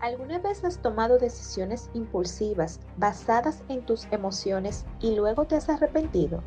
¿Alguna 0.00 0.38
vez 0.38 0.64
has 0.64 0.78
tomado 0.78 1.18
decisiones 1.18 1.90
impulsivas 1.92 2.80
basadas 2.96 3.62
en 3.68 3.82
tus 3.82 4.06
emociones 4.10 4.86
y 4.98 5.14
luego 5.14 5.44
te 5.44 5.56
has 5.56 5.68
arrepentido? 5.68 6.42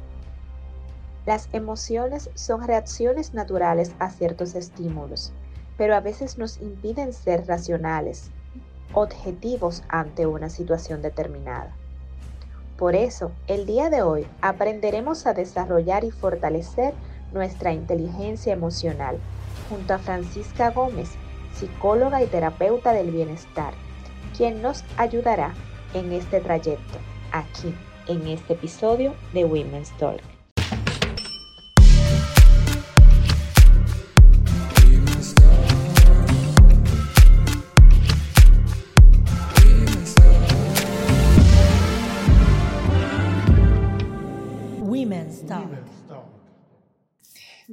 Las 1.27 1.49
emociones 1.53 2.31
son 2.33 2.63
reacciones 2.65 3.35
naturales 3.35 3.93
a 3.99 4.09
ciertos 4.09 4.55
estímulos, 4.55 5.33
pero 5.77 5.95
a 5.95 5.99
veces 5.99 6.39
nos 6.39 6.59
impiden 6.61 7.13
ser 7.13 7.45
racionales, 7.45 8.31
objetivos 8.93 9.83
ante 9.87 10.25
una 10.25 10.49
situación 10.49 11.03
determinada. 11.03 11.75
Por 12.75 12.95
eso, 12.95 13.31
el 13.45 13.67
día 13.67 13.91
de 13.91 14.01
hoy 14.01 14.25
aprenderemos 14.41 15.27
a 15.27 15.35
desarrollar 15.35 16.03
y 16.03 16.09
fortalecer 16.09 16.95
nuestra 17.31 17.71
inteligencia 17.71 18.51
emocional 18.51 19.19
junto 19.69 19.93
a 19.93 19.99
Francisca 19.99 20.71
Gómez, 20.71 21.11
psicóloga 21.53 22.23
y 22.23 22.27
terapeuta 22.27 22.93
del 22.93 23.11
bienestar, 23.11 23.73
quien 24.35 24.61
nos 24.61 24.83
ayudará 24.97 25.53
en 25.93 26.11
este 26.11 26.39
trayecto, 26.39 26.97
aquí, 27.31 27.73
en 28.07 28.27
este 28.27 28.53
episodio 28.53 29.13
de 29.33 29.45
Women's 29.45 29.91
Talk. 29.97 30.32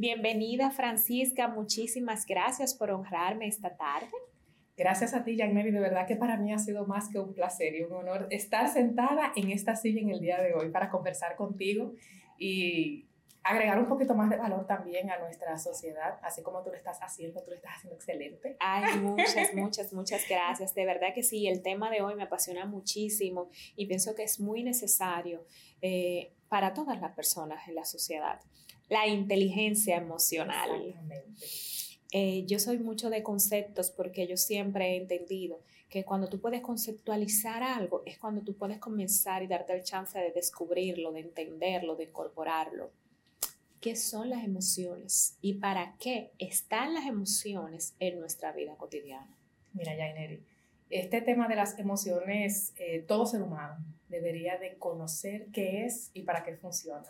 Bienvenida 0.01 0.71
Francisca, 0.71 1.47
muchísimas 1.47 2.25
gracias 2.25 2.73
por 2.73 2.91
honrarme 2.91 3.47
esta 3.47 3.77
tarde. 3.77 4.09
Gracias 4.75 5.13
a 5.13 5.25
ti, 5.25 5.37
Jagneri, 5.37 5.73
de 5.73 5.79
verdad 5.79 6.07
que 6.07 6.17
para 6.17 6.39
mí 6.39 6.55
ha 6.55 6.59
sido 6.59 6.87
más 6.87 7.11
que 7.11 7.19
un 7.19 7.35
placer 7.35 7.75
y 7.75 7.83
un 7.83 7.93
honor 7.93 8.27
estar 8.31 8.67
sentada 8.73 9.31
en 9.37 9.51
esta 9.51 9.77
silla 9.77 10.01
en 10.01 10.09
el 10.09 10.21
día 10.21 10.41
de 10.41 10.55
hoy 10.55 10.71
para 10.71 10.89
conversar 10.89 11.37
contigo 11.37 11.93
y 12.39 13.11
agregar 13.43 13.79
un 13.79 13.89
poquito 13.89 14.15
más 14.15 14.31
de 14.31 14.39
valor 14.39 14.67
también 14.67 15.11
a 15.11 15.19
nuestra 15.19 15.59
sociedad, 15.59 16.19
así 16.23 16.43
como 16.43 16.63
tú 16.63 16.71
lo 16.71 16.77
estás 16.77 16.99
haciendo, 17.03 17.43
tú 17.43 17.51
lo 17.51 17.57
estás 17.57 17.77
haciendo 17.77 17.97
excelente. 17.97 18.57
Ay, 18.59 18.99
muchas, 19.01 19.53
muchas, 19.53 19.93
muchas 19.93 20.27
gracias. 20.27 20.75
De 20.75 20.87
verdad 20.87 21.09
que 21.15 21.23
sí, 21.23 21.47
el 21.47 21.61
tema 21.61 21.91
de 21.91 22.01
hoy 22.01 22.15
me 22.15 22.23
apasiona 22.23 22.65
muchísimo 22.65 23.51
y 23.77 23.85
pienso 23.85 24.15
que 24.15 24.23
es 24.23 24.41
muy 24.41 24.63
necesario 24.63 25.45
eh, 25.83 26.33
para 26.49 26.73
todas 26.73 26.99
las 27.03 27.15
personas 27.15 27.69
en 27.69 27.75
la 27.75 27.85
sociedad 27.85 28.41
la 28.91 29.07
inteligencia 29.07 29.97
emocional. 29.97 30.95
Eh, 32.13 32.45
yo 32.47 32.59
soy 32.59 32.79
mucho 32.79 33.09
de 33.09 33.23
conceptos 33.23 33.91
porque 33.91 34.27
yo 34.27 34.37
siempre 34.37 34.91
he 34.91 34.97
entendido 34.97 35.61
que 35.89 36.05
cuando 36.05 36.29
tú 36.29 36.41
puedes 36.41 36.61
conceptualizar 36.61 37.63
algo 37.63 38.03
es 38.05 38.19
cuando 38.19 38.43
tú 38.43 38.57
puedes 38.57 38.79
comenzar 38.79 39.43
y 39.43 39.47
darte 39.47 39.75
el 39.75 39.85
chance 39.85 40.19
de 40.19 40.33
descubrirlo, 40.33 41.13
de 41.13 41.21
entenderlo, 41.21 41.95
de 41.95 42.05
incorporarlo. 42.05 42.91
¿Qué 43.81 43.97
son 43.97 44.29
las 44.29 44.45
emociones 44.45 45.39
y 45.41 45.55
para 45.55 45.97
qué 45.99 46.33
están 46.39 46.93
las 46.93 47.07
emociones 47.07 47.95
en 48.01 48.19
nuestra 48.19 48.53
vida 48.53 48.77
cotidiana? 48.77 49.39
Mira, 49.73 49.95
Jaineri, 49.97 50.45
este 50.91 51.23
tema 51.23 51.47
de 51.47 51.55
las 51.55 51.79
emociones, 51.79 52.75
eh, 52.77 53.05
todo 53.07 53.25
ser 53.25 53.41
humano 53.43 53.77
debería 54.09 54.59
de 54.59 54.77
conocer 54.79 55.47
qué 55.53 55.87
es 55.87 56.11
y 56.13 56.23
para 56.23 56.43
qué 56.43 56.57
funciona. 56.57 57.09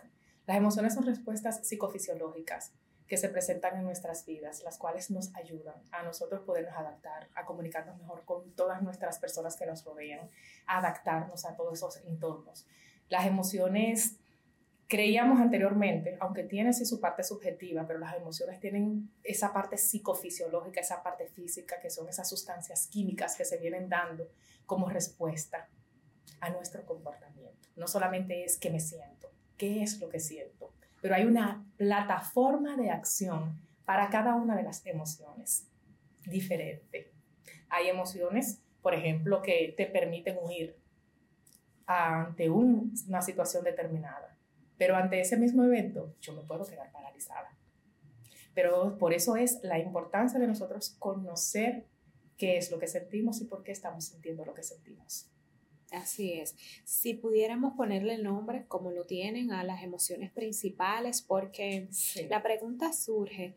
Las 0.50 0.56
emociones 0.56 0.94
son 0.94 1.06
respuestas 1.06 1.64
psicofisiológicas 1.64 2.72
que 3.06 3.16
se 3.16 3.28
presentan 3.28 3.76
en 3.76 3.84
nuestras 3.84 4.26
vidas, 4.26 4.64
las 4.64 4.78
cuales 4.78 5.08
nos 5.08 5.32
ayudan 5.36 5.76
a 5.92 6.02
nosotros 6.02 6.40
podernos 6.40 6.74
adaptar, 6.76 7.28
a 7.36 7.44
comunicarnos 7.44 7.96
mejor 7.98 8.24
con 8.24 8.50
todas 8.56 8.82
nuestras 8.82 9.20
personas 9.20 9.54
que 9.54 9.64
nos 9.64 9.84
rodean, 9.84 10.28
a 10.66 10.78
adaptarnos 10.78 11.44
a 11.44 11.54
todos 11.54 11.74
esos 11.74 11.98
entornos. 11.98 12.66
Las 13.08 13.26
emociones, 13.28 14.16
creíamos 14.88 15.38
anteriormente, 15.38 16.16
aunque 16.18 16.42
tienen 16.42 16.74
sí 16.74 16.84
su 16.84 16.98
parte 17.00 17.22
subjetiva, 17.22 17.86
pero 17.86 18.00
las 18.00 18.16
emociones 18.16 18.58
tienen 18.58 19.08
esa 19.22 19.52
parte 19.52 19.78
psicofisiológica, 19.78 20.80
esa 20.80 21.04
parte 21.04 21.28
física, 21.28 21.78
que 21.78 21.90
son 21.90 22.08
esas 22.08 22.28
sustancias 22.28 22.88
químicas 22.88 23.36
que 23.36 23.44
se 23.44 23.56
vienen 23.58 23.88
dando 23.88 24.28
como 24.66 24.88
respuesta 24.88 25.68
a 26.40 26.50
nuestro 26.50 26.84
comportamiento. 26.84 27.68
No 27.76 27.86
solamente 27.86 28.42
es 28.42 28.58
que 28.58 28.70
me 28.70 28.80
siento, 28.80 29.30
qué 29.60 29.82
es 29.82 30.00
lo 30.00 30.08
que 30.08 30.20
siento, 30.20 30.72
pero 31.02 31.14
hay 31.14 31.26
una 31.26 31.66
plataforma 31.76 32.78
de 32.78 32.90
acción 32.90 33.60
para 33.84 34.08
cada 34.08 34.34
una 34.34 34.56
de 34.56 34.62
las 34.62 34.86
emociones 34.86 35.68
diferente. 36.24 37.12
Hay 37.68 37.88
emociones, 37.88 38.62
por 38.80 38.94
ejemplo, 38.94 39.42
que 39.42 39.74
te 39.76 39.84
permiten 39.84 40.38
huir 40.40 40.78
ante 41.84 42.48
una 42.48 43.20
situación 43.20 43.62
determinada, 43.62 44.34
pero 44.78 44.96
ante 44.96 45.20
ese 45.20 45.36
mismo 45.36 45.62
evento 45.62 46.14
yo 46.22 46.32
me 46.32 46.42
puedo 46.42 46.64
quedar 46.64 46.90
paralizada. 46.90 47.54
Pero 48.54 48.96
por 48.96 49.12
eso 49.12 49.36
es 49.36 49.62
la 49.62 49.78
importancia 49.78 50.40
de 50.40 50.46
nosotros 50.46 50.96
conocer 50.98 51.86
qué 52.38 52.56
es 52.56 52.70
lo 52.70 52.78
que 52.78 52.86
sentimos 52.86 53.42
y 53.42 53.44
por 53.44 53.62
qué 53.62 53.72
estamos 53.72 54.06
sintiendo 54.06 54.42
lo 54.46 54.54
que 54.54 54.62
sentimos. 54.62 55.30
Así 55.92 56.34
es. 56.34 56.54
Si 56.84 57.14
pudiéramos 57.14 57.74
ponerle 57.74 58.14
el 58.14 58.22
nombre, 58.22 58.64
como 58.68 58.92
lo 58.92 59.06
tienen, 59.06 59.52
a 59.52 59.64
las 59.64 59.82
emociones 59.82 60.30
principales, 60.30 61.20
porque 61.20 61.88
la 62.28 62.42
pregunta 62.42 62.92
surge, 62.92 63.56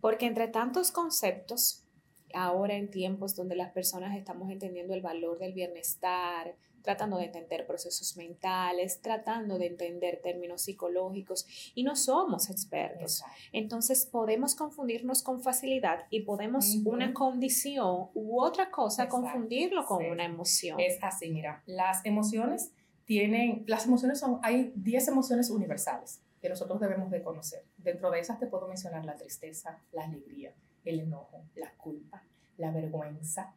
porque 0.00 0.26
entre 0.26 0.48
tantos 0.48 0.90
conceptos, 0.90 1.84
ahora 2.32 2.74
en 2.74 2.90
tiempos 2.90 3.36
donde 3.36 3.54
las 3.54 3.72
personas 3.72 4.16
estamos 4.16 4.50
entendiendo 4.50 4.94
el 4.94 5.00
valor 5.00 5.38
del 5.38 5.52
bienestar, 5.52 6.56
tratando 6.84 7.16
de 7.16 7.24
entender 7.24 7.66
procesos 7.66 8.16
mentales, 8.16 9.00
tratando 9.00 9.58
de 9.58 9.66
entender 9.66 10.20
términos 10.22 10.62
psicológicos 10.62 11.46
y 11.74 11.82
no 11.82 11.96
somos 11.96 12.50
expertos. 12.50 13.24
Entonces 13.52 14.06
podemos 14.06 14.54
confundirnos 14.54 15.22
con 15.22 15.42
facilidad 15.42 16.06
y 16.10 16.20
podemos 16.20 16.76
una 16.84 17.14
condición 17.14 18.10
u 18.14 18.40
otra 18.40 18.70
cosa 18.70 19.08
confundirlo 19.08 19.86
con 19.86 20.04
una 20.04 20.26
emoción. 20.26 20.78
Es 20.78 20.98
así, 21.02 21.30
mira, 21.30 21.62
las 21.66 22.04
emociones 22.04 22.70
tienen, 23.06 23.64
las 23.66 23.86
emociones 23.86 24.20
son, 24.20 24.38
hay 24.42 24.72
10 24.76 25.08
emociones 25.08 25.50
universales 25.50 26.20
que 26.40 26.50
nosotros 26.50 26.78
debemos 26.80 27.10
de 27.10 27.22
conocer. 27.22 27.64
Dentro 27.78 28.10
de 28.10 28.20
esas 28.20 28.38
te 28.38 28.46
puedo 28.46 28.68
mencionar 28.68 29.06
la 29.06 29.16
tristeza, 29.16 29.80
la 29.92 30.04
alegría, 30.04 30.52
el 30.84 31.00
enojo, 31.00 31.42
la 31.54 31.72
culpa, 31.76 32.22
la 32.58 32.70
vergüenza, 32.70 33.54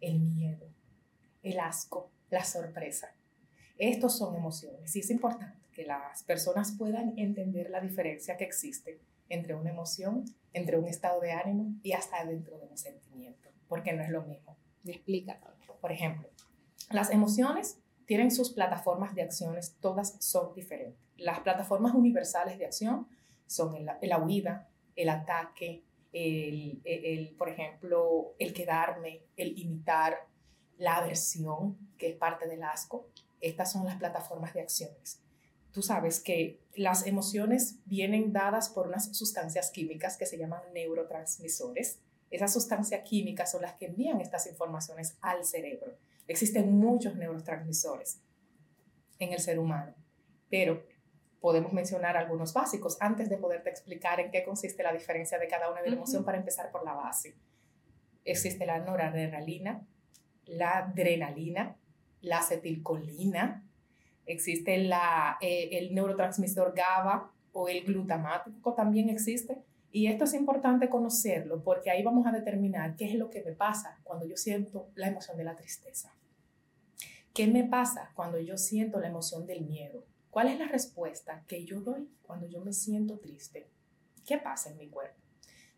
el 0.00 0.18
miedo, 0.18 0.66
el 1.44 1.60
asco, 1.60 2.10
la 2.30 2.44
sorpresa. 2.44 3.12
Estos 3.78 4.16
son 4.16 4.36
emociones 4.36 4.94
y 4.94 5.00
es 5.00 5.10
importante 5.10 5.58
que 5.72 5.84
las 5.84 6.22
personas 6.22 6.72
puedan 6.78 7.18
entender 7.18 7.70
la 7.70 7.80
diferencia 7.80 8.36
que 8.36 8.44
existe 8.44 9.00
entre 9.28 9.54
una 9.54 9.70
emoción, 9.70 10.24
entre 10.52 10.78
un 10.78 10.86
estado 10.86 11.20
de 11.20 11.32
ánimo 11.32 11.74
y 11.82 11.92
hasta 11.92 12.24
dentro 12.24 12.58
de 12.58 12.66
un 12.66 12.78
sentimiento, 12.78 13.50
porque 13.68 13.92
no 13.92 14.02
es 14.02 14.10
lo 14.10 14.22
mismo. 14.22 14.56
Explícalo. 14.84 15.40
Por 15.80 15.92
ejemplo, 15.92 16.28
las 16.90 17.10
emociones 17.10 17.78
tienen 18.06 18.30
sus 18.30 18.50
plataformas 18.50 19.14
de 19.14 19.22
acciones, 19.22 19.76
todas 19.80 20.16
son 20.20 20.54
diferentes. 20.54 21.00
Las 21.16 21.40
plataformas 21.40 21.94
universales 21.94 22.58
de 22.58 22.66
acción 22.66 23.08
son 23.46 23.84
la 23.84 24.18
huida, 24.18 24.68
el 24.94 25.08
ataque, 25.08 25.82
el, 26.14 26.80
el, 26.84 27.34
por 27.36 27.48
ejemplo, 27.48 28.34
el 28.38 28.52
quedarme, 28.54 29.22
el 29.36 29.58
imitar, 29.58 30.16
la 30.78 30.96
aversión, 30.96 31.78
que 31.98 32.10
es 32.10 32.16
parte 32.16 32.46
del 32.46 32.62
asco. 32.62 33.08
Estas 33.40 33.72
son 33.72 33.84
las 33.84 33.96
plataformas 33.96 34.54
de 34.54 34.60
acciones. 34.62 35.20
Tú 35.72 35.82
sabes 35.82 36.20
que 36.20 36.60
las 36.76 37.06
emociones 37.06 37.80
vienen 37.84 38.32
dadas 38.32 38.68
por 38.68 38.86
unas 38.86 39.16
sustancias 39.16 39.70
químicas 39.70 40.16
que 40.16 40.26
se 40.26 40.38
llaman 40.38 40.62
neurotransmisores. 40.72 42.00
Esas 42.30 42.52
sustancias 42.52 43.02
químicas 43.02 43.50
son 43.50 43.62
las 43.62 43.74
que 43.74 43.86
envían 43.86 44.20
estas 44.20 44.46
informaciones 44.46 45.16
al 45.20 45.44
cerebro. 45.44 45.96
Existen 46.26 46.78
muchos 46.78 47.16
neurotransmisores 47.16 48.20
en 49.18 49.32
el 49.32 49.40
ser 49.40 49.58
humano, 49.58 49.94
pero 50.48 50.84
podemos 51.40 51.72
mencionar 51.72 52.16
algunos 52.16 52.54
básicos 52.54 52.96
antes 53.00 53.28
de 53.28 53.36
poderte 53.36 53.68
explicar 53.68 54.18
en 54.20 54.30
qué 54.30 54.44
consiste 54.44 54.82
la 54.82 54.92
diferencia 54.92 55.38
de 55.38 55.48
cada 55.48 55.70
una 55.70 55.82
de 55.82 55.90
la 55.90 55.96
emoción 55.96 56.24
para 56.24 56.38
empezar 56.38 56.70
por 56.70 56.84
la 56.84 56.94
base. 56.94 57.34
Existe 58.24 58.64
la 58.64 58.78
noradrenalina, 58.78 59.86
la 60.46 60.78
adrenalina, 60.78 61.76
la 62.20 62.38
acetilcolina, 62.38 63.64
existe 64.26 64.74
eh, 64.74 65.68
el 65.72 65.94
neurotransmisor 65.94 66.74
GABA 66.74 67.30
o 67.52 67.68
el 67.68 67.84
glutamático 67.84 68.74
también 68.74 69.08
existe. 69.08 69.58
Y 69.92 70.08
esto 70.08 70.24
es 70.24 70.34
importante 70.34 70.88
conocerlo 70.88 71.62
porque 71.62 71.90
ahí 71.90 72.02
vamos 72.02 72.26
a 72.26 72.32
determinar 72.32 72.96
qué 72.96 73.04
es 73.04 73.14
lo 73.14 73.30
que 73.30 73.42
me 73.44 73.52
pasa 73.52 74.00
cuando 74.02 74.26
yo 74.26 74.36
siento 74.36 74.88
la 74.96 75.08
emoción 75.08 75.36
de 75.36 75.44
la 75.44 75.54
tristeza. 75.54 76.12
¿Qué 77.32 77.46
me 77.46 77.64
pasa 77.64 78.10
cuando 78.14 78.38
yo 78.40 78.56
siento 78.56 78.98
la 78.98 79.08
emoción 79.08 79.46
del 79.46 79.64
miedo? 79.64 80.04
¿Cuál 80.30 80.48
es 80.48 80.58
la 80.58 80.66
respuesta 80.66 81.44
que 81.46 81.64
yo 81.64 81.80
doy 81.80 82.08
cuando 82.22 82.48
yo 82.48 82.60
me 82.60 82.72
siento 82.72 83.18
triste? 83.18 83.68
¿Qué 84.26 84.38
pasa 84.38 84.70
en 84.70 84.78
mi 84.78 84.88
cuerpo? 84.88 85.20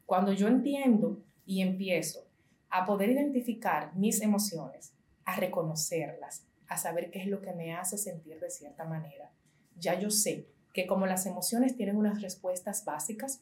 Cuando 0.06 0.32
yo 0.32 0.48
entiendo 0.48 1.22
y 1.44 1.60
empiezo 1.60 2.25
a 2.76 2.84
poder 2.84 3.08
identificar 3.08 3.96
mis 3.96 4.20
emociones, 4.20 4.92
a 5.24 5.36
reconocerlas, 5.36 6.46
a 6.68 6.76
saber 6.76 7.10
qué 7.10 7.20
es 7.20 7.26
lo 7.26 7.40
que 7.40 7.54
me 7.54 7.74
hace 7.74 7.96
sentir 7.96 8.38
de 8.38 8.50
cierta 8.50 8.84
manera. 8.84 9.32
Ya 9.78 9.98
yo 9.98 10.10
sé 10.10 10.46
que 10.74 10.86
como 10.86 11.06
las 11.06 11.24
emociones 11.24 11.74
tienen 11.74 11.96
unas 11.96 12.20
respuestas 12.20 12.84
básicas, 12.84 13.40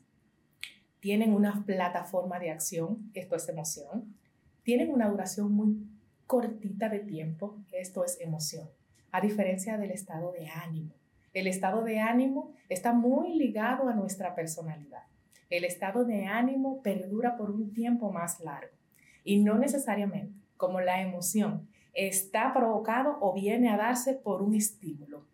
tienen 1.00 1.34
una 1.34 1.64
plataforma 1.66 2.38
de 2.38 2.52
acción, 2.52 3.10
esto 3.12 3.34
es 3.34 3.48
emoción, 3.48 4.14
tienen 4.62 4.92
una 4.92 5.08
duración 5.08 5.50
muy 5.50 5.84
cortita 6.28 6.88
de 6.88 7.00
tiempo, 7.00 7.58
esto 7.72 8.04
es 8.04 8.20
emoción, 8.20 8.70
a 9.10 9.20
diferencia 9.20 9.76
del 9.78 9.90
estado 9.90 10.30
de 10.30 10.46
ánimo. 10.46 10.94
El 11.32 11.48
estado 11.48 11.82
de 11.82 11.98
ánimo 11.98 12.52
está 12.68 12.92
muy 12.92 13.34
ligado 13.34 13.88
a 13.88 13.94
nuestra 13.94 14.36
personalidad. 14.36 15.02
El 15.50 15.64
estado 15.64 16.04
de 16.04 16.26
ánimo 16.26 16.82
perdura 16.82 17.36
por 17.36 17.50
un 17.50 17.72
tiempo 17.72 18.12
más 18.12 18.38
largo 18.38 18.83
y 19.24 19.40
no 19.40 19.58
necesariamente 19.58 20.34
como 20.56 20.80
la 20.80 21.02
emoción 21.02 21.68
está 21.94 22.52
provocado 22.52 23.18
o 23.20 23.32
viene 23.32 23.70
a 23.70 23.76
darse 23.76 24.14
por 24.14 24.42
un 24.42 24.54
estímulo. 24.54 25.24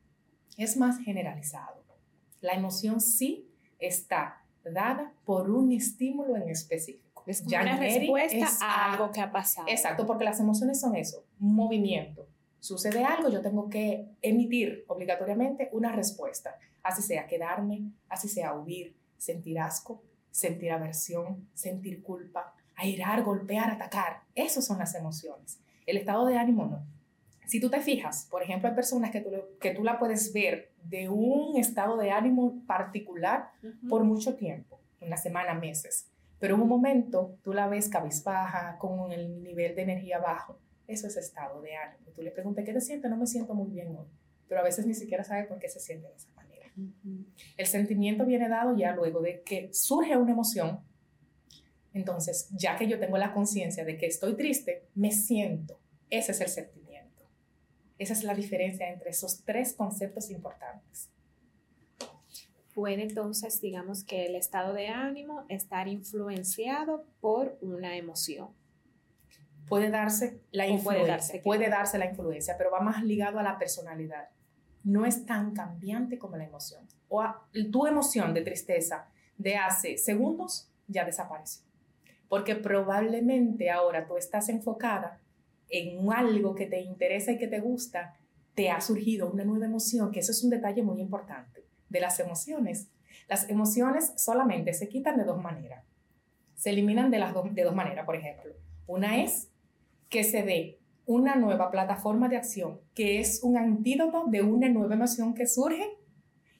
Es 0.56 0.76
más 0.76 0.98
generalizado. 0.98 1.80
La 2.40 2.54
emoción 2.54 3.00
sí 3.00 3.50
está 3.78 4.42
dada 4.64 5.12
por 5.24 5.50
un 5.50 5.72
estímulo 5.72 6.36
en 6.36 6.48
específico. 6.48 7.22
Es 7.26 7.42
una 7.42 7.76
respuesta 7.76 8.48
a 8.62 8.92
algo 8.92 9.10
que 9.10 9.20
ha 9.20 9.30
pasado. 9.30 9.66
Exacto, 9.68 10.06
porque 10.06 10.24
las 10.24 10.40
emociones 10.40 10.80
son 10.80 10.96
eso, 10.96 11.24
movimiento. 11.38 12.26
Sucede 12.60 13.04
algo, 13.04 13.28
yo 13.28 13.40
tengo 13.40 13.68
que 13.68 14.08
emitir 14.22 14.84
obligatoriamente 14.88 15.68
una 15.72 15.92
respuesta, 15.92 16.56
así 16.82 17.02
sea 17.02 17.26
quedarme, 17.26 17.90
así 18.08 18.28
sea 18.28 18.54
huir, 18.54 18.96
sentir 19.16 19.58
asco, 19.58 20.02
sentir 20.30 20.72
aversión, 20.72 21.48
sentir 21.54 22.02
culpa, 22.02 22.54
airar, 22.80 23.22
golpear, 23.22 23.70
atacar. 23.70 24.22
Esas 24.34 24.64
son 24.64 24.78
las 24.78 24.94
emociones. 24.94 25.60
El 25.86 25.96
estado 25.96 26.26
de 26.26 26.38
ánimo 26.38 26.66
no. 26.66 26.82
Si 27.46 27.60
tú 27.60 27.68
te 27.68 27.80
fijas, 27.80 28.26
por 28.30 28.42
ejemplo, 28.42 28.68
hay 28.68 28.74
personas 28.74 29.10
que 29.10 29.20
tú, 29.20 29.30
que 29.60 29.72
tú 29.72 29.82
la 29.82 29.98
puedes 29.98 30.32
ver 30.32 30.70
de 30.84 31.08
un 31.08 31.56
estado 31.56 31.96
de 31.96 32.10
ánimo 32.10 32.62
particular 32.66 33.50
por 33.88 34.04
mucho 34.04 34.36
tiempo, 34.36 34.80
una 35.00 35.16
semana, 35.16 35.54
meses, 35.54 36.08
pero 36.38 36.54
en 36.54 36.62
un 36.62 36.68
momento 36.68 37.36
tú 37.42 37.52
la 37.52 37.68
ves 37.68 37.88
cabizbaja, 37.88 38.78
con 38.78 39.12
el 39.12 39.42
nivel 39.42 39.74
de 39.74 39.82
energía 39.82 40.18
bajo. 40.18 40.58
Eso 40.86 41.06
es 41.06 41.16
estado 41.16 41.60
de 41.60 41.76
ánimo. 41.76 42.10
Tú 42.14 42.22
le 42.22 42.30
preguntas, 42.30 42.64
¿qué 42.64 42.72
te 42.72 42.80
sientes? 42.80 43.10
No 43.10 43.16
me 43.16 43.26
siento 43.26 43.54
muy 43.54 43.68
bien 43.68 43.88
hoy, 43.96 44.06
pero 44.48 44.60
a 44.60 44.64
veces 44.64 44.86
ni 44.86 44.94
siquiera 44.94 45.22
sabe 45.22 45.44
por 45.44 45.58
qué 45.58 45.68
se 45.68 45.80
siente 45.80 46.08
de 46.08 46.14
esa 46.14 46.30
manera. 46.34 46.70
El 47.56 47.66
sentimiento 47.66 48.24
viene 48.24 48.48
dado 48.48 48.76
ya 48.76 48.94
luego 48.94 49.20
de 49.20 49.42
que 49.42 49.68
surge 49.72 50.16
una 50.16 50.32
emoción. 50.32 50.80
Entonces, 51.92 52.48
ya 52.52 52.76
que 52.76 52.86
yo 52.86 52.98
tengo 52.98 53.18
la 53.18 53.32
conciencia 53.32 53.84
de 53.84 53.96
que 53.96 54.06
estoy 54.06 54.34
triste, 54.34 54.88
me 54.94 55.10
siento. 55.10 55.78
Ese 56.08 56.32
es 56.32 56.40
el 56.40 56.48
sentimiento. 56.48 57.24
Esa 57.98 58.12
es 58.12 58.24
la 58.24 58.34
diferencia 58.34 58.90
entre 58.90 59.10
esos 59.10 59.44
tres 59.44 59.74
conceptos 59.74 60.30
importantes. 60.30 61.10
Puede 62.74 63.02
entonces, 63.02 63.60
digamos 63.60 64.04
que 64.04 64.26
el 64.26 64.36
estado 64.36 64.72
de 64.72 64.88
ánimo 64.88 65.44
estar 65.48 65.88
influenciado 65.88 67.04
por 67.20 67.58
una 67.60 67.96
emoción. 67.96 68.50
Puede 69.68 69.90
darse 69.90 70.40
la 70.50 70.66
influencia, 70.66 71.42
puede 71.42 71.68
darse 71.68 71.98
la 71.98 72.06
influencia, 72.06 72.56
pero 72.56 72.70
va 72.70 72.80
más 72.80 73.04
ligado 73.04 73.38
a 73.38 73.42
la 73.42 73.58
personalidad 73.58 74.28
no 74.84 75.04
es 75.04 75.26
tan 75.26 75.52
cambiante 75.52 76.18
como 76.18 76.36
la 76.36 76.44
emoción. 76.44 76.86
O 77.08 77.22
tu 77.70 77.86
emoción 77.86 78.32
de 78.34 78.42
tristeza 78.42 79.08
de 79.36 79.56
hace 79.56 79.96
segundos 79.96 80.70
ya 80.86 81.04
desapareció. 81.04 81.69
Porque 82.30 82.54
probablemente 82.54 83.70
ahora 83.70 84.06
tú 84.06 84.16
estás 84.16 84.48
enfocada 84.48 85.20
en 85.68 86.10
algo 86.12 86.54
que 86.54 86.66
te 86.66 86.80
interesa 86.80 87.32
y 87.32 87.38
que 87.38 87.48
te 87.48 87.58
gusta, 87.58 88.16
te 88.54 88.70
ha 88.70 88.80
surgido 88.80 89.28
una 89.28 89.44
nueva 89.44 89.66
emoción, 89.66 90.12
que 90.12 90.20
eso 90.20 90.30
es 90.30 90.42
un 90.44 90.50
detalle 90.50 90.82
muy 90.82 91.00
importante 91.00 91.64
de 91.88 92.00
las 92.00 92.20
emociones. 92.20 92.88
Las 93.28 93.50
emociones 93.50 94.12
solamente 94.16 94.72
se 94.74 94.88
quitan 94.88 95.18
de 95.18 95.24
dos 95.24 95.42
maneras. 95.42 95.84
Se 96.54 96.70
eliminan 96.70 97.10
de, 97.10 97.18
las 97.18 97.34
de 97.34 97.64
dos 97.64 97.74
maneras, 97.74 98.06
por 98.06 98.14
ejemplo. 98.14 98.52
Una 98.86 99.22
es 99.22 99.50
que 100.08 100.22
se 100.22 100.44
dé 100.44 100.78
una 101.06 101.34
nueva 101.34 101.72
plataforma 101.72 102.28
de 102.28 102.36
acción 102.36 102.80
que 102.94 103.18
es 103.18 103.42
un 103.42 103.56
antídoto 103.56 104.26
de 104.28 104.42
una 104.42 104.68
nueva 104.68 104.94
emoción 104.94 105.34
que 105.34 105.48
surge 105.48 105.98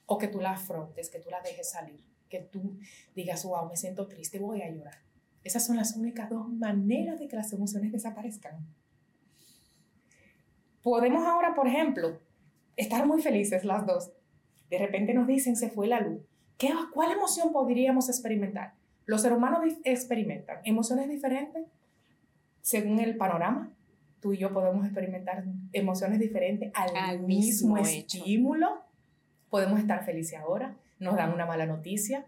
o 0.06 0.18
que 0.18 0.26
tú 0.26 0.40
la 0.40 0.54
afrontes, 0.54 1.10
que 1.10 1.20
tú 1.20 1.30
la 1.30 1.40
dejes 1.40 1.70
salir, 1.70 2.04
que 2.28 2.40
tú 2.40 2.76
digas, 3.14 3.44
wow, 3.44 3.68
me 3.68 3.76
siento 3.76 4.08
triste, 4.08 4.40
voy 4.40 4.62
a 4.62 4.68
llorar. 4.68 5.09
Esas 5.42 5.64
son 5.64 5.76
las 5.76 5.96
únicas 5.96 6.28
dos 6.28 6.48
maneras 6.48 7.18
de 7.18 7.28
que 7.28 7.36
las 7.36 7.52
emociones 7.52 7.92
desaparezcan. 7.92 8.66
Podemos 10.82 11.26
ahora, 11.26 11.54
por 11.54 11.66
ejemplo, 11.66 12.18
estar 12.76 13.06
muy 13.06 13.22
felices 13.22 13.64
las 13.64 13.86
dos. 13.86 14.12
De 14.70 14.78
repente 14.78 15.14
nos 15.14 15.26
dicen, 15.26 15.56
se 15.56 15.70
fue 15.70 15.86
la 15.86 16.00
luz. 16.00 16.20
¿Qué, 16.58 16.72
¿Cuál 16.92 17.12
emoción 17.12 17.52
podríamos 17.52 18.08
experimentar? 18.08 18.74
Los 19.06 19.22
seres 19.22 19.38
humanos 19.38 19.60
experimentan 19.84 20.58
emociones 20.64 21.08
diferentes 21.08 21.64
según 22.62 23.00
el 23.00 23.16
panorama, 23.16 23.72
tú 24.20 24.32
y 24.32 24.38
yo 24.38 24.52
podemos 24.52 24.84
experimentar 24.84 25.44
emociones 25.72 26.20
diferentes 26.20 26.70
al, 26.74 27.20
mismo, 27.20 27.78
estímulo. 27.78 28.84
Podemos 29.48 29.80
estar 29.80 30.04
felices 30.04 30.38
ahora, 30.38 30.76
nos 30.98 31.16
dan 31.16 31.32
una 31.32 31.46
mala 31.46 31.66
noticia 31.66 32.26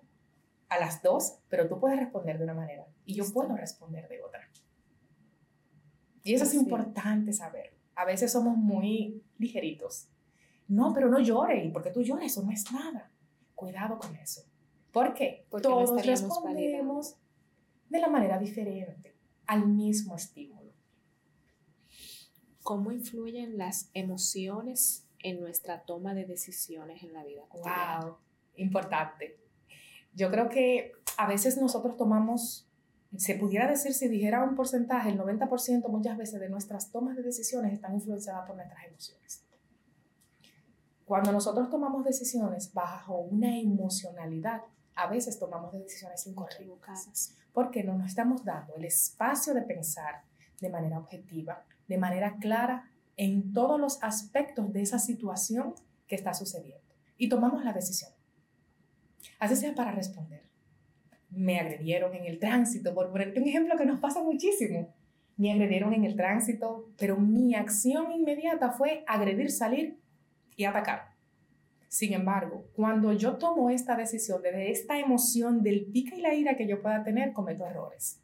a 0.69 0.81
las 0.81 1.03
dos, 1.03 1.39
pero 1.49 1.69
tú 1.69 1.79
puedes 1.79 1.99
responder 1.99 2.39
de 2.39 2.45
una 2.45 2.55
manera 2.55 2.87
y 3.05 3.15
yo 3.15 3.25
puedo 3.33 3.57
responder 3.57 4.09
de 4.09 4.23
otra. 4.23 4.49
Y 6.25 6.35
eso 6.35 6.45
es 6.45 6.55
importante 6.55 7.33
saber. 7.33 7.75
A 7.95 8.05
veces 8.05 8.33
somos 8.33 8.57
muy 8.57 9.23
ligeritos. 9.39 10.09
No, 10.69 10.93
pero 10.95 11.09
no 11.09 11.21
llores, 11.21 11.71
porque 11.73 11.91
tú 11.91 12.03
llores, 12.03 12.33
eso 12.33 12.43
no 12.43 12.53
es 12.53 12.71
nada. 12.73 13.11
Cuidado 13.55 13.99
con 13.99 14.15
eso. 14.17 14.43
¿Por 14.93 15.15
qué? 15.15 15.47
Porque 15.51 15.63
Todos 15.63 16.07
respondemos 16.07 17.17
de 17.89 18.01
la 18.01 18.09
manera 18.09 18.39
diferente 18.39 19.15
al 19.47 19.67
mismo 19.67 20.15
estímulo. 20.15 20.73
¿Cómo 22.63 22.93
influyen 22.93 23.59
las 23.59 23.91
emociones 23.93 25.09
en 25.19 25.41
nuestra 25.41 25.83
toma 25.83 26.15
de 26.15 26.25
decisiones 26.25 27.03
en 27.03 27.13
la 27.13 27.25
vida 27.25 27.43
cotidiana? 27.49 28.01
Wow, 28.01 28.17
importante. 28.57 29.39
Yo 30.15 30.31
creo 30.31 30.49
que 30.49 30.93
a 31.17 31.27
veces 31.27 31.57
nosotros 31.59 31.97
tomamos, 31.97 32.69
se 33.17 33.35
pudiera 33.35 33.69
decir, 33.69 33.93
si 33.93 34.09
dijera 34.09 34.43
un 34.43 34.55
porcentaje, 34.55 35.11
el 35.11 35.19
90% 35.19 35.89
muchas 35.89 36.17
veces 36.17 36.41
de 36.41 36.49
nuestras 36.49 36.91
tomas 36.91 37.17
de 37.17 37.23
decisiones 37.23 37.73
están 37.73 37.95
influenciadas 37.95 38.47
por 38.47 38.57
nuestras 38.57 38.85
emociones. 38.87 39.45
Cuando 41.05 41.33
nosotros 41.33 41.69
tomamos 41.69 42.05
decisiones 42.05 42.73
bajo 42.73 43.19
una 43.19 43.59
emocionalidad, 43.59 44.63
a 44.95 45.09
veces 45.09 45.39
tomamos 45.39 45.73
decisiones 45.73 46.27
incorrectas. 46.27 47.35
Porque 47.53 47.85
no 47.85 47.99
nos 47.99 48.09
estamos 48.09 48.45
dando 48.45 48.75
el 48.77 48.85
espacio 48.85 49.53
de 49.53 49.63
pensar 49.63 50.23
de 50.61 50.71
manera 50.71 50.99
objetiva, 50.99 51.65
de 51.87 51.99
manera 51.99 52.37
clara 52.39 52.91
en 53.17 53.53
todos 53.53 53.79
los 53.79 54.03
aspectos 54.03 54.73
de 54.73 54.81
esa 54.81 54.99
situación 54.99 55.75
que 56.07 56.15
está 56.15 56.33
sucediendo. 56.33 56.81
Y 57.19 57.29
tomamos 57.29 57.63
la 57.63 57.75
decisión. 57.75 58.11
Así 59.39 59.57
sea 59.57 59.75
para 59.75 59.93
responder. 59.93 60.52
Me 61.35 61.59
agredieron 61.59 62.15
en 62.15 62.27
el 62.27 62.39
tránsito, 62.39 62.95
por 62.95 63.11
ponerte 63.11 63.41
un 63.41 63.49
ejemplo 63.49 63.77
que 63.77 63.87
nos 63.87 64.01
pasa 64.01 64.23
muchísimo. 64.23 64.95
Me 65.37 65.51
agredieron 65.51 65.93
en 65.95 66.05
el 66.05 66.15
tránsito, 66.15 66.91
pero 66.99 67.17
mi 67.17 67.55
acción 67.55 68.13
inmediata 68.13 68.71
fue 68.71 69.03
agredir, 69.07 69.51
salir 69.51 69.99
y 70.57 70.65
atacar. 70.65 71.13
Sin 71.89 72.13
embargo, 72.13 72.65
cuando 72.75 73.13
yo 73.13 73.37
tomo 73.37 73.69
esta 73.71 73.97
decisión 73.97 74.41
de 74.43 74.71
esta 74.71 74.99
emoción 74.99 75.63
del 75.63 75.87
pica 75.87 76.15
y 76.17 76.21
la 76.21 76.35
ira 76.35 76.57
que 76.57 76.67
yo 76.67 76.81
pueda 76.81 77.03
tener, 77.03 77.33
cometo 77.33 77.67
errores. 77.67 78.23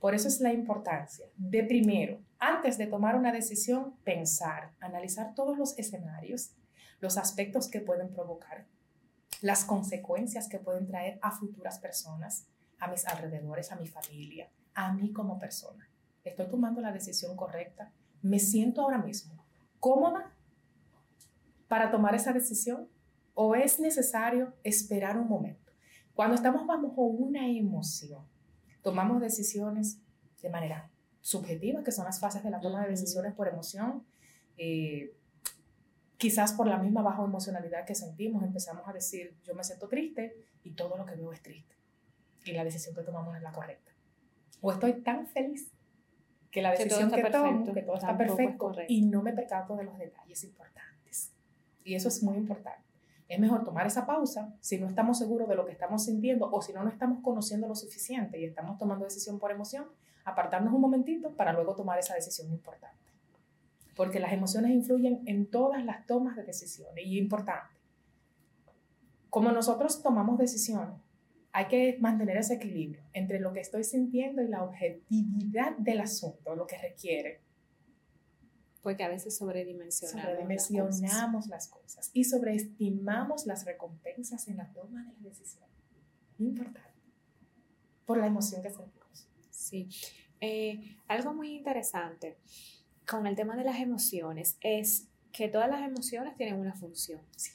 Por 0.00 0.14
eso 0.14 0.28
es 0.28 0.40
la 0.40 0.52
importancia 0.52 1.26
de 1.36 1.62
primero, 1.62 2.20
antes 2.38 2.76
de 2.76 2.86
tomar 2.86 3.14
una 3.14 3.30
decisión, 3.30 3.96
pensar, 4.02 4.72
analizar 4.80 5.34
todos 5.34 5.56
los 5.56 5.78
escenarios, 5.78 6.56
los 7.00 7.18
aspectos 7.18 7.68
que 7.70 7.80
pueden 7.80 8.12
provocar, 8.12 8.66
las 9.42 9.64
consecuencias 9.64 10.48
que 10.48 10.58
pueden 10.58 10.86
traer 10.86 11.18
a 11.20 11.32
futuras 11.32 11.78
personas, 11.78 12.46
a 12.78 12.88
mis 12.88 13.06
alrededores, 13.06 13.72
a 13.72 13.76
mi 13.76 13.86
familia, 13.86 14.48
a 14.74 14.92
mí 14.92 15.12
como 15.12 15.38
persona. 15.38 15.88
¿Estoy 16.24 16.48
tomando 16.48 16.80
la 16.80 16.92
decisión 16.92 17.36
correcta? 17.36 17.92
¿Me 18.22 18.38
siento 18.38 18.82
ahora 18.82 18.98
mismo 18.98 19.44
cómoda 19.80 20.32
para 21.66 21.90
tomar 21.90 22.14
esa 22.14 22.32
decisión? 22.32 22.88
¿O 23.34 23.56
es 23.56 23.80
necesario 23.80 24.54
esperar 24.62 25.18
un 25.18 25.28
momento? 25.28 25.72
Cuando 26.14 26.36
estamos 26.36 26.66
bajo 26.66 27.02
una 27.02 27.48
emoción, 27.48 28.24
tomamos 28.82 29.20
decisiones 29.20 29.98
de 30.40 30.50
manera 30.50 30.90
subjetiva, 31.20 31.82
que 31.82 31.90
son 31.90 32.04
las 32.04 32.20
fases 32.20 32.44
de 32.44 32.50
la 32.50 32.60
toma 32.60 32.82
de 32.82 32.90
decisiones 32.90 33.32
por 33.32 33.48
emoción. 33.48 34.04
Eh, 34.56 35.16
quizás 36.22 36.52
por 36.52 36.68
la 36.68 36.78
misma 36.78 37.02
baja 37.02 37.24
emocionalidad 37.24 37.84
que 37.84 37.96
sentimos, 37.96 38.44
empezamos 38.44 38.86
a 38.86 38.92
decir, 38.92 39.34
yo 39.42 39.56
me 39.56 39.64
siento 39.64 39.88
triste 39.88 40.36
y 40.62 40.70
todo 40.70 40.96
lo 40.96 41.04
que 41.04 41.16
veo 41.16 41.32
es 41.32 41.42
triste. 41.42 41.74
Y 42.44 42.52
la 42.52 42.62
decisión 42.62 42.94
que 42.94 43.02
tomamos 43.02 43.34
es 43.34 43.42
la 43.42 43.50
correcta. 43.50 43.90
O 44.60 44.70
estoy 44.70 45.02
tan 45.02 45.26
feliz 45.26 45.72
que 46.52 46.62
la 46.62 46.70
decisión 46.70 47.10
que, 47.10 47.24
tomo, 47.24 47.74
que 47.74 47.82
todo 47.82 47.96
está 47.96 48.16
perfecto 48.16 48.72
y 48.86 49.02
no 49.02 49.20
me 49.20 49.32
percato 49.32 49.74
de 49.74 49.82
los 49.82 49.98
detalles 49.98 50.44
importantes. 50.44 51.32
Y 51.82 51.96
eso 51.96 52.06
es 52.06 52.22
muy 52.22 52.36
importante. 52.36 52.84
Es 53.26 53.40
mejor 53.40 53.64
tomar 53.64 53.88
esa 53.88 54.06
pausa 54.06 54.54
si 54.60 54.78
no 54.78 54.86
estamos 54.86 55.18
seguros 55.18 55.48
de 55.48 55.56
lo 55.56 55.66
que 55.66 55.72
estamos 55.72 56.04
sintiendo 56.04 56.48
o 56.52 56.62
si 56.62 56.72
no 56.72 56.84
nos 56.84 56.92
estamos 56.92 57.18
conociendo 57.24 57.66
lo 57.66 57.74
suficiente 57.74 58.38
y 58.38 58.44
estamos 58.44 58.78
tomando 58.78 59.06
decisión 59.06 59.40
por 59.40 59.50
emoción, 59.50 59.88
apartarnos 60.24 60.72
un 60.72 60.82
momentito 60.82 61.34
para 61.34 61.52
luego 61.52 61.74
tomar 61.74 61.98
esa 61.98 62.14
decisión 62.14 62.48
importante. 62.52 63.11
Porque 63.94 64.20
las 64.20 64.32
emociones 64.32 64.70
influyen 64.70 65.22
en 65.26 65.46
todas 65.50 65.84
las 65.84 66.06
tomas 66.06 66.36
de 66.36 66.44
decisiones 66.44 67.04
y 67.04 67.18
importante. 67.18 67.74
Como 69.28 69.50
nosotros 69.52 70.02
tomamos 70.02 70.38
decisiones, 70.38 71.00
hay 71.52 71.68
que 71.68 71.98
mantener 72.00 72.38
ese 72.38 72.54
equilibrio 72.54 73.02
entre 73.12 73.38
lo 73.38 73.52
que 73.52 73.60
estoy 73.60 73.84
sintiendo 73.84 74.42
y 74.42 74.48
la 74.48 74.64
objetividad 74.64 75.76
del 75.76 76.00
asunto, 76.00 76.54
lo 76.56 76.66
que 76.66 76.78
requiere. 76.78 77.42
Porque 78.82 79.04
a 79.04 79.08
veces 79.08 79.36
sobredimensionamos, 79.36 80.22
sobredimensionamos 80.22 81.46
las, 81.46 81.68
cosas. 81.68 82.10
y 82.12 82.24
sobreestimamos 82.24 83.46
las 83.46 83.64
recompensas 83.64 84.48
en 84.48 84.56
la 84.56 84.72
toma 84.72 85.04
de 85.04 85.12
la 85.12 85.28
decisión. 85.28 85.68
Importante. 86.38 86.90
Por 88.06 88.18
la 88.18 88.26
emoción 88.26 88.62
que 88.62 88.70
sentimos. 88.70 89.28
Sí. 89.50 89.88
Eh, 90.40 90.96
algo 91.06 91.32
muy 91.34 91.54
interesante 91.54 92.38
con 93.06 93.26
el 93.26 93.36
tema 93.36 93.56
de 93.56 93.64
las 93.64 93.80
emociones 93.80 94.56
es 94.60 95.08
que 95.32 95.48
todas 95.48 95.68
las 95.68 95.82
emociones 95.82 96.36
tienen 96.36 96.56
una 96.56 96.74
función. 96.74 97.20
Sí. 97.36 97.52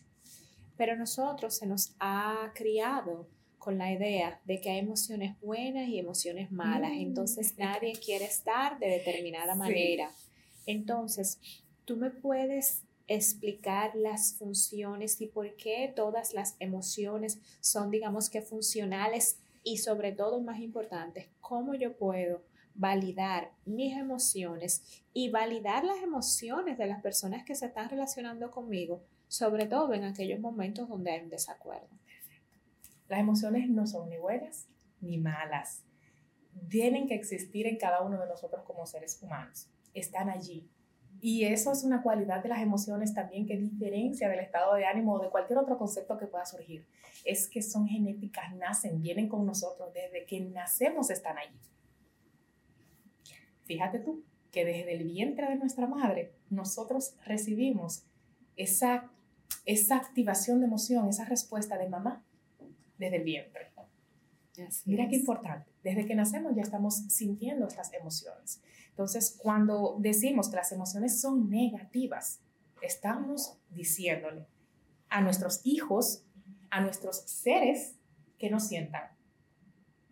Pero 0.78 0.96
nosotros 0.96 1.56
se 1.56 1.66
nos 1.66 1.96
ha 2.00 2.52
criado 2.54 3.28
con 3.58 3.78
la 3.78 3.92
idea 3.92 4.40
de 4.46 4.62
que 4.62 4.70
hay 4.70 4.80
emociones 4.80 5.40
buenas 5.42 5.88
y 5.90 6.00
emociones 6.00 6.52
malas. 6.52 6.92
Mm. 6.92 7.02
Entonces 7.02 7.58
nadie 7.58 7.94
quiere 7.94 8.26
estar 8.26 8.80
de 8.80 8.88
determinada 8.88 9.56
manera. 9.56 10.12
Entonces, 10.66 11.40
tú 11.86 11.98
me 11.98 12.10
puedes 12.10 12.84
explicar 13.08 13.96
las 13.96 14.36
funciones 14.36 15.20
y 15.22 15.28
por 15.28 15.56
qué 15.56 15.92
todas 15.96 16.34
las 16.34 16.56
emociones 16.60 17.40
son, 17.62 17.90
digamos 17.90 18.30
que, 18.30 18.42
funcionales 18.42 19.40
y 19.64 19.78
sobre 19.78 20.12
todo, 20.12 20.40
más 20.40 20.60
importante, 20.60 21.30
cómo 21.42 21.74
yo 21.74 21.98
puedo 21.98 22.42
validar 22.78 23.52
mis 23.66 23.98
emociones 23.98 25.04
y 25.14 25.30
validar 25.30 25.84
las 25.84 25.98
emociones 26.02 26.78
de 26.78 26.86
las 26.86 27.02
personas 27.02 27.44
que 27.44 27.56
se 27.56 27.66
están 27.66 27.90
relacionando 27.90 28.52
conmigo, 28.52 29.04
sobre 29.28 29.66
todo 29.66 29.94
en 29.94 30.04
aquellos 30.04 30.40
momentos 30.40 30.88
donde 30.88 31.12
hay 31.12 31.24
un 31.24 31.30
desacuerdo. 31.30 31.90
Las 33.08 33.20
emociones 33.20 33.70
no 33.70 33.88
son 33.88 34.10
ni 34.10 34.18
buenas 34.18 34.68
ni 35.02 35.18
malas. 35.18 35.84
Tienen 36.70 37.08
que 37.08 37.16
existir 37.16 37.68
en 37.68 37.78
cada 37.78 38.02
uno 38.02 38.20
de 38.20 38.28
nosotros 38.28 38.64
como 38.64 38.86
seres 38.86 39.22
humanos. 39.22 39.70
Están 39.94 40.30
allí. 40.30 40.70
Y 41.20 41.46
eso 41.46 41.72
es 41.72 41.84
una 41.84 42.04
cualidad 42.04 42.44
de 42.44 42.50
las 42.50 42.62
emociones 42.62 43.14
también 43.14 43.48
que 43.48 43.58
diferencia 43.58 44.30
del 44.30 44.40
estado 44.40 44.76
de 44.76 44.86
ánimo 44.86 45.14
o 45.14 45.20
de 45.20 45.30
cualquier 45.30 45.58
otro 45.58 45.78
concepto 45.78 46.18
que 46.18 46.28
pueda 46.28 46.46
surgir. 46.46 46.86
Es 47.26 47.48
que 47.48 47.64
son 47.64 47.88
genéticas, 47.88 48.56
nacen, 48.56 49.02
vienen 49.02 49.28
con 49.28 49.46
nosotros, 49.46 49.92
desde 49.94 50.26
que 50.26 50.42
nacemos 50.42 51.10
están 51.10 51.38
allí. 51.40 51.60
Fíjate 53.68 54.00
tú 54.00 54.24
que 54.52 54.66
desde 54.66 54.94
el 54.94 55.04
vientre 55.04 55.48
de 55.50 55.56
nuestra 55.56 55.88
madre 55.88 56.34
nosotros 56.50 57.16
recibimos 57.26 58.04
esa, 58.56 59.12
esa 59.66 59.98
activación 59.98 60.60
de 60.60 60.66
emoción, 60.66 61.08
esa 61.08 61.26
respuesta 61.26 61.78
de 61.78 61.90
mamá 61.90 62.24
desde 62.98 63.18
el 63.18 63.24
vientre. 63.24 63.68
Mira 64.86 65.08
qué 65.08 65.18
importante. 65.18 65.70
Desde 65.84 66.06
que 66.06 66.16
nacemos 66.16 66.56
ya 66.56 66.64
estamos 66.64 66.96
sintiendo 67.10 67.68
estas 67.68 67.94
emociones. 67.94 68.62
Entonces, 68.90 69.38
cuando 69.38 69.98
decimos 70.00 70.50
que 70.50 70.56
las 70.56 70.72
emociones 70.72 71.22
son 71.22 71.50
negativas, 71.50 72.40
estamos 72.82 73.58
diciéndole 73.70 74.48
a 75.10 75.22
nuestros 75.22 75.62
hijos, 75.64 76.24
a 76.70 76.82
nuestros 76.82 77.18
seres, 77.18 77.96
que 78.40 78.50
no 78.50 78.60
sientan, 78.60 79.04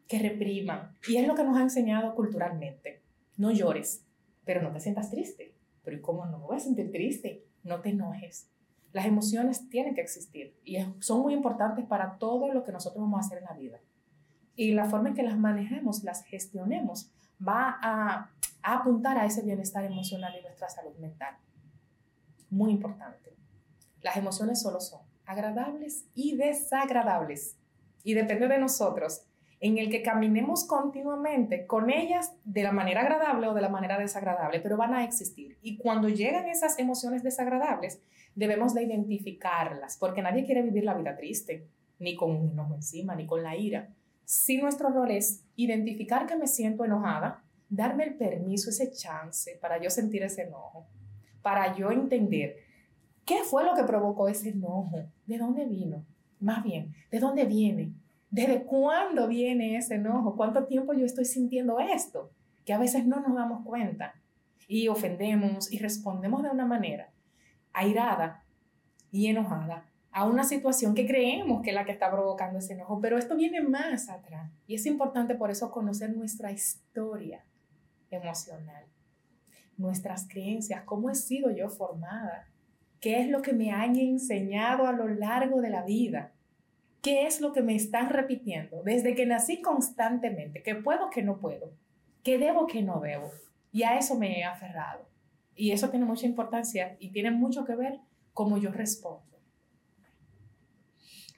que 0.07 0.19
repriman. 0.19 0.95
Y 1.07 1.17
es 1.17 1.27
lo 1.27 1.35
que 1.35 1.43
nos 1.43 1.57
ha 1.57 1.61
enseñado 1.61 2.15
culturalmente. 2.15 3.01
No 3.37 3.51
llores, 3.51 4.05
pero 4.45 4.61
no 4.61 4.71
te 4.71 4.79
sientas 4.79 5.11
triste. 5.11 5.55
Pero 5.83 5.97
¿y 5.97 6.01
cómo 6.01 6.25
no 6.25 6.39
me 6.39 6.45
voy 6.45 6.57
a 6.57 6.59
sentir 6.59 6.91
triste? 6.91 7.45
No 7.63 7.81
te 7.81 7.89
enojes. 7.89 8.49
Las 8.91 9.05
emociones 9.05 9.69
tienen 9.69 9.93
que 9.93 10.01
existir 10.01 10.57
y 10.63 10.77
son 10.99 11.21
muy 11.21 11.33
importantes 11.33 11.85
para 11.85 12.17
todo 12.17 12.53
lo 12.53 12.63
que 12.63 12.71
nosotros 12.71 13.01
vamos 13.01 13.17
a 13.17 13.27
hacer 13.27 13.39
en 13.39 13.43
la 13.43 13.53
vida. 13.53 13.79
Y 14.55 14.71
la 14.71 14.85
forma 14.85 15.09
en 15.09 15.15
que 15.15 15.23
las 15.23 15.37
manejemos, 15.37 16.03
las 16.03 16.23
gestionemos, 16.23 17.11
va 17.45 17.77
a, 17.81 18.31
apuntar 18.63 19.17
a 19.17 19.25
ese 19.25 19.43
bienestar 19.43 19.83
emocional 19.83 20.33
y 20.39 20.41
nuestra 20.41 20.69
salud 20.69 20.95
mental. 20.97 21.35
Muy 22.49 22.71
importante. 22.71 23.35
Las 24.01 24.17
emociones 24.17 24.61
solo 24.61 24.79
son 24.79 25.01
agradables 25.25 26.05
y 26.15 26.35
desagradables. 26.35 27.57
Y 28.03 28.13
depende 28.13 28.47
de 28.47 28.57
nosotros 28.57 29.27
en 29.59 29.77
el 29.77 29.89
que 29.89 30.01
caminemos 30.01 30.65
continuamente 30.65 31.65
con 31.65 31.89
ellas 31.89 32.33
de 32.43 32.63
la 32.63 32.71
manera 32.71 33.01
agradable 33.01 33.47
o 33.47 33.53
de 33.53 33.61
la 33.61 33.69
manera 33.69 33.97
desagradable, 33.97 34.59
pero 34.59 34.77
van 34.77 34.93
a 34.93 35.03
existir. 35.03 35.57
Y 35.61 35.77
cuando 35.77 36.09
llegan 36.09 36.47
esas 36.47 36.77
emociones 36.77 37.23
desagradables, 37.23 38.01
debemos 38.35 38.73
de 38.73 38.83
identificarlas, 38.83 39.97
porque 39.97 40.21
nadie 40.21 40.45
quiere 40.45 40.61
vivir 40.61 40.83
la 40.83 40.93
vida 40.93 41.15
triste, 41.15 41.67
ni 41.99 42.15
con 42.15 42.31
un 42.31 42.51
enojo 42.51 42.75
encima, 42.75 43.15
ni 43.15 43.25
con 43.25 43.43
la 43.43 43.55
ira. 43.55 43.89
Si 44.25 44.57
nuestro 44.57 44.89
rol 44.89 45.11
es 45.11 45.43
identificar 45.55 46.25
que 46.25 46.35
me 46.35 46.47
siento 46.47 46.83
enojada, 46.83 47.43
darme 47.69 48.03
el 48.03 48.15
permiso, 48.15 48.69
ese 48.69 48.91
chance 48.91 49.57
para 49.61 49.81
yo 49.81 49.89
sentir 49.89 50.23
ese 50.23 50.43
enojo, 50.43 50.87
para 51.41 51.75
yo 51.75 51.91
entender 51.91 52.57
qué 53.23 53.43
fue 53.43 53.63
lo 53.63 53.73
que 53.73 53.83
provocó 53.83 54.27
ese 54.27 54.49
enojo, 54.49 55.05
de 55.25 55.37
dónde 55.37 55.65
vino, 55.65 56.05
más 56.39 56.63
bien, 56.63 56.93
de 57.11 57.19
dónde 57.19 57.45
viene, 57.45 57.93
desde 58.35 58.65
cuándo 58.65 59.29
viene 59.29 59.77
ese 59.77 59.95
enojo, 59.95 60.35
cuánto 60.35 60.65
tiempo 60.65 60.91
yo 60.91 61.05
estoy 61.05 61.23
sintiendo 61.23 61.79
esto, 61.79 62.31
que 62.65 62.73
a 62.73 62.77
veces 62.77 63.05
no 63.05 63.21
nos 63.21 63.33
damos 63.33 63.65
cuenta 63.65 64.13
y 64.67 64.89
ofendemos 64.89 65.71
y 65.71 65.77
respondemos 65.77 66.43
de 66.43 66.49
una 66.49 66.65
manera 66.65 67.13
airada 67.71 68.43
y 69.09 69.27
enojada 69.27 69.85
a 70.11 70.25
una 70.25 70.43
situación 70.43 70.95
que 70.95 71.07
creemos 71.07 71.61
que 71.61 71.69
es 71.69 71.75
la 71.75 71.85
que 71.85 71.93
está 71.93 72.11
provocando 72.11 72.59
ese 72.59 72.73
enojo, 72.73 72.99
pero 72.99 73.17
esto 73.17 73.37
viene 73.37 73.61
más 73.61 74.09
atrás 74.09 74.51
y 74.67 74.75
es 74.75 74.85
importante 74.85 75.35
por 75.35 75.49
eso 75.49 75.71
conocer 75.71 76.13
nuestra 76.13 76.51
historia 76.51 77.45
emocional, 78.09 78.83
nuestras 79.77 80.27
creencias, 80.27 80.83
cómo 80.83 81.09
he 81.09 81.15
sido 81.15 81.51
yo 81.51 81.69
formada, 81.69 82.49
qué 82.99 83.21
es 83.21 83.29
lo 83.29 83.41
que 83.41 83.53
me 83.53 83.71
han 83.71 83.95
enseñado 83.95 84.87
a 84.87 84.91
lo 84.91 85.07
largo 85.07 85.61
de 85.61 85.69
la 85.69 85.83
vida, 85.83 86.33
qué 87.05 87.27
es 87.27 87.39
lo 87.39 87.53
que 87.53 87.61
me 87.61 87.75
están 87.75 88.09
repitiendo 88.09 88.81
desde 88.81 89.13
que 89.13 89.27
nací 89.27 89.61
constantemente, 89.61 90.63
que 90.63 90.73
puedo, 90.73 91.11
que 91.11 91.21
no 91.21 91.37
puedo, 91.37 91.71
que 92.23 92.39
debo, 92.39 92.65
que 92.65 92.81
no 92.81 92.99
debo. 92.99 93.29
Y 93.71 93.83
a 93.83 93.95
eso 93.99 94.17
me 94.17 94.39
he 94.39 94.43
aferrado. 94.43 95.07
Y 95.53 95.69
eso 95.69 95.91
tiene 95.91 96.07
mucha 96.07 96.25
importancia 96.25 96.97
y 96.99 97.11
tiene 97.11 97.29
mucho 97.29 97.63
que 97.63 97.75
ver 97.75 97.99
cómo 98.33 98.57
yo 98.57 98.71
respondo. 98.71 99.37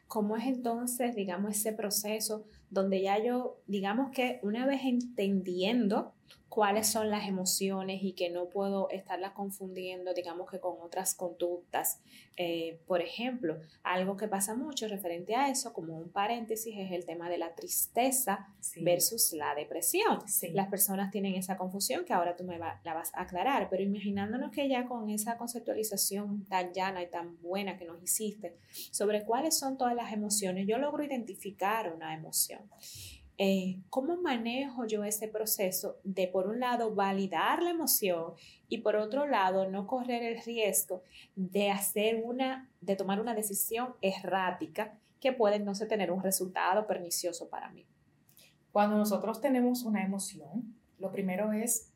¿Cómo 0.08 0.38
es 0.38 0.46
entonces, 0.46 1.18
digamos, 1.18 1.52
ese 1.52 1.74
proceso 1.74 2.46
donde 2.70 3.02
ya 3.02 3.22
yo, 3.22 3.60
digamos 3.68 4.12
que 4.12 4.40
una 4.44 4.66
vez 4.66 4.86
entendiendo 4.86 6.14
cuáles 6.50 6.88
son 6.88 7.12
las 7.12 7.28
emociones 7.28 8.02
y 8.02 8.14
que 8.14 8.30
no 8.30 8.50
puedo 8.50 8.90
estarlas 8.90 9.34
confundiendo, 9.34 10.14
digamos 10.14 10.50
que 10.50 10.60
con 10.60 10.82
otras 10.82 11.14
conductas. 11.14 12.00
Eh, 12.36 12.80
por 12.88 13.02
ejemplo, 13.02 13.60
algo 13.84 14.18
que 14.18 14.28
pasa 14.28 14.56
mucho 14.56 14.88
referente 14.88 15.36
a 15.36 15.50
eso, 15.50 15.74
como 15.74 15.96
un 15.98 16.10
paréntesis, 16.10 16.74
es 16.78 16.92
el 16.92 17.06
tema 17.06 17.30
de 17.30 17.38
la 17.38 17.54
tristeza 17.54 18.48
versus 18.82 19.34
la 19.34 19.54
depresión. 19.56 20.20
Las 20.54 20.68
personas 20.70 21.12
tienen 21.12 21.36
esa 21.36 21.58
confusión 21.58 22.06
que 22.06 22.14
ahora 22.14 22.36
tú 22.36 22.44
me 22.44 22.58
la 22.58 22.80
vas 22.84 23.14
a 23.14 23.22
aclarar, 23.22 23.70
pero 23.70 23.84
imaginándonos 23.84 24.52
que 24.52 24.68
ya 24.68 24.88
con 24.88 25.10
esa 25.10 25.38
conceptualización 25.38 26.46
tan 26.46 26.74
llana 26.74 27.04
y 27.04 27.08
tan 27.08 27.40
buena 27.42 27.78
que 27.78 27.86
nos 27.86 28.02
hiciste 28.02 28.58
sobre 28.92 29.26
cuáles 29.26 29.58
son 29.58 29.78
todas 29.78 29.96
las 29.96 30.12
emociones, 30.12 30.68
yo 30.68 30.78
logro 30.78 31.04
identificar 31.04 31.94
una 31.94 32.14
emoción. 32.14 32.62
Eh, 33.39 33.84
¿cómo 33.91 34.17
manejo 34.17 34.88
yo 34.88 35.03
ese 35.03 35.27
proceso 35.27 36.00
de, 36.03 36.27
por 36.27 36.48
un 36.48 36.60
lado, 36.60 36.96
validar 36.96 37.62
la 37.62 37.70
emoción 37.70 38.34
y 38.67 38.79
por 38.79 38.96
otro 38.96 39.27
lado, 39.27 39.70
no 39.70 39.86
correr 39.86 40.24
el 40.24 40.41
riesgo 40.41 41.03
de 41.36 41.70
hacer 41.70 42.24
una, 42.25 42.67
de 42.82 42.96
tomar 42.96 43.22
una 43.22 43.36
decisión 43.36 43.94
errática 44.01 44.98
que 45.20 45.34
puede 45.34 45.60
no 45.60 45.74
tener 45.74 46.12
un 46.12 46.24
resultado 46.24 46.88
pernicioso 46.88 47.48
para 47.48 47.70
mí? 47.70 47.86
Cuando 48.72 48.98
nosotros 48.98 49.39
tenemos 49.39 49.84
una 49.84 50.03
emoción, 50.03 50.75
lo 50.98 51.12
primero 51.12 51.53
es, 51.53 51.91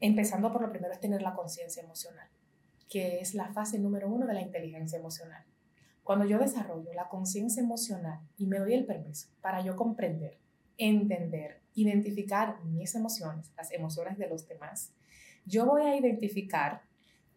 empezando 0.00 0.50
por 0.52 0.62
lo 0.62 0.70
primero, 0.70 0.94
es 0.94 1.00
tener 1.00 1.20
la 1.20 1.34
conciencia 1.34 1.82
emocional, 1.82 2.28
que 2.88 3.20
es 3.20 3.34
la 3.34 3.52
fase 3.52 3.78
número 3.78 4.08
uno 4.08 4.26
de 4.26 4.32
la 4.32 4.40
inteligencia 4.40 4.98
emocional. 4.98 5.44
Cuando 6.02 6.24
yo 6.24 6.38
desarrollo 6.38 6.94
la 6.94 7.08
conciencia 7.08 7.62
emocional 7.62 8.20
y 8.38 8.46
me 8.46 8.58
doy 8.58 8.72
el 8.72 8.86
permiso 8.86 9.28
para 9.42 9.60
yo 9.60 9.76
comprender 9.76 10.38
entender 10.78 11.60
identificar 11.76 12.58
mis 12.64 12.94
emociones, 12.94 13.52
las 13.56 13.70
emociones 13.70 14.18
de 14.18 14.28
los 14.28 14.48
demás, 14.48 14.92
yo 15.44 15.66
voy 15.66 15.82
a 15.82 15.96
identificar 15.96 16.82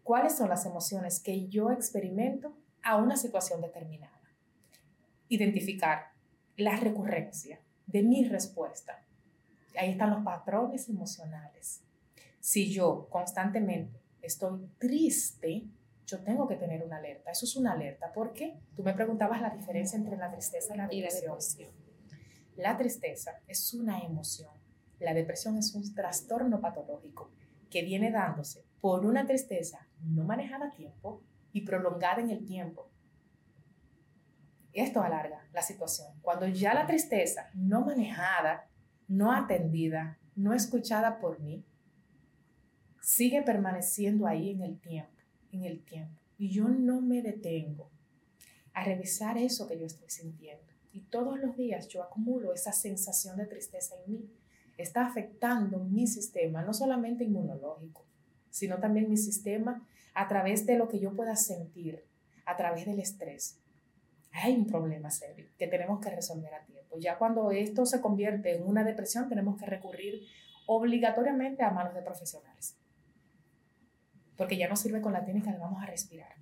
cuáles 0.02 0.36
son 0.36 0.48
las 0.48 0.66
emociones 0.66 1.20
que 1.20 1.46
yo 1.48 1.70
experimento 1.70 2.52
a 2.82 2.96
una 2.96 3.16
situación 3.16 3.60
determinada. 3.60 4.18
Identificar 5.28 6.12
la 6.56 6.76
recurrencia 6.76 7.60
de 7.86 8.02
mi 8.02 8.24
respuesta. 8.24 9.04
Ahí 9.78 9.90
están 9.90 10.10
los 10.10 10.24
patrones 10.24 10.88
emocionales. 10.88 11.82
Si 12.40 12.72
yo 12.72 13.08
constantemente 13.10 14.00
estoy 14.22 14.66
triste, 14.78 15.66
yo 16.06 16.18
tengo 16.20 16.48
que 16.48 16.56
tener 16.56 16.82
una 16.82 16.96
alerta. 16.96 17.30
Eso 17.30 17.44
es 17.44 17.54
una 17.56 17.72
alerta. 17.72 18.12
¿Por 18.12 18.32
qué? 18.32 18.58
Tú 18.74 18.82
me 18.82 18.94
preguntabas 18.94 19.40
la 19.40 19.50
diferencia 19.50 19.96
entre 19.96 20.16
la 20.16 20.32
tristeza 20.32 20.74
y 20.74 20.78
la 20.78 20.88
depresión. 20.88 21.30
La 21.30 21.36
tristeza 22.76 23.40
es 23.46 23.72
una 23.74 24.00
emoción. 24.00 24.52
La 24.98 25.14
depresión 25.14 25.56
es 25.56 25.74
un 25.74 25.94
trastorno 25.94 26.60
patológico 26.60 27.30
que 27.70 27.82
viene 27.82 28.10
dándose 28.10 28.64
por 28.80 29.06
una 29.06 29.26
tristeza 29.26 29.86
no 30.02 30.24
manejada 30.24 30.66
a 30.66 30.70
tiempo 30.70 31.22
y 31.52 31.62
prolongada 31.62 32.20
en 32.20 32.30
el 32.30 32.44
tiempo. 32.44 32.90
Esto 34.72 35.02
alarga 35.02 35.48
la 35.52 35.62
situación. 35.62 36.08
Cuando 36.22 36.46
ya 36.46 36.74
la 36.74 36.86
tristeza 36.86 37.50
no 37.54 37.80
manejada, 37.84 38.68
no 39.08 39.32
atendida, 39.32 40.18
no 40.36 40.54
escuchada 40.54 41.18
por 41.18 41.40
mí, 41.40 41.64
sigue 43.00 43.42
permaneciendo 43.42 44.26
ahí 44.26 44.50
en 44.50 44.62
el 44.62 44.78
tiempo, 44.78 45.22
en 45.52 45.64
el 45.64 45.84
tiempo. 45.84 46.20
Y 46.38 46.50
yo 46.50 46.68
no 46.68 47.00
me 47.00 47.22
detengo 47.22 47.90
a 48.72 48.84
revisar 48.84 49.36
eso 49.36 49.66
que 49.66 49.78
yo 49.78 49.86
estoy 49.86 50.08
sintiendo. 50.08 50.69
Y 50.92 51.00
todos 51.02 51.38
los 51.38 51.56
días 51.56 51.88
yo 51.88 52.02
acumulo 52.02 52.52
esa 52.52 52.72
sensación 52.72 53.36
de 53.36 53.46
tristeza 53.46 53.94
en 54.04 54.12
mí. 54.12 54.30
Está 54.76 55.06
afectando 55.06 55.78
mi 55.78 56.06
sistema, 56.06 56.62
no 56.62 56.72
solamente 56.72 57.24
inmunológico, 57.24 58.04
sino 58.50 58.78
también 58.78 59.08
mi 59.08 59.16
sistema 59.16 59.86
a 60.14 60.26
través 60.28 60.66
de 60.66 60.76
lo 60.76 60.88
que 60.88 60.98
yo 60.98 61.14
pueda 61.14 61.36
sentir, 61.36 62.04
a 62.44 62.56
través 62.56 62.86
del 62.86 62.98
estrés. 62.98 63.58
Hay 64.32 64.54
un 64.54 64.66
problema 64.66 65.10
serio 65.10 65.46
que 65.58 65.66
tenemos 65.66 66.00
que 66.00 66.10
resolver 66.10 66.54
a 66.54 66.64
tiempo. 66.64 66.98
Ya 66.98 67.18
cuando 67.18 67.50
esto 67.50 67.86
se 67.86 68.00
convierte 68.00 68.56
en 68.56 68.66
una 68.66 68.84
depresión, 68.84 69.28
tenemos 69.28 69.58
que 69.58 69.66
recurrir 69.66 70.22
obligatoriamente 70.66 71.62
a 71.62 71.70
manos 71.70 71.94
de 71.94 72.02
profesionales. 72.02 72.76
Porque 74.36 74.56
ya 74.56 74.68
no 74.68 74.76
sirve 74.76 75.00
con 75.00 75.12
la 75.12 75.24
técnica 75.24 75.52
de 75.52 75.58
vamos 75.58 75.82
a 75.82 75.86
respirar, 75.86 76.34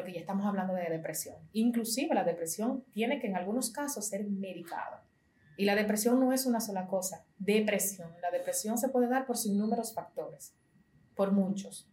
porque 0.00 0.14
ya 0.14 0.20
estamos 0.20 0.46
hablando 0.46 0.72
de 0.72 0.88
depresión. 0.88 1.36
Inclusive 1.52 2.14
la 2.14 2.24
depresión 2.24 2.84
tiene 2.90 3.20
que 3.20 3.26
en 3.26 3.36
algunos 3.36 3.70
casos 3.70 4.08
ser 4.08 4.24
medicada. 4.24 5.04
Y 5.58 5.66
la 5.66 5.74
depresión 5.74 6.18
no 6.18 6.32
es 6.32 6.46
una 6.46 6.58
sola 6.58 6.86
cosa, 6.86 7.26
depresión. 7.36 8.10
La 8.22 8.30
depresión 8.30 8.78
se 8.78 8.88
puede 8.88 9.08
dar 9.08 9.26
por 9.26 9.36
numerosos 9.46 9.94
factores, 9.94 10.54
por 11.14 11.32
muchos. 11.32 11.86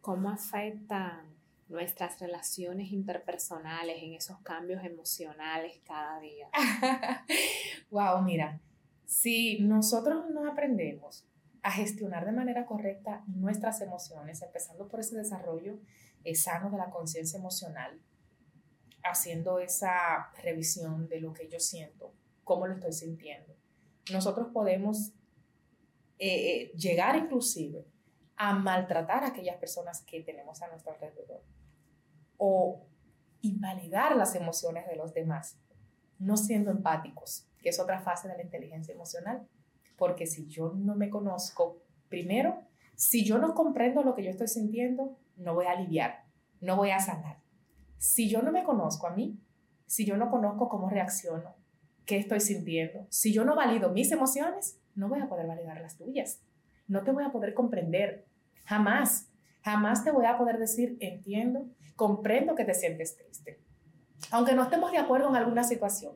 ¿Cómo 0.00 0.30
afectan 0.30 1.34
nuestras 1.68 2.20
relaciones 2.20 2.92
interpersonales 2.92 4.00
en 4.00 4.14
esos 4.14 4.38
cambios 4.42 4.84
emocionales 4.84 5.80
cada 5.84 6.20
día? 6.20 6.48
wow, 7.90 8.22
mira, 8.22 8.60
si 9.04 9.58
nosotros 9.58 10.30
no 10.30 10.48
aprendemos 10.48 11.27
a 11.68 11.70
gestionar 11.70 12.24
de 12.24 12.32
manera 12.32 12.64
correcta 12.64 13.22
nuestras 13.26 13.82
emociones, 13.82 14.40
empezando 14.40 14.88
por 14.88 15.00
ese 15.00 15.18
desarrollo 15.18 15.78
eh, 16.24 16.34
sano 16.34 16.70
de 16.70 16.78
la 16.78 16.88
conciencia 16.88 17.38
emocional, 17.38 18.00
haciendo 19.04 19.58
esa 19.58 20.32
revisión 20.42 21.10
de 21.10 21.20
lo 21.20 21.34
que 21.34 21.46
yo 21.46 21.60
siento, 21.60 22.14
cómo 22.42 22.66
lo 22.66 22.72
estoy 22.72 22.94
sintiendo. 22.94 23.54
Nosotros 24.10 24.48
podemos 24.50 25.10
eh, 26.18 26.52
eh, 26.52 26.72
llegar 26.74 27.16
inclusive 27.16 27.84
a 28.36 28.54
maltratar 28.54 29.24
a 29.24 29.26
aquellas 29.26 29.58
personas 29.58 30.00
que 30.00 30.22
tenemos 30.22 30.62
a 30.62 30.68
nuestro 30.68 30.94
alrededor 30.94 31.42
o 32.38 32.86
invalidar 33.42 34.16
las 34.16 34.34
emociones 34.34 34.86
de 34.86 34.96
los 34.96 35.12
demás, 35.12 35.58
no 36.18 36.38
siendo 36.38 36.70
empáticos, 36.70 37.46
que 37.60 37.68
es 37.68 37.78
otra 37.78 38.00
fase 38.00 38.26
de 38.26 38.38
la 38.38 38.42
inteligencia 38.42 38.94
emocional. 38.94 39.46
Porque 39.98 40.26
si 40.26 40.46
yo 40.46 40.72
no 40.72 40.94
me 40.94 41.10
conozco, 41.10 41.82
primero, 42.08 42.62
si 42.94 43.26
yo 43.26 43.36
no 43.36 43.52
comprendo 43.54 44.02
lo 44.02 44.14
que 44.14 44.24
yo 44.24 44.30
estoy 44.30 44.48
sintiendo, 44.48 45.18
no 45.36 45.54
voy 45.54 45.66
a 45.66 45.72
aliviar, 45.72 46.24
no 46.62 46.76
voy 46.76 46.90
a 46.90 47.00
sanar. 47.00 47.40
Si 47.98 48.30
yo 48.30 48.40
no 48.40 48.52
me 48.52 48.64
conozco 48.64 49.06
a 49.06 49.14
mí, 49.14 49.38
si 49.84 50.06
yo 50.06 50.16
no 50.16 50.30
conozco 50.30 50.70
cómo 50.70 50.88
reacciono, 50.88 51.54
qué 52.06 52.16
estoy 52.16 52.40
sintiendo, 52.40 53.06
si 53.10 53.34
yo 53.34 53.44
no 53.44 53.54
valido 53.54 53.90
mis 53.90 54.10
emociones, 54.10 54.80
no 54.94 55.08
voy 55.10 55.20
a 55.20 55.28
poder 55.28 55.46
validar 55.46 55.80
las 55.82 55.98
tuyas. 55.98 56.40
No 56.86 57.02
te 57.02 57.10
voy 57.10 57.24
a 57.24 57.32
poder 57.32 57.52
comprender, 57.52 58.28
Jamás, 58.68 59.30
jamás 59.62 60.04
te 60.04 60.10
voy 60.10 60.26
a 60.26 60.36
poder 60.36 60.58
decir, 60.58 60.98
entiendo, 61.00 61.70
comprendo 61.96 62.54
que 62.54 62.66
te 62.66 62.74
sientes 62.74 63.16
triste. 63.16 63.62
Aunque 64.30 64.54
no 64.54 64.64
estemos 64.64 64.92
de 64.92 64.98
acuerdo 64.98 65.30
en 65.30 65.36
alguna 65.36 65.64
situación. 65.64 66.12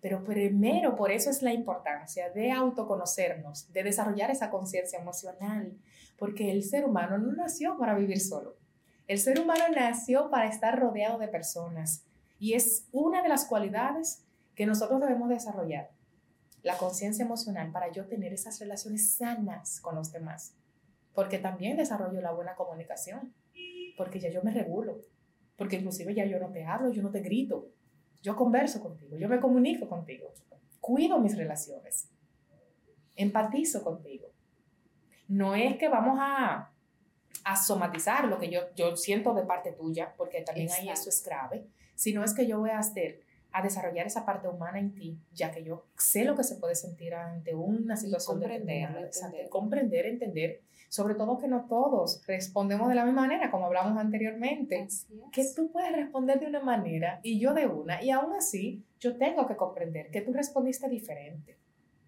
Pero 0.00 0.24
primero, 0.24 0.94
por 0.96 1.10
eso 1.10 1.30
es 1.30 1.42
la 1.42 1.52
importancia 1.52 2.30
de 2.30 2.52
autoconocernos, 2.52 3.72
de 3.72 3.82
desarrollar 3.82 4.30
esa 4.30 4.50
conciencia 4.50 4.98
emocional, 4.98 5.76
porque 6.16 6.50
el 6.50 6.62
ser 6.62 6.84
humano 6.84 7.18
no 7.18 7.32
nació 7.32 7.76
para 7.78 7.94
vivir 7.94 8.20
solo. 8.20 8.56
El 9.06 9.18
ser 9.18 9.40
humano 9.40 9.64
nació 9.74 10.30
para 10.30 10.48
estar 10.48 10.78
rodeado 10.78 11.18
de 11.18 11.28
personas 11.28 12.04
y 12.38 12.54
es 12.54 12.86
una 12.92 13.22
de 13.22 13.28
las 13.28 13.46
cualidades 13.46 14.24
que 14.54 14.66
nosotros 14.66 15.00
debemos 15.00 15.28
desarrollar, 15.28 15.90
la 16.62 16.76
conciencia 16.76 17.24
emocional 17.24 17.72
para 17.72 17.90
yo 17.90 18.06
tener 18.06 18.32
esas 18.32 18.60
relaciones 18.60 19.14
sanas 19.14 19.80
con 19.80 19.94
los 19.94 20.12
demás 20.12 20.54
porque 21.18 21.40
también 21.40 21.76
desarrollo 21.76 22.20
la 22.20 22.30
buena 22.30 22.54
comunicación, 22.54 23.34
porque 23.96 24.20
ya 24.20 24.30
yo 24.30 24.40
me 24.44 24.52
regulo, 24.52 25.00
porque 25.56 25.74
inclusive 25.74 26.14
ya 26.14 26.24
yo 26.24 26.38
no 26.38 26.52
te 26.52 26.64
hablo, 26.64 26.92
yo 26.92 27.02
no 27.02 27.10
te 27.10 27.18
grito, 27.18 27.72
yo 28.22 28.36
converso 28.36 28.80
contigo, 28.80 29.16
yo 29.16 29.28
me 29.28 29.40
comunico 29.40 29.88
contigo, 29.88 30.32
cuido 30.80 31.18
mis 31.18 31.36
relaciones, 31.36 32.08
empatizo 33.16 33.82
contigo. 33.82 34.28
No 35.28 35.54
es 35.54 35.76
que 35.76 35.88
vamos 35.88 36.18
a, 36.20 36.72
a 37.44 37.56
somatizar 37.56 38.26
lo 38.26 38.38
que 38.38 38.50
yo, 38.50 38.74
yo 38.74 38.96
siento 38.96 39.34
de 39.34 39.42
parte 39.42 39.72
tuya, 39.72 40.14
porque 40.16 40.42
también 40.42 40.70
ahí 40.70 40.88
eso 40.88 41.10
es 41.10 41.22
grave, 41.24 41.66
sino 41.94 42.24
es 42.24 42.34
que 42.34 42.46
yo 42.46 42.58
voy 42.60 42.70
a 42.70 42.78
hacer 42.78 43.20
a 43.50 43.62
desarrollar 43.62 44.06
esa 44.06 44.26
parte 44.26 44.46
humana 44.46 44.78
en 44.78 44.94
ti, 44.94 45.18
ya 45.32 45.50
que 45.50 45.64
yo 45.64 45.86
sé 45.96 46.24
lo 46.24 46.36
que 46.36 46.44
se 46.44 46.56
puede 46.56 46.74
sentir 46.74 47.14
ante 47.14 47.54
una 47.54 47.96
situación 47.96 48.40
de 48.40 48.56
entender. 48.56 49.10
comprender, 49.48 50.06
entender 50.06 50.62
sobre 50.88 51.14
todo 51.14 51.38
que 51.38 51.48
no 51.48 51.66
todos 51.66 52.24
respondemos 52.26 52.88
de 52.88 52.94
la 52.94 53.04
misma 53.04 53.22
manera, 53.22 53.50
como 53.50 53.66
hablamos 53.66 53.98
anteriormente, 53.98 54.88
que 55.32 55.44
tú 55.54 55.70
puedes 55.70 55.92
responder 55.92 56.40
de 56.40 56.46
una 56.46 56.60
manera 56.60 57.20
y 57.22 57.38
yo 57.38 57.52
de 57.52 57.66
una, 57.66 58.02
y 58.02 58.10
aún 58.10 58.32
así 58.34 58.84
yo 58.98 59.16
tengo 59.16 59.46
que 59.46 59.56
comprender 59.56 60.10
que 60.10 60.22
tú 60.22 60.32
respondiste 60.32 60.88
diferente, 60.88 61.58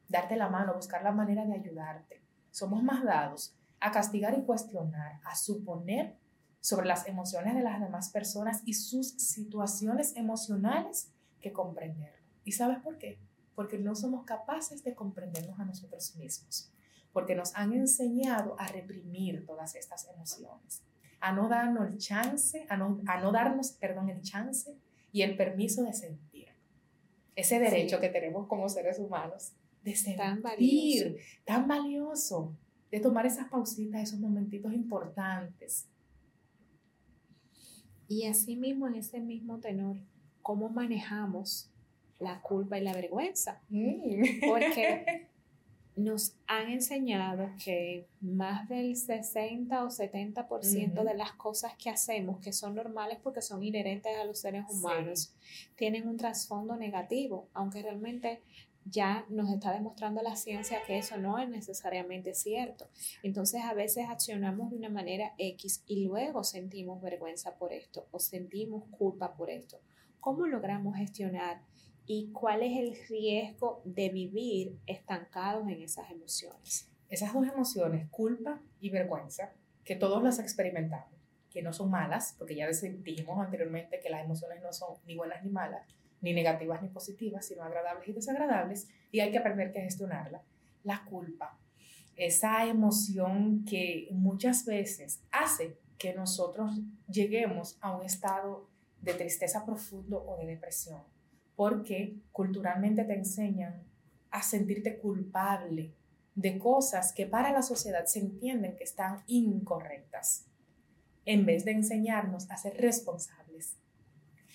darte 0.08 0.36
la 0.36 0.48
mano, 0.48 0.74
buscar 0.74 1.02
la 1.02 1.12
manera 1.12 1.44
de 1.44 1.54
ayudarte. 1.54 2.22
Somos 2.50 2.82
más 2.82 3.04
dados 3.04 3.54
a 3.80 3.92
castigar 3.92 4.36
y 4.36 4.42
cuestionar, 4.42 5.20
a 5.24 5.36
suponer 5.36 6.16
sobre 6.60 6.86
las 6.86 7.06
emociones 7.06 7.54
de 7.54 7.62
las 7.62 7.80
demás 7.80 8.10
personas 8.10 8.62
y 8.64 8.74
sus 8.74 9.10
situaciones 9.12 10.16
emocionales 10.16 11.10
que 11.40 11.52
comprenderlo. 11.52 12.18
¿Y 12.44 12.52
sabes 12.52 12.78
por 12.78 12.98
qué? 12.98 13.18
Porque 13.54 13.78
no 13.78 13.94
somos 13.94 14.24
capaces 14.24 14.82
de 14.84 14.94
comprendernos 14.94 15.58
a 15.60 15.64
nosotros 15.64 16.16
mismos 16.16 16.70
porque 17.12 17.34
nos 17.34 17.54
han 17.56 17.72
enseñado 17.72 18.56
a 18.58 18.66
reprimir 18.68 19.44
todas 19.46 19.74
estas 19.74 20.08
emociones, 20.08 20.82
a 21.20 21.32
no 21.32 21.48
darnos 21.48 21.88
el 21.88 21.98
chance, 21.98 22.66
a 22.68 22.76
no, 22.76 23.00
a 23.06 23.20
no 23.20 23.32
darnos, 23.32 23.72
perdón, 23.72 24.08
el 24.08 24.22
chance 24.22 24.76
y 25.12 25.22
el 25.22 25.36
permiso 25.36 25.82
de 25.82 25.92
sentir. 25.92 26.48
Ese 27.34 27.58
derecho 27.58 28.00
que 28.00 28.08
tenemos 28.08 28.46
como 28.46 28.68
seres 28.68 28.98
humanos 28.98 29.52
de 29.82 29.94
sentir, 29.94 30.18
tan 30.18 30.42
valioso. 30.42 31.14
tan 31.44 31.68
valioso, 31.68 32.56
de 32.90 33.00
tomar 33.00 33.26
esas 33.26 33.48
pausitas, 33.48 34.02
esos 34.02 34.20
momentitos 34.20 34.72
importantes. 34.72 35.88
Y 38.08 38.26
así 38.26 38.56
mismo, 38.56 38.88
en 38.88 38.96
ese 38.96 39.20
mismo 39.20 39.58
tenor, 39.60 39.96
¿cómo 40.42 40.68
manejamos 40.68 41.70
la 42.18 42.42
culpa 42.42 42.78
y 42.78 42.82
la 42.82 42.92
vergüenza? 42.92 43.62
Mm. 43.68 44.40
Porque 44.46 45.28
nos 46.04 46.34
han 46.46 46.70
enseñado 46.70 47.50
que 47.62 48.06
más 48.20 48.68
del 48.68 48.96
60 48.96 49.84
o 49.84 49.88
70% 49.88 51.04
de 51.04 51.14
las 51.14 51.32
cosas 51.32 51.74
que 51.76 51.90
hacemos, 51.90 52.40
que 52.40 52.52
son 52.52 52.74
normales 52.74 53.18
porque 53.22 53.42
son 53.42 53.62
inherentes 53.62 54.16
a 54.16 54.24
los 54.24 54.40
seres 54.40 54.64
humanos, 54.68 55.32
tienen 55.76 56.08
un 56.08 56.16
trasfondo 56.16 56.76
negativo, 56.76 57.48
aunque 57.54 57.82
realmente 57.82 58.40
ya 58.84 59.26
nos 59.28 59.50
está 59.50 59.72
demostrando 59.72 60.22
la 60.22 60.36
ciencia 60.36 60.82
que 60.86 60.98
eso 60.98 61.18
no 61.18 61.38
es 61.38 61.48
necesariamente 61.48 62.34
cierto. 62.34 62.88
Entonces 63.22 63.62
a 63.62 63.74
veces 63.74 64.06
accionamos 64.08 64.70
de 64.70 64.76
una 64.76 64.88
manera 64.88 65.34
X 65.38 65.84
y 65.86 66.04
luego 66.04 66.44
sentimos 66.44 67.00
vergüenza 67.00 67.56
por 67.56 67.72
esto 67.72 68.06
o 68.10 68.18
sentimos 68.18 68.84
culpa 68.90 69.34
por 69.34 69.50
esto. 69.50 69.78
¿Cómo 70.18 70.46
logramos 70.46 70.96
gestionar 70.96 71.62
y 72.12 72.32
cuál 72.32 72.64
es 72.64 72.76
el 72.76 72.98
riesgo 73.08 73.82
de 73.84 74.08
vivir 74.08 74.76
estancados 74.88 75.68
en 75.68 75.80
esas 75.80 76.10
emociones. 76.10 76.88
Esas 77.08 77.32
dos 77.32 77.46
emociones, 77.46 78.08
culpa 78.10 78.60
y 78.80 78.90
vergüenza, 78.90 79.52
que 79.84 79.94
todos 79.94 80.20
las 80.20 80.40
experimentamos, 80.40 81.14
que 81.50 81.62
no 81.62 81.72
son 81.72 81.88
malas, 81.88 82.34
porque 82.36 82.56
ya 82.56 82.66
dijimos 82.66 83.38
anteriormente 83.38 84.00
que 84.00 84.10
las 84.10 84.24
emociones 84.24 84.60
no 84.60 84.72
son 84.72 84.96
ni 85.06 85.14
buenas 85.14 85.44
ni 85.44 85.50
malas, 85.50 85.86
ni 86.20 86.32
negativas 86.32 86.82
ni 86.82 86.88
positivas, 86.88 87.46
sino 87.46 87.62
agradables 87.62 88.08
y 88.08 88.12
desagradables, 88.12 88.88
y 89.12 89.20
hay 89.20 89.30
que 89.30 89.38
aprender 89.38 89.70
que 89.70 89.80
gestionarla. 89.80 90.42
La 90.82 91.04
culpa, 91.04 91.60
esa 92.16 92.66
emoción 92.66 93.64
que 93.64 94.08
muchas 94.10 94.66
veces 94.66 95.22
hace 95.30 95.78
que 95.96 96.12
nosotros 96.12 96.72
lleguemos 97.06 97.78
a 97.80 97.96
un 97.96 98.04
estado 98.04 98.68
de 99.00 99.14
tristeza 99.14 99.64
profundo 99.64 100.24
o 100.26 100.36
de 100.38 100.46
depresión, 100.46 101.04
porque 101.60 102.16
culturalmente 102.32 103.04
te 103.04 103.12
enseñan 103.12 103.84
a 104.30 104.42
sentirte 104.42 104.98
culpable 104.98 105.94
de 106.34 106.58
cosas 106.58 107.12
que 107.12 107.26
para 107.26 107.52
la 107.52 107.60
sociedad 107.60 108.06
se 108.06 108.20
entienden 108.20 108.76
que 108.76 108.84
están 108.84 109.22
incorrectas, 109.26 110.46
en 111.26 111.44
vez 111.44 111.66
de 111.66 111.72
enseñarnos 111.72 112.50
a 112.50 112.56
ser 112.56 112.78
responsables, 112.78 113.76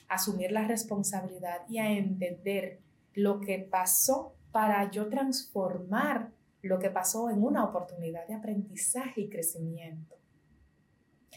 a 0.08 0.16
asumir 0.16 0.52
la 0.52 0.68
responsabilidad 0.68 1.60
y 1.70 1.78
a 1.78 1.92
entender 1.92 2.82
lo 3.14 3.40
que 3.40 3.60
pasó 3.60 4.34
para 4.52 4.90
yo 4.90 5.08
transformar 5.08 6.32
lo 6.64 6.80
que 6.80 6.90
pasó 6.90 7.30
en 7.30 7.44
una 7.44 7.66
oportunidad 7.66 8.26
de 8.26 8.34
aprendizaje 8.34 9.22
y 9.22 9.30
crecimiento. 9.30 10.16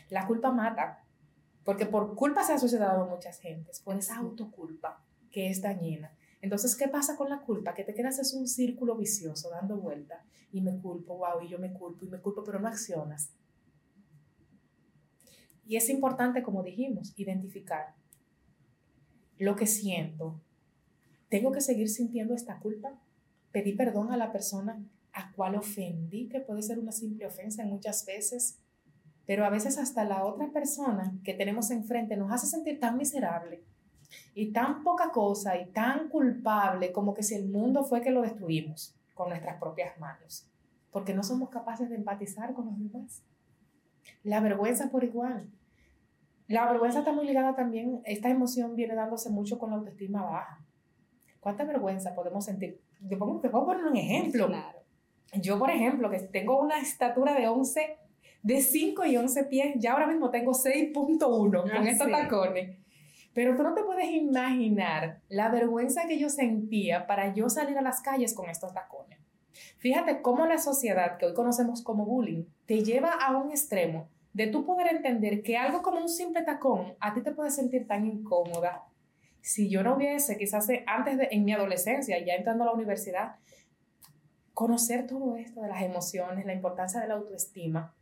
La 0.09 0.27
culpa 0.27 0.51
mata, 0.51 1.05
porque 1.63 1.85
por 1.85 2.15
culpa 2.15 2.43
se 2.43 2.55
ha 2.55 2.59
sucedido 2.59 2.89
a 2.89 3.05
muchas 3.05 3.39
gentes, 3.39 3.81
por 3.81 3.99
esa 3.99 4.17
autoculpa 4.17 5.05
que 5.31 5.51
es 5.51 5.63
dañina. 5.63 6.13
Entonces, 6.41 6.77
¿qué 6.77 6.89
pasa 6.89 7.17
con 7.17 7.29
la 7.29 7.41
culpa? 7.41 7.75
Que 7.75 7.85
te 7.85 7.95
quedas 7.95 8.19
es 8.19 8.33
un 8.33 8.47
círculo 8.47 8.97
vicioso 8.97 9.51
dando 9.51 9.77
vuelta 9.77 10.25
y 10.53 10.61
me 10.61 10.79
culpo, 10.79 11.19
wow, 11.19 11.43
y 11.43 11.49
yo 11.49 11.59
me 11.59 11.73
culpo 11.73 12.05
y 12.05 12.09
me 12.09 12.21
culpo, 12.21 12.45
pero 12.45 12.61
no 12.61 12.69
accionas. 12.69 13.31
Y 15.67 15.77
es 15.77 15.91
importante, 15.91 16.43
como 16.43 16.63
dijimos, 16.63 17.13
identificar 17.17 17.95
lo 19.37 19.57
que 19.57 19.67
siento. 19.67 20.41
¿Tengo 21.29 21.53
que 21.53 21.61
seguir 21.61 21.89
sintiendo 21.89 22.35
esta 22.35 22.59
culpa? 22.59 22.99
¿Pedí 23.53 23.75
perdón 23.75 24.13
a 24.13 24.17
la 24.17 24.33
persona 24.33 24.83
a 25.13 25.33
cual 25.33 25.57
ofendí, 25.57 26.29
que 26.29 26.41
puede 26.41 26.63
ser 26.63 26.79
una 26.79 26.93
simple 26.93 27.27
ofensa 27.27 27.65
muchas 27.65 28.07
veces? 28.07 28.59
Pero 29.27 29.45
a 29.45 29.51
veces 29.51 29.77
hasta 29.77 30.05
la 30.05 30.25
otra 30.25 30.51
persona 30.53 31.13
que 31.23 31.35
tenemos 31.35 31.71
enfrente 31.71 32.17
nos 32.17 32.33
hace 32.33 32.47
sentir 32.47 32.81
tan 32.81 32.97
miserable 32.97 33.63
y 34.35 34.53
tan 34.53 34.83
poca 34.83 35.11
cosa 35.11 35.61
y 35.61 35.67
tan 35.67 36.09
culpable 36.09 36.93
como 36.93 37.15
que 37.15 37.23
si 37.23 37.35
el 37.35 37.49
mundo 37.49 37.85
fue 37.85 38.01
que 38.01 38.11
lo 38.11 38.23
destruimos 38.23 38.95
con 39.15 39.31
nuestras 39.31 39.59
propias 39.59 39.99
manos, 39.99 40.49
porque 40.91 41.15
no 41.15 41.23
somos 41.23 41.51
capaces 41.51 41.89
de 41.91 41.97
empatizar 41.97 42.55
con 42.55 42.67
los 42.67 42.79
demás. 42.79 43.23
La 44.23 44.41
vergüenza 44.41 44.91
por 44.91 45.05
igual. 45.05 45.49
La 46.47 46.67
vergüenza 46.67 47.01
está 47.01 47.13
muy 47.13 47.27
ligada 47.27 47.55
también, 47.55 48.01
esta 48.05 48.31
emoción 48.31 48.75
viene 48.75 48.95
dándose 48.95 49.29
mucho 49.29 49.59
con 49.59 49.71
la 49.71 49.77
autoestima 49.77 50.23
baja. 50.23 50.65
¿Cuánta 51.41 51.65
vergüenza 51.65 52.15
podemos 52.15 52.45
sentir? 52.45 52.81
Te 53.09 53.17
puedo, 53.17 53.41
poner 53.41 53.85
un 53.85 53.97
ejemplo. 53.97 54.47
Claro. 54.47 54.79
Yo, 55.35 55.59
por 55.59 55.71
ejemplo, 55.71 56.11
que 56.11 56.19
tengo 56.21 56.59
una 56.61 56.79
estatura 56.79 57.35
de 57.35 57.49
11, 57.49 57.97
de 58.43 58.61
5 58.61 59.05
y 59.05 59.17
11 59.17 59.45
pies, 59.45 59.75
ya 59.79 59.93
ahora 59.93 60.07
mismo 60.07 60.31
tengo 60.31 60.53
6.1 60.53 61.19
con 61.19 61.71
ah, 61.71 61.91
estos 61.91 62.11
tacones. 62.11 62.79
Pero 63.39 63.55
tú 63.55 63.63
no 63.63 63.73
te 63.73 63.85
puedes 63.85 64.11
imaginar 64.11 65.21
la 65.29 65.49
vergüenza 65.49 66.09
que 66.09 66.19
yo 66.19 66.29
sentía 66.29 67.07
para 67.07 67.33
yo 67.35 67.49
salir 67.49 67.79
a 67.79 67.83
las 67.83 68.01
calles 68.01 68.35
con 68.35 68.51
estos 68.51 68.75
tacones. 68.75 69.21
Fíjate 69.77 70.23
cómo 70.23 70.45
la 70.47 70.59
sociedad 70.59 71.19
que 71.19 71.27
hoy 71.27 71.35
conocemos 71.35 71.85
como 71.85 72.05
bullying 72.05 72.47
te 72.67 72.83
lleva 72.83 73.13
a 73.13 73.37
un 73.37 73.53
extremo 73.53 74.09
de 74.33 74.49
tú 74.49 74.67
poder 74.67 74.89
entender 74.89 75.45
que 75.45 75.57
algo 75.57 75.83
como 75.83 76.01
un 76.01 76.09
simple 76.09 76.43
tacón 76.43 76.97
a 76.99 77.15
ti 77.15 77.21
te 77.21 77.31
puede 77.31 77.53
sentir 77.53 77.87
tan 77.87 78.09
incómoda. 78.09 78.87
Si 79.41 79.71
yo 79.71 79.85
no 79.85 79.95
hubiese, 79.95 80.37
quizás 80.37 80.69
antes 80.89 81.17
de, 81.17 81.29
en 81.31 81.45
mi 81.45 81.53
adolescencia, 81.53 82.19
ya 82.19 82.35
entrando 82.35 82.65
a 82.65 82.67
la 82.67 82.73
universidad, 82.73 83.37
conocer 84.53 85.07
todo 85.07 85.37
esto 85.37 85.61
de 85.61 85.69
las 85.69 85.83
emociones, 85.83 86.45
la 86.45 86.55
importancia 86.55 87.01
de 87.01 87.07
la 87.07 87.15
autoestima, 87.15 87.95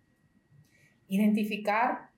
identificar, 1.09 2.09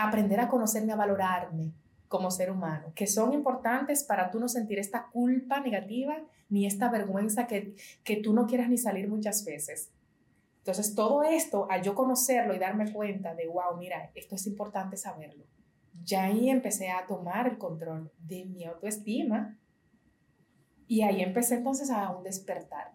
aprender 0.00 0.40
a 0.40 0.48
conocerme, 0.48 0.94
a 0.94 0.96
valorarme, 0.96 1.74
como 2.16 2.30
ser 2.30 2.50
humano, 2.50 2.92
que 2.94 3.06
son 3.06 3.34
importantes 3.34 4.02
para 4.02 4.30
tú 4.30 4.40
no 4.40 4.48
sentir 4.48 4.78
esta 4.78 5.08
culpa 5.12 5.60
negativa 5.60 6.16
ni 6.48 6.64
esta 6.64 6.88
vergüenza 6.88 7.46
que, 7.46 7.74
que 8.04 8.16
tú 8.16 8.32
no 8.32 8.46
quieras 8.46 8.70
ni 8.70 8.78
salir 8.78 9.06
muchas 9.06 9.44
veces. 9.44 9.92
Entonces, 10.60 10.94
todo 10.94 11.24
esto, 11.24 11.70
al 11.70 11.82
yo 11.82 11.94
conocerlo 11.94 12.54
y 12.54 12.58
darme 12.58 12.90
cuenta 12.90 13.34
de, 13.34 13.48
wow, 13.48 13.76
mira, 13.78 14.10
esto 14.14 14.34
es 14.34 14.46
importante 14.46 14.96
saberlo, 14.96 15.44
ya 16.02 16.24
ahí 16.24 16.48
empecé 16.48 16.88
a 16.88 17.06
tomar 17.06 17.48
el 17.48 17.58
control 17.58 18.10
de 18.18 18.46
mi 18.46 18.64
autoestima 18.64 19.58
y 20.88 21.02
ahí 21.02 21.20
empecé 21.20 21.56
entonces 21.56 21.90
a 21.90 22.16
un 22.16 22.24
despertar, 22.24 22.94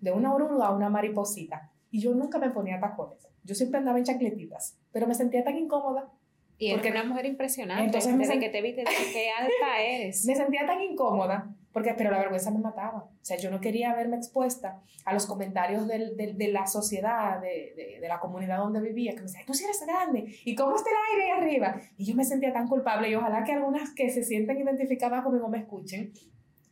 de 0.00 0.12
una 0.12 0.32
oruga 0.32 0.68
a 0.68 0.70
una 0.70 0.88
mariposita. 0.88 1.72
Y 1.90 2.00
yo 2.00 2.14
nunca 2.14 2.38
me 2.38 2.50
ponía 2.50 2.78
tacones, 2.78 3.26
yo 3.42 3.56
siempre 3.56 3.78
andaba 3.78 3.98
en 3.98 4.04
chancletitas, 4.04 4.78
pero 4.92 5.08
me 5.08 5.16
sentía 5.16 5.42
tan 5.42 5.56
incómoda 5.56 6.12
y 6.58 6.72
porque 6.72 6.90
una 6.90 7.04
mujer 7.04 7.26
impresionante. 7.26 7.84
Entonces, 7.84 8.16
desde 8.16 8.38
que 8.38 8.48
te 8.48 8.62
viste, 8.62 8.84
qué 9.12 9.30
alta 9.30 9.80
eres. 9.80 10.24
Me 10.24 10.34
sentía 10.34 10.66
tan 10.66 10.80
incómoda, 10.80 11.54
porque, 11.72 11.92
pero 11.94 12.10
la 12.10 12.18
vergüenza 12.18 12.50
me 12.50 12.60
mataba. 12.60 13.04
O 13.04 13.24
sea, 13.24 13.36
yo 13.36 13.50
no 13.50 13.60
quería 13.60 13.94
verme 13.94 14.16
expuesta 14.16 14.80
a 15.04 15.12
los 15.12 15.26
comentarios 15.26 15.86
del, 15.86 16.16
del, 16.16 16.38
de 16.38 16.48
la 16.48 16.66
sociedad, 16.66 17.40
de, 17.40 17.74
de, 17.76 18.00
de, 18.00 18.08
la 18.08 18.18
comunidad 18.18 18.58
donde 18.58 18.80
vivía, 18.80 19.12
que 19.12 19.18
me 19.18 19.24
decían, 19.24 19.44
tú 19.46 19.52
sí 19.52 19.64
eres 19.64 19.84
grande, 19.86 20.24
¿y 20.44 20.54
cómo 20.54 20.76
está 20.76 20.88
el 20.88 20.96
aire 21.20 21.32
ahí 21.32 21.40
arriba? 21.42 21.80
Y 21.98 22.06
yo 22.06 22.14
me 22.14 22.24
sentía 22.24 22.52
tan 22.52 22.66
culpable, 22.66 23.10
y 23.10 23.14
ojalá 23.14 23.44
que 23.44 23.52
algunas 23.52 23.92
que 23.94 24.08
se 24.08 24.24
sienten 24.24 24.58
identificadas 24.58 25.22
conmigo 25.22 25.48
me 25.48 25.58
escuchen, 25.58 26.12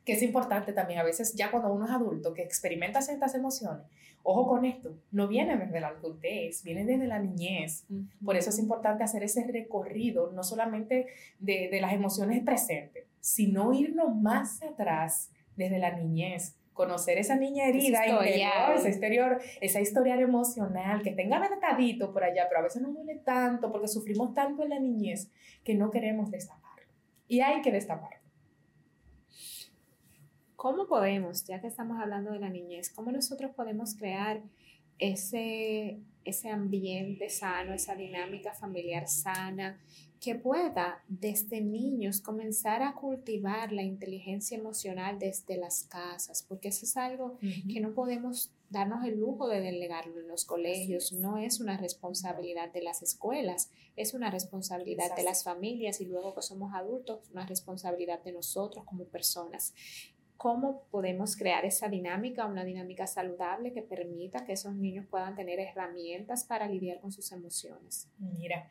que 0.04 0.12
es 0.12 0.22
importante 0.22 0.72
también 0.72 1.00
a 1.00 1.02
veces 1.02 1.34
ya 1.34 1.50
cuando 1.50 1.72
uno 1.72 1.86
es 1.86 1.90
adulto 1.90 2.34
que 2.34 2.42
experimenta 2.42 3.00
ciertas 3.00 3.34
emociones, 3.34 3.86
ojo 4.22 4.46
con 4.46 4.64
esto, 4.64 4.96
no 5.10 5.28
viene 5.28 5.56
desde 5.56 5.80
la 5.80 5.88
adultez, 5.88 6.62
viene 6.62 6.84
desde 6.84 7.06
la 7.06 7.18
niñez. 7.18 7.86
Por 8.24 8.36
eso 8.36 8.50
es 8.50 8.58
importante 8.58 9.04
hacer 9.04 9.22
ese 9.22 9.46
recorrido, 9.46 10.32
no 10.32 10.42
solamente 10.42 11.06
de, 11.38 11.68
de 11.70 11.80
las 11.80 11.92
emociones 11.92 12.42
presentes, 12.42 13.04
sino 13.20 13.72
irnos 13.72 14.14
más 14.14 14.62
atrás 14.62 15.30
desde 15.56 15.78
la 15.78 15.96
niñez, 15.96 16.56
conocer 16.74 17.18
esa 17.18 17.36
niña 17.36 17.66
herida 17.66 18.06
interior, 18.06 18.76
ese 18.76 18.88
exterior, 18.88 19.40
esa 19.60 19.80
historia 19.80 20.16
emocional 20.16 21.02
que 21.02 21.12
tenga 21.12 21.38
verdadito 21.38 22.12
por 22.12 22.24
allá, 22.24 22.46
pero 22.48 22.60
a 22.60 22.64
veces 22.64 22.82
no 22.82 22.90
duele 22.90 23.16
tanto 23.24 23.70
porque 23.70 23.88
sufrimos 23.88 24.34
tanto 24.34 24.64
en 24.64 24.70
la 24.70 24.80
niñez 24.80 25.30
que 25.62 25.74
no 25.74 25.90
queremos 25.90 26.30
destaparlo. 26.30 26.84
Y 27.28 27.40
hay 27.40 27.62
que 27.62 27.72
destaparlo. 27.72 28.23
¿Cómo 30.64 30.86
podemos, 30.86 31.44
ya 31.44 31.60
que 31.60 31.66
estamos 31.66 32.00
hablando 32.00 32.32
de 32.32 32.38
la 32.38 32.48
niñez, 32.48 32.88
cómo 32.88 33.12
nosotros 33.12 33.50
podemos 33.54 33.94
crear 33.96 34.42
ese, 34.98 36.00
ese 36.24 36.48
ambiente 36.48 37.28
sano, 37.28 37.74
esa 37.74 37.94
dinámica 37.94 38.54
familiar 38.54 39.06
sana, 39.06 39.78
que 40.22 40.36
pueda 40.36 41.04
desde 41.06 41.60
niños 41.60 42.22
comenzar 42.22 42.82
a 42.82 42.94
cultivar 42.94 43.72
la 43.72 43.82
inteligencia 43.82 44.56
emocional 44.56 45.18
desde 45.18 45.58
las 45.58 45.82
casas, 45.82 46.42
porque 46.48 46.68
eso 46.68 46.86
es 46.86 46.96
algo 46.96 47.38
que 47.70 47.80
no 47.80 47.92
podemos 47.92 48.50
darnos 48.70 49.04
el 49.04 49.18
lujo 49.18 49.48
de 49.48 49.60
delegarlo 49.60 50.18
en 50.18 50.28
los 50.28 50.46
colegios, 50.46 51.12
no 51.12 51.36
es 51.36 51.60
una 51.60 51.76
responsabilidad 51.76 52.72
de 52.72 52.82
las 52.82 53.02
escuelas, 53.02 53.70
es 53.96 54.14
una 54.14 54.30
responsabilidad 54.30 55.14
de 55.14 55.24
las 55.24 55.44
familias 55.44 56.00
y 56.00 56.06
luego 56.06 56.34
que 56.34 56.40
somos 56.40 56.72
adultos, 56.72 57.20
una 57.30 57.44
responsabilidad 57.44 58.24
de 58.24 58.32
nosotros 58.32 58.86
como 58.86 59.04
personas 59.04 59.74
cómo 60.44 60.82
podemos 60.90 61.36
crear 61.36 61.64
esa 61.64 61.88
dinámica, 61.88 62.44
una 62.44 62.64
dinámica 62.64 63.06
saludable 63.06 63.72
que 63.72 63.80
permita 63.80 64.44
que 64.44 64.52
esos 64.52 64.74
niños 64.74 65.06
puedan 65.06 65.34
tener 65.34 65.58
herramientas 65.58 66.44
para 66.44 66.68
lidiar 66.68 67.00
con 67.00 67.10
sus 67.12 67.32
emociones. 67.32 68.10
Mira, 68.18 68.68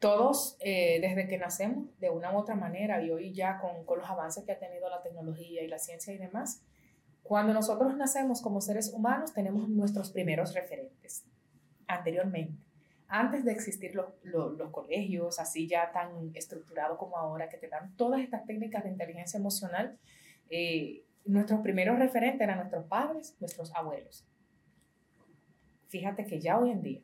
todos 0.00 0.56
eh, 0.58 0.98
desde 1.00 1.28
que 1.28 1.38
nacemos, 1.38 1.96
de 2.00 2.10
una 2.10 2.32
u 2.32 2.36
otra 2.36 2.56
manera, 2.56 3.00
y 3.00 3.12
hoy 3.12 3.32
ya 3.32 3.60
con, 3.60 3.84
con 3.84 4.00
los 4.00 4.10
avances 4.10 4.42
que 4.42 4.50
ha 4.50 4.58
tenido 4.58 4.90
la 4.90 5.00
tecnología 5.02 5.62
y 5.62 5.68
la 5.68 5.78
ciencia 5.78 6.12
y 6.12 6.18
demás, 6.18 6.64
cuando 7.22 7.54
nosotros 7.54 7.96
nacemos 7.96 8.42
como 8.42 8.60
seres 8.60 8.92
humanos 8.92 9.32
tenemos 9.32 9.68
nuestros 9.68 10.10
primeros 10.10 10.52
referentes 10.52 11.24
anteriormente. 11.86 12.60
Antes 13.06 13.44
de 13.44 13.52
existir 13.52 13.94
los, 13.94 14.06
los, 14.24 14.58
los 14.58 14.72
colegios 14.72 15.38
así 15.38 15.68
ya 15.68 15.92
tan 15.92 16.32
estructurados 16.34 16.98
como 16.98 17.18
ahora, 17.18 17.48
que 17.48 17.58
te 17.58 17.68
dan 17.68 17.94
todas 17.94 18.20
estas 18.20 18.44
técnicas 18.46 18.82
de 18.82 18.90
inteligencia 18.90 19.38
emocional, 19.38 19.96
eh, 20.52 21.06
nuestros 21.24 21.60
primeros 21.60 21.98
referentes 21.98 22.42
eran 22.42 22.58
nuestros 22.58 22.84
padres, 22.84 23.34
nuestros 23.40 23.74
abuelos. 23.74 24.26
Fíjate 25.88 26.26
que 26.26 26.40
ya 26.40 26.58
hoy 26.58 26.70
en 26.70 26.82
día 26.82 27.00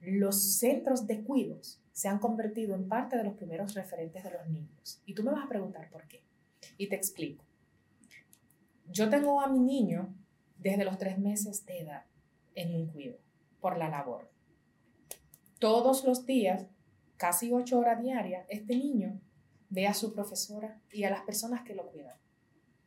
los 0.00 0.58
centros 0.58 1.06
de 1.06 1.22
cuidos 1.22 1.80
se 1.92 2.08
han 2.08 2.18
convertido 2.18 2.74
en 2.74 2.86
parte 2.86 3.16
de 3.16 3.24
los 3.24 3.34
primeros 3.34 3.74
referentes 3.74 4.22
de 4.22 4.30
los 4.30 4.46
niños. 4.48 5.02
Y 5.06 5.14
tú 5.14 5.24
me 5.24 5.32
vas 5.32 5.44
a 5.44 5.48
preguntar 5.48 5.88
por 5.90 6.06
qué. 6.06 6.22
Y 6.76 6.88
te 6.88 6.94
explico. 6.94 7.42
Yo 8.86 9.08
tengo 9.08 9.40
a 9.40 9.48
mi 9.48 9.58
niño 9.58 10.14
desde 10.58 10.84
los 10.84 10.98
tres 10.98 11.18
meses 11.18 11.64
de 11.64 11.80
edad 11.80 12.04
en 12.54 12.74
un 12.74 12.86
cuido 12.88 13.16
por 13.60 13.78
la 13.78 13.88
labor. 13.88 14.30
Todos 15.58 16.04
los 16.04 16.26
días, 16.26 16.66
casi 17.16 17.50
ocho 17.50 17.78
horas 17.78 18.00
diarias, 18.00 18.46
este 18.50 18.76
niño 18.76 19.20
ve 19.70 19.86
a 19.86 19.94
su 19.94 20.12
profesora 20.12 20.80
y 20.92 21.04
a 21.04 21.10
las 21.10 21.22
personas 21.22 21.62
que 21.62 21.74
lo 21.74 21.90
cuidan, 21.90 22.16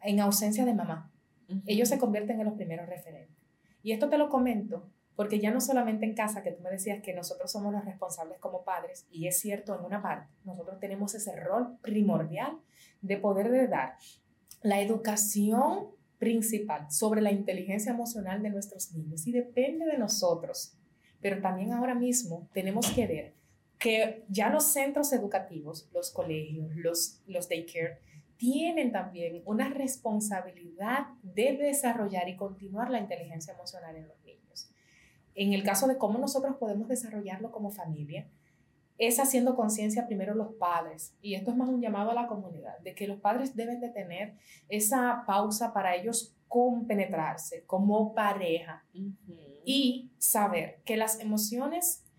en 0.01 0.19
ausencia 0.19 0.65
de 0.65 0.73
mamá. 0.73 1.11
Ellos 1.65 1.89
se 1.89 1.99
convierten 1.99 2.39
en 2.39 2.45
los 2.45 2.55
primeros 2.55 2.87
referentes. 2.87 3.37
Y 3.83 3.91
esto 3.91 4.09
te 4.09 4.17
lo 4.17 4.29
comento 4.29 4.89
porque 5.15 5.39
ya 5.39 5.51
no 5.51 5.61
solamente 5.61 6.05
en 6.05 6.15
casa, 6.15 6.41
que 6.41 6.51
tú 6.51 6.63
me 6.63 6.71
decías 6.71 7.03
que 7.03 7.13
nosotros 7.13 7.51
somos 7.51 7.73
los 7.73 7.85
responsables 7.85 8.39
como 8.39 8.63
padres, 8.63 9.05
y 9.11 9.27
es 9.27 9.39
cierto 9.39 9.77
en 9.77 9.85
una 9.85 10.01
parte, 10.01 10.31
nosotros 10.45 10.79
tenemos 10.79 11.13
ese 11.13 11.35
rol 11.35 11.77
primordial 11.81 12.57
de 13.01 13.17
poder 13.17 13.69
dar 13.69 13.97
la 14.63 14.81
educación 14.81 15.89
principal 16.17 16.89
sobre 16.91 17.21
la 17.21 17.31
inteligencia 17.31 17.91
emocional 17.91 18.41
de 18.41 18.51
nuestros 18.51 18.93
niños 18.93 19.27
y 19.27 19.31
depende 19.31 19.85
de 19.85 19.97
nosotros. 19.97 20.73
Pero 21.19 21.41
también 21.41 21.73
ahora 21.73 21.95
mismo 21.95 22.47
tenemos 22.53 22.89
que 22.91 23.07
ver 23.07 23.33
que 23.77 24.23
ya 24.29 24.49
los 24.49 24.71
centros 24.71 25.11
educativos, 25.13 25.89
los 25.93 26.11
colegios, 26.11 26.75
los, 26.75 27.21
los 27.25 27.49
daycare, 27.49 27.99
tienen 28.41 28.91
también 28.91 29.43
una 29.45 29.69
responsabilidad 29.69 31.09
de 31.21 31.57
desarrollar 31.57 32.27
y 32.27 32.35
continuar 32.35 32.89
la 32.89 32.99
inteligencia 32.99 33.53
emocional 33.53 33.95
en 33.95 34.07
los 34.07 34.19
niños. 34.23 34.67
En 35.35 35.53
el 35.53 35.61
caso 35.61 35.87
de 35.87 35.99
cómo 35.99 36.17
nosotros 36.17 36.55
podemos 36.57 36.87
desarrollarlo 36.87 37.51
como 37.51 37.69
familia, 37.69 38.27
es 38.97 39.19
haciendo 39.19 39.55
conciencia 39.55 40.07
primero 40.07 40.33
los 40.33 40.55
padres, 40.55 41.15
y 41.21 41.35
esto 41.35 41.51
es 41.51 41.57
más 41.57 41.69
un 41.69 41.81
llamado 41.81 42.09
a 42.09 42.15
la 42.15 42.25
comunidad, 42.25 42.79
de 42.79 42.95
que 42.95 43.07
los 43.07 43.19
padres 43.19 43.55
deben 43.55 43.79
de 43.79 43.89
tener 43.89 44.33
esa 44.69 45.23
pausa 45.27 45.71
para 45.71 45.95
ellos 45.95 46.35
compenetrarse 46.47 47.63
como 47.67 48.15
pareja 48.15 48.83
y 49.63 50.09
saber 50.17 50.81
que 50.83 50.97
las 50.97 51.19
emociones 51.19 52.10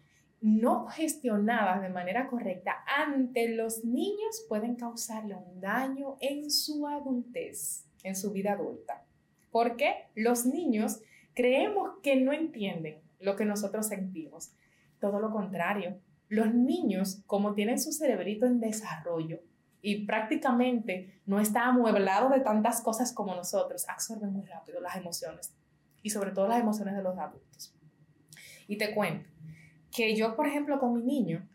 no 0.42 0.88
gestionadas 0.88 1.81
de 1.83 1.88
manera 1.88 2.26
correcta 2.26 2.85
ante 2.98 3.48
los 3.48 3.85
niños 3.85 4.44
pueden 4.48 4.74
causarle 4.74 5.37
un 5.37 5.61
daño 5.61 6.16
en 6.20 6.50
su 6.50 6.87
adultez, 6.88 7.87
en 8.02 8.16
su 8.16 8.33
vida 8.33 8.52
adulta. 8.52 9.05
Porque 9.52 10.09
los 10.16 10.44
niños 10.44 11.00
creemos 11.35 11.92
que 12.02 12.16
no 12.16 12.33
entienden 12.33 13.00
lo 13.20 13.37
que 13.37 13.44
nosotros 13.44 13.87
sentimos. 13.87 14.52
Todo 15.00 15.20
lo 15.20 15.31
contrario. 15.31 15.98
Los 16.28 16.52
niños, 16.52 17.22
como 17.26 17.55
tienen 17.55 17.78
su 17.78 17.92
cerebrito 17.92 18.46
en 18.46 18.59
desarrollo 18.59 19.40
y 19.81 20.07
prácticamente 20.07 21.20
no 21.24 21.38
está 21.38 21.66
amueblado 21.66 22.31
de 22.31 22.40
tantas 22.40 22.81
cosas 22.81 23.12
como 23.12 23.35
nosotros, 23.35 23.88
absorben 23.88 24.33
muy 24.33 24.46
rápido 24.46 24.81
las 24.81 24.96
emociones 24.96 25.55
y 26.02 26.11
sobre 26.11 26.33
todo 26.33 26.48
las 26.48 26.61
emociones 26.61 26.96
de 26.96 27.02
los 27.02 27.16
adultos. 27.16 27.74
Y 28.66 28.78
te 28.78 28.94
cuento 28.94 29.32
que 29.94 30.16
yo, 30.16 30.35
por 30.35 30.46
ejemplo, 30.46 30.78
con 30.78 30.94
mi 30.94 31.02
niño, 31.02 31.48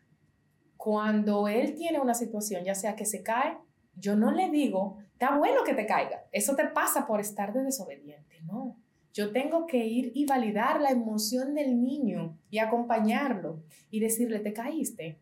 cuando 0.78 1.48
él 1.48 1.76
tiene 1.76 2.00
una 2.00 2.14
situación, 2.14 2.64
ya 2.64 2.76
sea 2.76 2.96
que 2.96 3.06
se 3.06 3.24
cae, 3.24 3.58
yo 3.96 4.16
no 4.16 4.32
le 4.32 4.50
digo, 4.50 5.00
está 5.14 5.38
bueno 5.38 5.64
que 5.64 5.74
te 5.74 5.86
caiga, 5.86 6.26
eso 6.32 6.56
te 6.56 6.66
pasa 6.66 7.08
por 7.08 7.20
estar 7.20 7.52
de 7.52 7.64
desobediente, 7.64 8.42
no. 8.44 8.78
Yo 9.14 9.32
tengo 9.32 9.66
que 9.66 9.84
ir 9.84 10.12
y 10.14 10.26
validar 10.28 10.80
la 10.80 10.92
emoción 10.92 11.56
del 11.56 11.82
niño 11.82 12.38
y 12.52 12.60
acompañarlo 12.60 13.64
y 13.90 14.00
decirle, 14.00 14.40
¿te 14.40 14.54
caíste? 14.54 15.18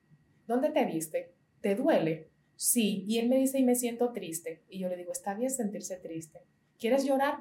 ¿Dónde 0.47 0.69
te 0.69 0.84
viste? 0.84 1.34
¿Te 1.62 1.75
duele? 1.75 2.28
Sí. 2.58 3.06
Y 3.08 3.19
él 3.19 3.30
me 3.30 3.38
dice, 3.38 3.58
y 3.58 3.63
me 3.63 3.75
siento 3.75 4.12
triste. 4.12 4.63
Y 4.67 4.80
yo 4.80 4.89
le 4.89 4.97
digo, 4.97 5.13
está 5.13 5.34
bien 5.34 5.49
sentirse 5.49 5.95
triste. 5.95 6.41
¿Quieres 6.78 7.06
llorar? 7.06 7.38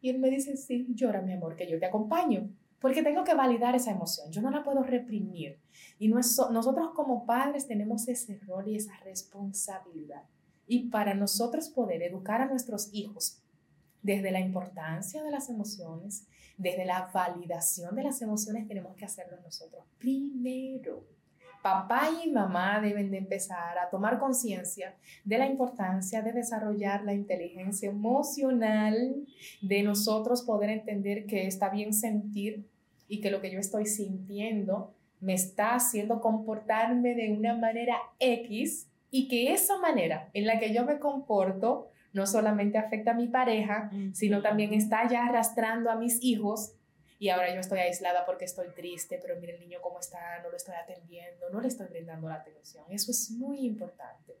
Y 0.00 0.08
él 0.08 0.18
me 0.18 0.30
dice, 0.30 0.56
sí, 0.56 0.86
llora, 0.94 1.20
mi 1.20 1.34
amor, 1.34 1.56
que 1.56 1.68
yo 1.68 1.78
te 1.78 1.84
acompaño. 1.84 2.48
Porque 2.80 3.02
tengo 3.02 3.24
que 3.24 3.34
validar 3.34 3.74
esa 3.74 3.90
emoción. 3.90 4.30
Yo 4.30 4.40
no 4.40 4.50
la 4.50 4.62
puedo 4.62 4.82
reprimir. 4.82 5.58
Y 5.98 6.08
nosotros 6.08 6.90
como 6.94 7.26
padres 7.26 7.66
tenemos 7.66 8.06
ese 8.08 8.38
rol 8.46 8.68
y 8.68 8.76
esa 8.76 8.96
responsabilidad. 9.04 10.22
Y 10.66 10.88
para 10.90 11.14
nosotros 11.14 11.70
poder 11.70 12.02
educar 12.02 12.40
a 12.40 12.46
nuestros 12.46 12.90
hijos 12.92 13.42
desde 14.02 14.30
la 14.30 14.40
importancia 14.40 15.22
de 15.22 15.30
las 15.30 15.48
emociones, 15.48 16.26
desde 16.56 16.84
la 16.84 17.10
validación 17.12 17.94
de 17.96 18.04
las 18.04 18.22
emociones, 18.22 18.68
tenemos 18.68 18.94
que 18.96 19.04
hacerlo 19.04 19.38
nosotros 19.42 19.84
primero. 19.98 21.17
Papá 21.62 22.08
y 22.24 22.30
mamá 22.30 22.80
deben 22.80 23.10
de 23.10 23.18
empezar 23.18 23.78
a 23.78 23.90
tomar 23.90 24.18
conciencia 24.18 24.94
de 25.24 25.38
la 25.38 25.46
importancia 25.46 26.22
de 26.22 26.32
desarrollar 26.32 27.04
la 27.04 27.14
inteligencia 27.14 27.90
emocional, 27.90 29.26
de 29.60 29.82
nosotros 29.82 30.42
poder 30.42 30.70
entender 30.70 31.26
que 31.26 31.46
está 31.46 31.68
bien 31.68 31.92
sentir 31.92 32.64
y 33.08 33.20
que 33.20 33.30
lo 33.30 33.40
que 33.40 33.50
yo 33.50 33.58
estoy 33.58 33.86
sintiendo 33.86 34.94
me 35.20 35.34
está 35.34 35.74
haciendo 35.74 36.20
comportarme 36.20 37.14
de 37.14 37.32
una 37.32 37.56
manera 37.56 37.96
X 38.20 38.88
y 39.10 39.28
que 39.28 39.52
esa 39.52 39.78
manera 39.78 40.30
en 40.34 40.46
la 40.46 40.58
que 40.58 40.72
yo 40.72 40.84
me 40.84 40.98
comporto 40.98 41.88
no 42.12 42.26
solamente 42.26 42.78
afecta 42.78 43.12
a 43.12 43.14
mi 43.14 43.28
pareja, 43.28 43.90
sino 44.12 44.42
también 44.42 44.72
está 44.72 45.08
ya 45.08 45.26
arrastrando 45.26 45.90
a 45.90 45.96
mis 45.96 46.22
hijos 46.22 46.74
y 47.18 47.30
ahora 47.30 47.52
yo 47.52 47.60
estoy 47.60 47.80
aislada 47.80 48.24
porque 48.24 48.44
estoy 48.44 48.68
triste, 48.68 49.18
pero 49.20 49.38
mire 49.40 49.54
el 49.54 49.60
niño 49.60 49.80
cómo 49.82 49.98
está, 49.98 50.40
no 50.42 50.50
lo 50.50 50.56
estoy 50.56 50.74
atendiendo, 50.76 51.50
no 51.50 51.60
le 51.60 51.68
estoy 51.68 51.86
brindando 51.88 52.28
la 52.28 52.36
atención. 52.36 52.84
Eso 52.90 53.10
es 53.10 53.30
muy 53.30 53.60
importante. 53.60 54.36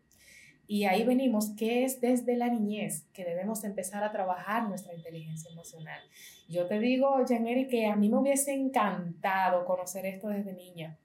Y 0.66 0.84
ahí 0.84 1.02
venimos 1.04 1.50
que 1.56 1.84
es 1.84 2.00
desde 2.00 2.36
la 2.36 2.48
niñez 2.48 3.06
que 3.12 3.24
debemos 3.24 3.64
empezar 3.64 4.04
a 4.04 4.12
trabajar 4.12 4.68
nuestra 4.68 4.94
inteligencia 4.94 5.50
emocional. 5.50 6.00
Yo 6.46 6.66
te 6.66 6.78
digo, 6.78 7.16
Janeri, 7.26 7.68
que 7.68 7.86
a 7.86 7.96
mí 7.96 8.10
me 8.10 8.18
hubiese 8.18 8.52
encantado 8.52 9.64
conocer 9.64 10.04
esto 10.04 10.28
desde 10.28 10.52
niña. 10.52 10.98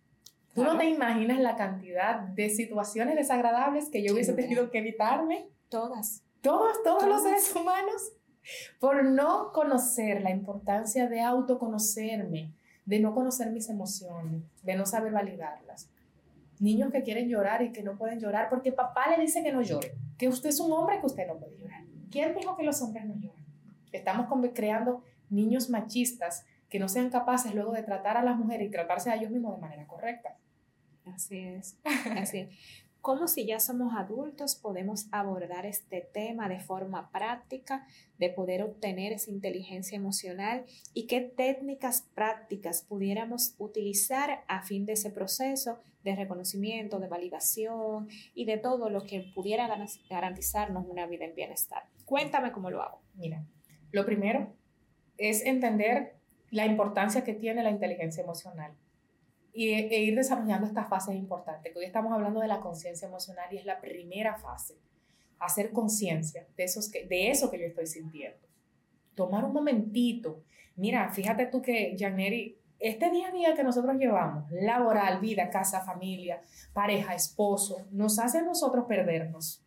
Tú 0.54 0.64
no 0.64 0.78
te 0.78 0.86
imaginas 0.86 1.40
la 1.40 1.56
cantidad 1.56 2.20
de 2.20 2.50
situaciones 2.50 3.16
desagradables 3.16 3.90
que 3.90 4.04
yo 4.04 4.14
hubiese 4.14 4.34
tenido 4.34 4.70
que 4.70 4.80
evitarme. 4.80 5.48
Todas 5.70 6.24
todos, 6.44 6.84
todos 6.84 7.08
los 7.08 7.24
seres 7.24 7.56
humanos, 7.56 8.12
por 8.80 9.04
no 9.04 9.52
conocer 9.52 10.22
la 10.22 10.32
importancia 10.32 11.08
de 11.08 11.22
autoconocerme, 11.22 12.54
de 12.86 13.00
no 13.00 13.14
conocer 13.14 13.52
mis 13.52 13.70
emociones, 13.70 14.44
de 14.62 14.76
no 14.76 14.86
saber 14.86 15.14
validarlas. 15.14 15.90
Niños 16.60 16.92
que 16.92 17.04
quieren 17.04 17.30
llorar 17.30 17.62
y 17.62 17.72
que 17.72 17.84
no 17.84 17.98
pueden 17.98 18.20
llorar 18.20 18.50
porque 18.50 18.72
papá 18.72 19.10
le 19.10 19.22
dice 19.22 19.44
que 19.44 19.52
no 19.52 19.62
llore, 19.62 19.96
que 20.18 20.28
usted 20.28 20.50
es 20.50 20.60
un 20.60 20.72
hombre 20.72 21.00
que 21.00 21.06
usted 21.06 21.28
no 21.28 21.38
puede 21.38 21.58
llorar. 21.58 21.84
¿Quién 22.12 22.36
dijo 22.36 22.56
que 22.56 22.64
los 22.64 22.82
hombres 22.82 23.06
no 23.06 23.16
lloran? 23.16 23.44
Estamos 23.92 24.28
creando 24.54 25.04
niños 25.30 25.70
machistas 25.70 26.46
que 26.70 26.80
no 26.80 26.88
sean 26.88 27.10
capaces 27.10 27.54
luego 27.54 27.72
de 27.72 27.84
tratar 27.84 28.18
a 28.18 28.24
las 28.24 28.38
mujeres 28.38 28.68
y 28.68 28.72
tratarse 28.72 29.12
a 29.12 29.16
ellos 29.16 29.32
mismos 29.32 29.56
de 29.56 29.62
manera 29.62 29.86
correcta. 29.88 30.38
Así 31.06 31.40
es, 31.40 31.78
así 32.18 32.40
es. 32.40 32.50
¿Cómo 33.04 33.28
si 33.28 33.46
ya 33.46 33.60
somos 33.60 33.96
adultos 33.98 34.56
podemos 34.56 35.10
abordar 35.12 35.66
este 35.66 36.00
tema 36.14 36.48
de 36.48 36.62
forma 36.62 37.12
práctica, 37.12 37.86
de 38.18 38.30
poder 38.30 38.64
obtener 38.64 39.12
esa 39.12 39.30
inteligencia 39.30 39.98
emocional 39.98 40.64
y 40.94 41.06
qué 41.08 41.20
técnicas 41.20 42.08
prácticas 42.16 42.86
pudiéramos 42.88 43.56
utilizar 43.58 44.46
a 44.48 44.64
fin 44.64 44.86
de 44.86 44.94
ese 44.94 45.10
proceso 45.10 45.80
de 46.06 46.16
reconocimiento, 46.16 47.02
de 47.02 47.10
validación 47.10 48.08
y 48.34 48.46
de 48.46 48.58
todo 48.58 48.90
lo 48.90 49.04
que 49.04 49.34
pudiera 49.36 49.68
garantizarnos 50.10 50.86
una 50.88 51.06
vida 51.06 51.26
en 51.26 51.36
bienestar? 51.36 51.84
Cuéntame 52.06 52.54
cómo 52.54 52.72
lo 52.72 52.82
hago. 52.82 53.02
Mira, 53.16 53.46
lo 53.92 54.06
primero 54.06 54.56
es 55.18 55.46
entender 55.46 56.16
la 56.52 56.66
importancia 56.66 57.26
que 57.26 57.34
tiene 57.34 57.64
la 57.64 57.72
inteligencia 57.72 58.24
emocional 58.24 58.72
y, 59.54 59.74
e 59.74 60.04
ir 60.04 60.16
desarrollando 60.16 60.66
esta 60.68 60.86
fase 60.86 61.14
importante, 61.14 61.72
que 61.72 61.80
hoy 61.80 61.86
estamos 61.86 62.12
hablando 62.12 62.40
de 62.40 62.48
la 62.48 62.60
conciencia 62.60 63.08
emocional 63.08 63.48
y 63.52 63.58
es 63.58 63.66
la 63.66 63.80
primera 63.80 64.36
fase, 64.38 64.76
hacer 65.40 65.72
conciencia 65.72 66.48
de, 66.58 66.66
de 67.08 67.30
eso 67.30 67.52
que 67.52 67.60
yo 67.60 67.66
estoy 67.66 67.88
sintiendo. 67.88 68.48
Tomar 69.16 69.46
un 69.46 69.54
momentito. 69.54 70.44
Mira, 70.76 71.10
fíjate 71.10 71.46
tú 71.46 71.62
que, 71.62 71.96
Janeri, 71.98 72.58
este 72.84 73.10
día 73.12 73.30
a 73.30 73.32
día 73.32 73.54
que 73.54 73.64
nosotros 73.64 73.96
llevamos, 73.96 74.52
laboral, 74.52 75.22
vida, 75.22 75.50
casa, 75.50 75.80
familia, 75.82 76.42
pareja, 76.74 77.16
esposo, 77.16 77.88
nos 77.92 78.20
hace 78.20 78.40
a 78.40 78.42
nosotros 78.42 78.86
perdernos. 78.90 79.64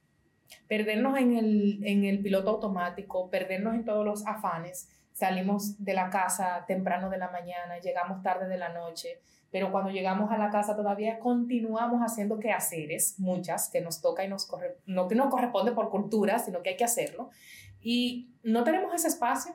Perdernos 0.68 1.18
en 1.18 1.36
el, 1.36 1.80
en 1.82 2.04
el 2.04 2.20
piloto 2.20 2.50
automático, 2.50 3.30
perdernos 3.30 3.74
en 3.74 3.84
todos 3.84 4.04
los 4.04 4.26
afanes. 4.26 4.90
Salimos 5.12 5.82
de 5.82 5.94
la 5.94 6.10
casa 6.10 6.64
temprano 6.66 7.08
de 7.08 7.16
la 7.16 7.30
mañana, 7.30 7.78
llegamos 7.78 8.22
tarde 8.22 8.48
de 8.48 8.58
la 8.58 8.68
noche, 8.68 9.22
pero 9.50 9.70
cuando 9.70 9.90
llegamos 9.90 10.30
a 10.30 10.38
la 10.38 10.50
casa 10.50 10.76
todavía 10.76 11.18
continuamos 11.18 12.00
haciendo 12.00 12.38
quehaceres, 12.38 13.18
muchas, 13.18 13.70
que 13.70 13.80
nos 13.80 14.00
toca 14.00 14.24
y 14.24 14.28
nos 14.28 14.46
corre, 14.46 14.76
no 14.86 15.08
que 15.08 15.14
nos 15.14 15.30
corresponde 15.30 15.72
por 15.72 15.90
cultura, 15.90 16.38
sino 16.38 16.62
que 16.62 16.70
hay 16.70 16.76
que 16.76 16.84
hacerlo. 16.84 17.30
Y 17.80 18.30
no 18.42 18.64
tenemos 18.64 18.94
ese 18.94 19.08
espacio, 19.08 19.54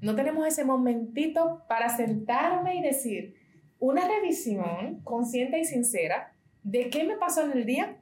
no 0.00 0.14
tenemos 0.14 0.46
ese 0.46 0.64
momentito 0.64 1.62
para 1.68 1.88
sentarme 1.88 2.76
y 2.76 2.82
decir 2.82 3.36
una 3.78 4.06
revisión 4.06 5.00
consciente 5.04 5.58
y 5.58 5.64
sincera 5.64 6.32
de 6.62 6.90
qué 6.90 7.04
me 7.04 7.16
pasó 7.16 7.44
en 7.44 7.52
el 7.52 7.66
día, 7.66 7.96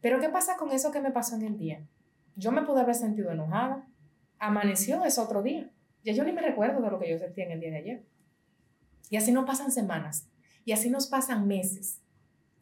Pero 0.00 0.18
¿qué 0.18 0.28
pasa 0.28 0.56
con 0.56 0.72
eso 0.72 0.90
que 0.90 1.00
me 1.00 1.12
pasó 1.12 1.36
en 1.36 1.42
el 1.42 1.56
día? 1.56 1.86
Yo 2.34 2.50
me 2.50 2.62
pude 2.62 2.80
haber 2.80 2.96
sentido 2.96 3.30
enojada. 3.30 3.86
Amaneció 4.40 5.04
ese 5.04 5.20
otro 5.20 5.42
día. 5.42 5.70
Ya 6.02 6.12
yo 6.12 6.24
ni 6.24 6.32
me 6.32 6.42
recuerdo 6.42 6.82
de 6.82 6.90
lo 6.90 6.98
que 6.98 7.08
yo 7.08 7.18
sentí 7.18 7.42
en 7.42 7.52
el 7.52 7.60
día 7.60 7.70
de 7.70 7.76
ayer. 7.76 8.02
Y 9.12 9.16
así 9.18 9.30
nos 9.30 9.44
pasan 9.44 9.70
semanas. 9.70 10.26
Y 10.64 10.72
así 10.72 10.88
nos 10.88 11.06
pasan 11.06 11.46
meses. 11.46 12.00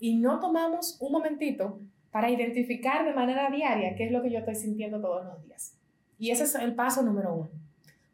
Y 0.00 0.16
no 0.16 0.40
tomamos 0.40 0.96
un 1.00 1.12
momentito 1.12 1.78
para 2.10 2.28
identificar 2.28 3.04
de 3.04 3.14
manera 3.14 3.48
diaria 3.50 3.94
qué 3.94 4.06
es 4.06 4.10
lo 4.10 4.20
que 4.20 4.32
yo 4.32 4.40
estoy 4.40 4.56
sintiendo 4.56 5.00
todos 5.00 5.24
los 5.24 5.40
días. 5.44 5.76
Y 6.18 6.32
ese 6.32 6.42
es 6.42 6.56
el 6.56 6.74
paso 6.74 7.02
número 7.02 7.32
uno. 7.32 7.50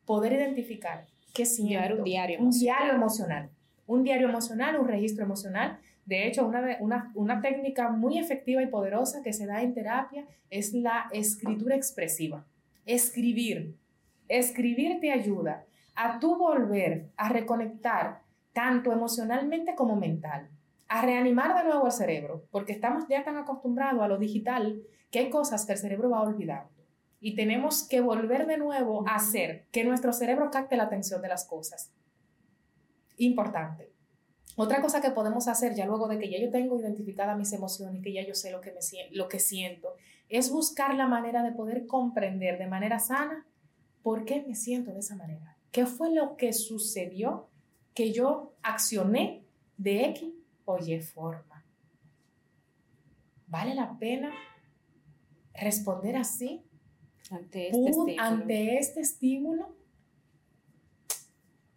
Poder 0.05 0.35
identificar 0.35 1.07
qué 1.33 1.46
siento. 1.46 1.96
un 1.96 2.05
diario. 2.05 2.38
Un 2.38 2.51
diario 2.51 2.92
emocional. 2.92 3.49
Un 3.87 4.05
diario 4.05 4.29
emocional, 4.29 4.79
un 4.79 4.87
registro 4.87 5.25
emocional 5.25 5.79
de 6.05 6.29
hecho, 6.29 6.46
una, 6.46 6.77
una, 6.79 7.11
una, 7.14 7.40
técnica 7.40 7.88
muy 7.88 8.18
efectiva 8.18 8.62
y 8.62 8.66
poderosa 8.66 9.22
que 9.25 9.33
se 9.33 9.46
da 9.46 9.62
en 9.62 9.75
terapia 9.75 10.25
es 10.51 10.75
la 10.75 11.09
escritura 11.11 11.75
expresiva. 11.75 12.44
Escribir. 12.85 13.75
Escribir 14.29 15.01
te 15.01 15.11
ayuda 15.11 15.64
a 15.96 16.20
tú 16.20 16.37
volver 16.37 17.09
a 17.16 17.31
reconectar 17.31 18.26
tanto 18.57 18.90
emocionalmente 18.90 19.75
como 19.75 19.97
mental, 19.97 20.49
a 20.88 21.03
reanimar 21.03 21.55
de 21.55 21.69
nuevo 21.69 21.85
el 21.85 21.92
cerebro, 21.92 22.47
porque 22.51 22.73
estamos 22.73 23.05
ya 23.07 23.23
tan 23.23 23.37
acostumbrados 23.37 24.01
a 24.01 24.09
lo 24.09 24.16
digital 24.16 24.81
que 25.11 25.19
hay 25.19 25.29
cosas 25.29 25.66
que 25.66 25.73
el 25.73 25.79
cerebro 25.79 26.09
va 26.09 26.23
olvidando. 26.23 26.73
Y 27.21 27.35
tenemos 27.35 27.87
que 27.87 28.01
volver 28.01 28.47
de 28.47 28.57
nuevo 28.57 29.07
a 29.07 29.16
hacer 29.16 29.66
que 29.73 29.85
nuestro 29.85 30.14
cerebro 30.14 30.51
capte 30.51 30.79
la 30.79 30.85
atención 30.85 31.21
de 31.21 31.29
las 31.29 31.45
cosas. 31.45 31.92
Importante. 33.19 33.92
Otra 34.57 34.81
cosa 34.81 35.03
que 35.03 35.11
podemos 35.11 35.49
hacer 35.49 35.75
ya 35.75 35.85
luego 35.85 36.09
de 36.09 36.19
que 36.19 36.31
ya 36.31 36.40
yo 36.40 36.51
tengo 36.51 36.81
identificadas 36.81 37.37
mis 37.37 37.53
emociones, 37.53 38.03
que 38.03 38.14
ya 38.14 38.27
yo 38.27 38.35
sé 38.35 38.51
lo 38.51 38.62
que, 38.62 38.73
me, 38.73 38.81
lo 39.11 39.29
que 39.29 39.38
siento, 39.38 39.97
es 40.31 40.51
buscar 40.51 40.95
la 40.95 41.07
manera 41.07 41.42
de 41.42 41.53
poder 41.53 41.87
comprender 41.87 42.59
de 42.59 42.69
manera 42.69 43.01
sana 43.01 43.47
por 44.03 44.25
qué 44.25 44.42
me 44.49 44.55
siento 44.55 44.95
de 44.95 45.01
esa 45.01 45.14
manera. 45.14 45.59
¿Qué 45.73 45.85
fue 45.85 46.11
lo 46.11 46.38
que 46.38 46.55
sucedió 46.55 47.51
que 47.96 48.12
yo 48.12 48.54
accioné 48.62 49.42
de 49.78 50.04
X 50.11 50.30
o 50.66 50.78
Y 50.78 51.00
forma? 51.00 51.64
¿Vale 53.46 53.74
la 53.74 53.98
pena 53.98 54.32
responder 55.54 56.16
así 56.16 56.62
ante 57.30 57.68
este, 57.68 57.88
estímulo. 57.88 58.22
ante 58.22 58.78
este 58.78 59.00
estímulo? 59.00 59.76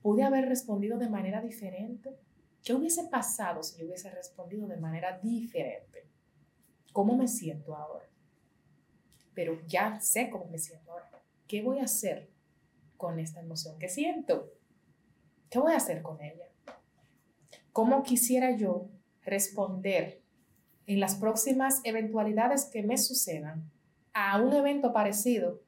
¿Pude 0.01 0.23
haber 0.23 0.49
respondido 0.49 0.97
de 0.97 1.09
manera 1.09 1.41
diferente? 1.41 2.19
¿Qué 2.63 2.73
hubiese 2.73 3.05
pasado 3.05 3.63
si 3.63 3.79
yo 3.79 3.85
hubiese 3.85 4.09
respondido 4.09 4.67
de 4.67 4.75
manera 4.75 5.19
diferente? 5.19 6.05
¿Cómo 6.91 7.15
me 7.15 7.29
siento 7.29 7.77
ahora? 7.77 8.09
Pero 9.33 9.65
ya 9.67 10.01
sé 10.01 10.29
cómo 10.29 10.47
me 10.47 10.57
siento 10.57 10.91
ahora. 10.91 11.23
¿Qué 11.47 11.61
voy 11.61 11.79
a 11.79 11.83
hacer 11.83 12.29
con 12.97 13.19
esta 13.19 13.39
emoción 13.39 13.79
que 13.79 13.87
siento? 13.87 14.58
¿Qué 15.49 15.57
voy 15.57 15.73
a 15.73 15.77
hacer 15.77 16.01
con 16.03 16.21
ella? 16.21 16.45
¿Cómo 17.73 18.03
quisiera 18.03 18.55
yo 18.55 18.87
responder 19.23 20.21
en 20.85 20.99
las 20.99 21.15
próximas 21.15 21.81
eventualidades 21.83 22.65
que 22.65 22.83
me 22.83 22.97
sucedan 22.97 23.71
a 24.13 24.39
un 24.39 24.53
evento 24.53 24.93
parecido 24.93 25.61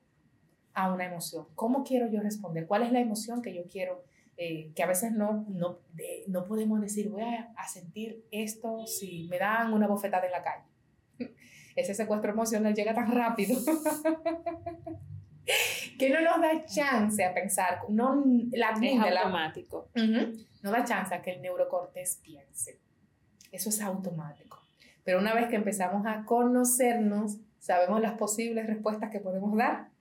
a 0.74 0.94
una 0.94 1.06
emoción? 1.06 1.48
¿Cómo 1.56 1.84
quiero 1.84 2.08
yo 2.12 2.22
responder? 2.22 2.67
¿Cuál 2.67 2.84
es 2.84 2.91
la 2.91 3.00
emoción 3.00 3.41
que 3.41 3.56
yo 3.56 3.63
quiero 3.67 4.04
eh, 4.38 4.72
que 4.76 4.84
a 4.84 4.88
veces 4.88 5.12
no, 5.12 5.46
no, 5.50 5.80
no 6.28 6.46
podemos 6.46 6.82
decir, 6.82 7.10
voy 7.10 7.22
a, 7.22 7.52
a, 7.56 7.67
sentir 7.67 8.26
esto 8.32 8.88
si 8.88 9.28
me 9.30 9.38
dan 9.38 9.72
una 9.72 9.88
bofetada 9.88 10.26
en 10.26 10.32
la 10.32 10.41
calle. 10.41 10.65
Ese 11.76 11.94
secuestro 11.94 12.32
emocional 12.32 12.74
llega 12.74 12.96
tan 12.96 13.12
rápido 13.12 13.56
que 15.99 16.10
no 16.10 16.21
nos 16.21 16.41
da 16.41 16.65
chance 16.65 17.23
a 17.23 17.34
pensar, 17.34 17.80
no 17.89 18.23
la 18.51 18.71
es 18.82 18.99
automático. 18.99 19.89
no 19.95 20.71
da 20.71 20.84
chance 20.84 21.13
a 21.13 21.21
que 21.21 21.32
el 21.32 21.41
neurocortés 21.41 22.19
piense. 22.23 22.80
Eso 23.51 23.69
es 23.69 23.82
automático. 23.82 24.60
Pero 25.04 25.19
una 25.19 25.34
vez 25.34 25.47
que 25.47 25.56
empezamos 25.56 26.06
a 26.06 26.23
conocernos, 26.25 27.38
sabemos 27.60 28.01
las 28.01 28.13
posibles 28.13 28.67
respuestas 28.67 29.10
que 29.10 29.19
podemos 29.19 29.56
dar 29.58 29.91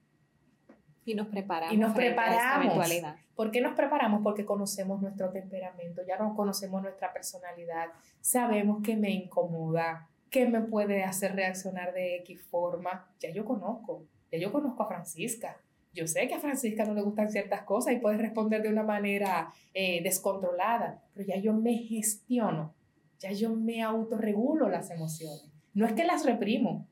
y 1.05 1.15
nos 1.15 1.29
preparamos. 1.29 1.75
Y 1.75 1.79
nos 1.79 1.93
preparamos. 1.93 2.89
¿Por 3.35 3.51
qué 3.51 3.61
nos 3.61 3.75
preparamos? 3.75 4.21
Porque 4.23 4.45
conocemos 4.45 5.01
nuestro 5.01 5.31
temperamento, 5.31 6.03
ya 6.07 6.19
no 6.19 6.35
conocemos 6.37 6.83
nuestra 6.83 7.13
personalidad, 7.13 7.87
sabemos 8.21 8.83
que 8.83 8.97
me 8.97 9.11
incomoda, 9.11 10.09
que 10.29 10.47
me 10.47 10.61
puede 10.61 11.03
hacer 11.03 11.35
reaccionar 11.35 11.93
de 11.95 12.17
X 12.17 12.43
forma. 12.43 13.09
Ya 13.19 13.31
yo 13.31 13.45
conozco, 13.45 14.05
ya 14.31 14.39
yo 14.39 14.53
conozco 14.53 14.83
a 14.83 14.89
Francisca. 14.89 15.57
Yo 15.93 16.07
sé 16.07 16.29
que 16.29 16.35
a 16.35 16.41
Francisca 16.41 16.85
no 16.85 16.95
le 16.95 17.03
gustan 17.03 17.31
ciertas 17.31 17.63
cosas 17.63 17.95
y 17.95 17.99
puede 17.99 18.17
responder 18.17 18.63
de 18.63 18.69
una 18.69 18.85
manera 18.85 19.53
eh, 19.75 20.03
descontrolada, 20.03 21.03
pero 21.15 21.27
ya 21.27 21.37
yo 21.37 21.53
me 21.53 21.75
gestiono, 21.75 22.75
ya 23.19 23.33
yo 23.33 23.55
me 23.55 23.83
autorregulo 23.83 24.69
las 24.69 24.91
emociones. 24.91 25.51
No 25.75 25.87
es 25.87 25.93
que 25.95 26.05
las 26.05 26.25
reprimo, 26.25 26.87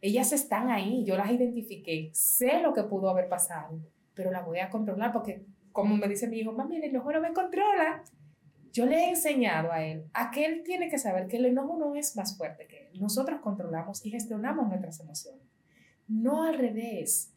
ellas 0.00 0.32
están 0.32 0.70
ahí, 0.70 1.04
yo 1.04 1.16
las 1.16 1.30
identifiqué, 1.30 2.10
sé 2.12 2.60
lo 2.60 2.72
que 2.72 2.84
pudo 2.84 3.10
haber 3.10 3.28
pasado, 3.28 3.80
pero 4.14 4.30
las 4.30 4.46
voy 4.46 4.60
a 4.60 4.70
controlar 4.70 5.12
porque, 5.12 5.44
como 5.72 5.96
me 5.96 6.08
dice 6.08 6.28
mi 6.28 6.38
hijo, 6.38 6.52
mami, 6.52 6.76
el 6.76 6.84
enojo 6.84 7.12
no 7.12 7.20
me 7.20 7.32
controla. 7.32 8.02
Yo 8.72 8.86
le 8.86 8.96
he 8.96 9.08
enseñado 9.10 9.72
a 9.72 9.84
él 9.84 10.04
a 10.12 10.30
que 10.30 10.44
él 10.44 10.62
tiene 10.64 10.88
que 10.88 10.98
saber 10.98 11.26
que 11.26 11.38
el 11.38 11.46
enojo 11.46 11.76
no 11.78 11.94
es 11.94 12.16
más 12.16 12.36
fuerte 12.36 12.66
que 12.66 12.88
él. 12.88 13.00
Nosotros 13.00 13.40
controlamos 13.40 14.04
y 14.04 14.10
gestionamos 14.10 14.68
nuestras 14.68 15.00
emociones, 15.00 15.42
no 16.08 16.42
al 16.42 16.58
revés. 16.58 17.32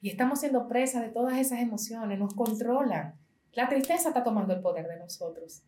Y 0.00 0.10
estamos 0.10 0.40
siendo 0.40 0.68
presa 0.68 1.00
de 1.00 1.10
todas 1.10 1.38
esas 1.38 1.60
emociones, 1.60 2.18
nos 2.18 2.34
controlan. 2.34 3.14
La 3.52 3.68
tristeza 3.68 4.08
está 4.08 4.24
tomando 4.24 4.52
el 4.52 4.60
poder 4.60 4.88
de 4.88 4.98
nosotros. 4.98 5.62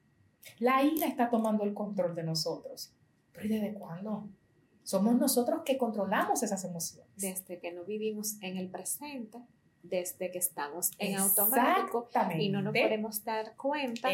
La 0.58 0.82
ira 0.82 1.06
está 1.06 1.30
tomando 1.30 1.64
el 1.64 1.74
control 1.74 2.14
de 2.14 2.24
nosotros. 2.24 2.92
¿Pero 3.32 3.46
y 3.46 3.48
desde 3.48 3.74
cuándo? 3.74 4.28
Somos 4.82 5.16
nosotros 5.16 5.62
que 5.64 5.78
controlamos 5.78 6.42
esas 6.42 6.64
emociones. 6.64 7.10
Desde 7.16 7.58
que 7.58 7.72
no 7.72 7.84
vivimos 7.84 8.40
en 8.42 8.56
el 8.56 8.70
presente, 8.70 9.38
desde 9.88 10.30
que 10.30 10.38
estamos 10.38 10.90
en 10.98 11.16
automático 11.16 12.08
y 12.38 12.48
no 12.48 12.62
nos 12.62 12.72
podemos 12.72 13.24
dar 13.24 13.56
cuenta 13.56 14.08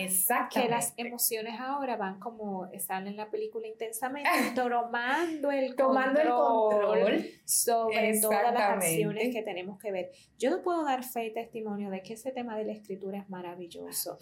que 0.53 0.69
las 0.69 0.95
emociones 0.97 1.61
ahora 1.61 1.97
van 1.97 2.19
como 2.19 2.67
están 2.73 3.07
en 3.07 3.17
la 3.17 3.31
película 3.31 3.67
intensamente 3.67 4.29
tomando 4.55 5.51
el 5.51 5.75
tomando 5.75 6.21
control, 6.21 6.99
el 6.99 7.15
control 7.15 7.31
sobre 7.45 8.21
todas 8.21 8.55
las 8.55 8.63
acciones 8.63 9.35
que 9.35 9.43
tenemos 9.43 9.79
que 9.79 9.93
ver. 9.93 10.13
Yo 10.39 10.51
no 10.51 10.63
puedo 10.63 10.85
dar 10.85 11.05
fe 11.05 11.27
y 11.27 11.33
testimonio 11.33 11.91
de 11.91 12.03
que 12.03 12.15
ese 12.15 12.33
tema 12.33 12.57
de 12.57 12.65
la 12.65 12.73
escritura 12.73 13.19
es 13.19 13.31
maravilloso. 13.31 14.19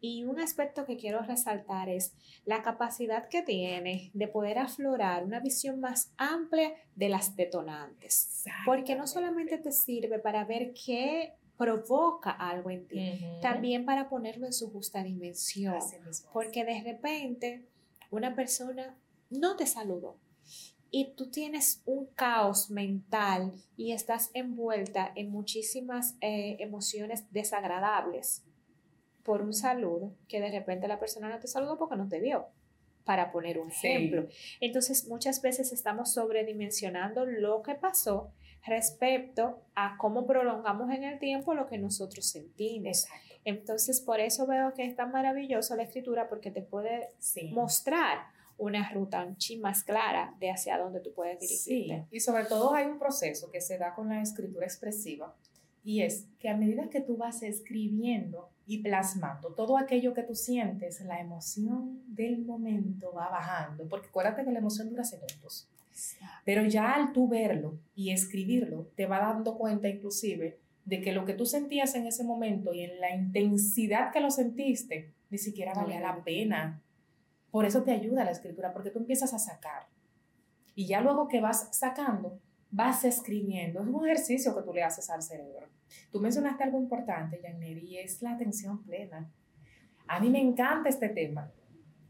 Y 0.00 0.24
un 0.24 0.40
aspecto 0.40 0.84
que 0.84 0.96
quiero 0.96 1.20
resaltar 1.22 1.88
es 1.88 2.14
la 2.44 2.62
capacidad 2.62 3.28
que 3.28 3.42
tiene 3.42 4.10
de 4.14 4.28
poder 4.28 4.58
aflorar 4.58 5.24
una 5.24 5.40
visión 5.40 5.80
más 5.80 6.12
amplia 6.16 6.72
de 6.94 7.08
las 7.08 7.36
detonantes. 7.36 8.44
Porque 8.64 8.96
no 8.96 9.06
solamente 9.06 9.58
te 9.58 9.72
sirve 9.72 10.18
para 10.18 10.44
ver 10.44 10.72
qué 10.72 10.87
provoca 11.56 12.30
algo 12.30 12.70
en 12.70 12.86
ti, 12.86 13.20
también 13.42 13.84
para 13.84 14.08
ponerlo 14.08 14.46
en 14.46 14.52
su 14.52 14.70
justa 14.70 15.02
dimensión. 15.02 15.78
Porque 16.32 16.64
de 16.64 16.82
repente 16.82 17.64
una 18.10 18.34
persona 18.34 18.96
no 19.30 19.56
te 19.56 19.66
saludó 19.66 20.16
y 20.90 21.12
tú 21.16 21.30
tienes 21.30 21.82
un 21.84 22.06
caos 22.14 22.70
mental 22.70 23.52
y 23.76 23.92
estás 23.92 24.30
envuelta 24.34 25.12
en 25.14 25.30
muchísimas 25.30 26.16
eh, 26.20 26.56
emociones 26.60 27.30
desagradables 27.30 28.44
por 29.22 29.42
un 29.42 29.52
saludo 29.52 30.14
que 30.26 30.40
de 30.40 30.50
repente 30.50 30.88
la 30.88 30.98
persona 30.98 31.28
no 31.28 31.38
te 31.38 31.48
saludó 31.48 31.76
porque 31.76 31.96
no 31.96 32.08
te 32.08 32.20
vio 32.20 32.46
para 33.04 33.30
poner 33.30 33.58
un 33.58 33.70
ejemplo. 33.70 34.28
Entonces, 34.60 35.08
muchas 35.08 35.40
veces 35.42 35.72
estamos 35.72 36.12
sobredimensionando 36.12 37.26
lo 37.26 37.62
que 37.62 37.74
pasó 37.74 38.32
respecto 38.66 39.60
a 39.74 39.96
cómo 39.98 40.26
prolongamos 40.26 40.90
en 40.90 41.04
el 41.04 41.18
tiempo 41.18 41.54
lo 41.54 41.66
que 41.66 41.78
nosotros 41.78 42.26
sentimos. 42.26 43.06
Entonces, 43.44 44.00
por 44.00 44.20
eso 44.20 44.46
veo 44.46 44.74
que 44.74 44.84
es 44.84 44.94
tan 44.94 45.12
maravilloso 45.12 45.74
la 45.76 45.84
escritura 45.84 46.28
porque 46.28 46.50
te 46.50 46.62
puede 46.62 47.08
mostrar 47.52 48.26
una 48.58 48.90
ruta 48.90 49.24
un 49.24 49.36
chin 49.36 49.60
más 49.60 49.84
clara 49.84 50.34
de 50.40 50.50
hacia 50.50 50.76
dónde 50.76 51.00
tú 51.00 51.12
puedes 51.14 51.38
dirigirte. 51.40 52.06
Sí, 52.10 52.16
y 52.16 52.20
sobre 52.20 52.44
todo 52.44 52.74
hay 52.74 52.86
un 52.86 52.98
proceso 52.98 53.50
que 53.50 53.60
se 53.60 53.78
da 53.78 53.94
con 53.94 54.08
la 54.08 54.20
escritura 54.20 54.66
expresiva 54.66 55.34
y 55.84 56.02
es 56.02 56.26
que 56.38 56.48
a 56.48 56.56
medida 56.56 56.90
que 56.90 57.00
tú 57.00 57.16
vas 57.16 57.42
escribiendo 57.42 58.50
y 58.66 58.82
plasmando 58.82 59.54
todo 59.54 59.78
aquello 59.78 60.12
que 60.12 60.22
tú 60.22 60.34
sientes, 60.34 61.00
la 61.00 61.20
emoción 61.20 62.02
del 62.08 62.44
momento 62.44 63.12
va 63.14 63.30
bajando, 63.30 63.88
porque 63.88 64.08
acuérdate 64.08 64.44
que 64.44 64.52
la 64.52 64.58
emoción 64.58 64.90
dura 64.90 65.04
segundos. 65.04 65.66
Pero 66.44 66.64
ya 66.64 66.94
al 66.94 67.12
tú 67.12 67.28
verlo 67.28 67.78
y 67.94 68.10
escribirlo, 68.10 68.90
te 68.96 69.06
va 69.06 69.18
dando 69.18 69.56
cuenta 69.56 69.88
inclusive 69.88 70.58
de 70.84 71.00
que 71.02 71.12
lo 71.12 71.24
que 71.24 71.34
tú 71.34 71.44
sentías 71.44 71.94
en 71.94 72.06
ese 72.06 72.24
momento 72.24 72.72
y 72.72 72.82
en 72.82 72.98
la 73.00 73.14
intensidad 73.14 74.10
que 74.10 74.20
lo 74.20 74.30
sentiste, 74.30 75.12
ni 75.28 75.36
siquiera 75.36 75.74
valía 75.74 76.00
la 76.00 76.24
pena. 76.24 76.80
Por 77.50 77.66
eso 77.66 77.82
te 77.82 77.92
ayuda 77.92 78.24
la 78.24 78.30
escritura, 78.30 78.72
porque 78.72 78.90
tú 78.90 78.98
empiezas 78.98 79.34
a 79.34 79.38
sacar. 79.38 79.86
Y 80.74 80.86
ya 80.86 81.00
luego 81.00 81.28
que 81.28 81.40
vas 81.40 81.68
sacando, 81.76 82.40
vas 82.70 83.04
escribiendo. 83.04 83.82
Es 83.82 83.86
un 83.88 84.06
ejercicio 84.06 84.54
que 84.54 84.62
tú 84.62 84.72
le 84.72 84.82
haces 84.82 85.10
al 85.10 85.22
cerebro. 85.22 85.66
Tú 86.10 86.20
mencionaste 86.20 86.64
algo 86.64 86.78
importante, 86.78 87.38
Janet, 87.42 87.82
y 87.82 87.98
es 87.98 88.22
la 88.22 88.30
atención 88.30 88.82
plena. 88.82 89.30
A 90.06 90.20
mí 90.20 90.30
me 90.30 90.40
encanta 90.40 90.88
este 90.88 91.10
tema. 91.10 91.52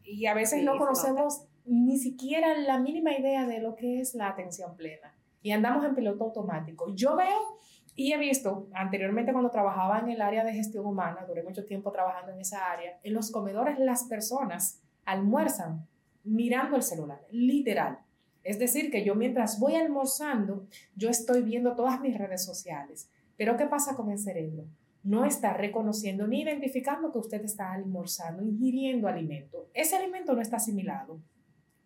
Y 0.05 0.26
a 0.26 0.34
veces 0.34 0.62
no 0.62 0.78
conocemos 0.78 1.47
ni 1.68 1.98
siquiera 1.98 2.56
la 2.58 2.78
mínima 2.78 3.16
idea 3.16 3.46
de 3.46 3.60
lo 3.60 3.76
que 3.76 4.00
es 4.00 4.14
la 4.14 4.28
atención 4.28 4.76
plena. 4.76 5.14
Y 5.42 5.52
andamos 5.52 5.84
en 5.84 5.94
piloto 5.94 6.24
automático. 6.24 6.94
Yo 6.94 7.16
veo 7.16 7.58
y 7.94 8.12
he 8.12 8.18
visto 8.18 8.68
anteriormente 8.74 9.32
cuando 9.32 9.50
trabajaba 9.50 9.98
en 9.98 10.08
el 10.10 10.20
área 10.20 10.44
de 10.44 10.52
gestión 10.52 10.86
humana, 10.86 11.24
duré 11.26 11.42
mucho 11.42 11.64
tiempo 11.64 11.90
trabajando 11.90 12.32
en 12.32 12.40
esa 12.40 12.70
área, 12.70 12.98
en 13.02 13.12
los 13.12 13.30
comedores 13.30 13.78
las 13.78 14.04
personas 14.04 14.80
almuerzan 15.04 15.86
mirando 16.22 16.76
el 16.76 16.82
celular, 16.82 17.20
literal. 17.30 17.98
Es 18.44 18.58
decir, 18.58 18.90
que 18.90 19.04
yo 19.04 19.14
mientras 19.14 19.58
voy 19.58 19.74
almorzando, 19.74 20.66
yo 20.94 21.10
estoy 21.10 21.42
viendo 21.42 21.74
todas 21.74 22.00
mis 22.00 22.16
redes 22.16 22.44
sociales. 22.44 23.10
Pero 23.36 23.56
¿qué 23.56 23.66
pasa 23.66 23.96
con 23.96 24.10
el 24.10 24.18
cerebro? 24.18 24.64
No 25.02 25.24
está 25.24 25.52
reconociendo 25.52 26.26
ni 26.26 26.42
identificando 26.42 27.10
que 27.12 27.18
usted 27.18 27.44
está 27.44 27.72
almorzando, 27.72 28.42
ingiriendo 28.42 29.08
alimento. 29.08 29.68
Ese 29.74 29.96
alimento 29.96 30.34
no 30.34 30.40
está 30.40 30.56
asimilado. 30.56 31.20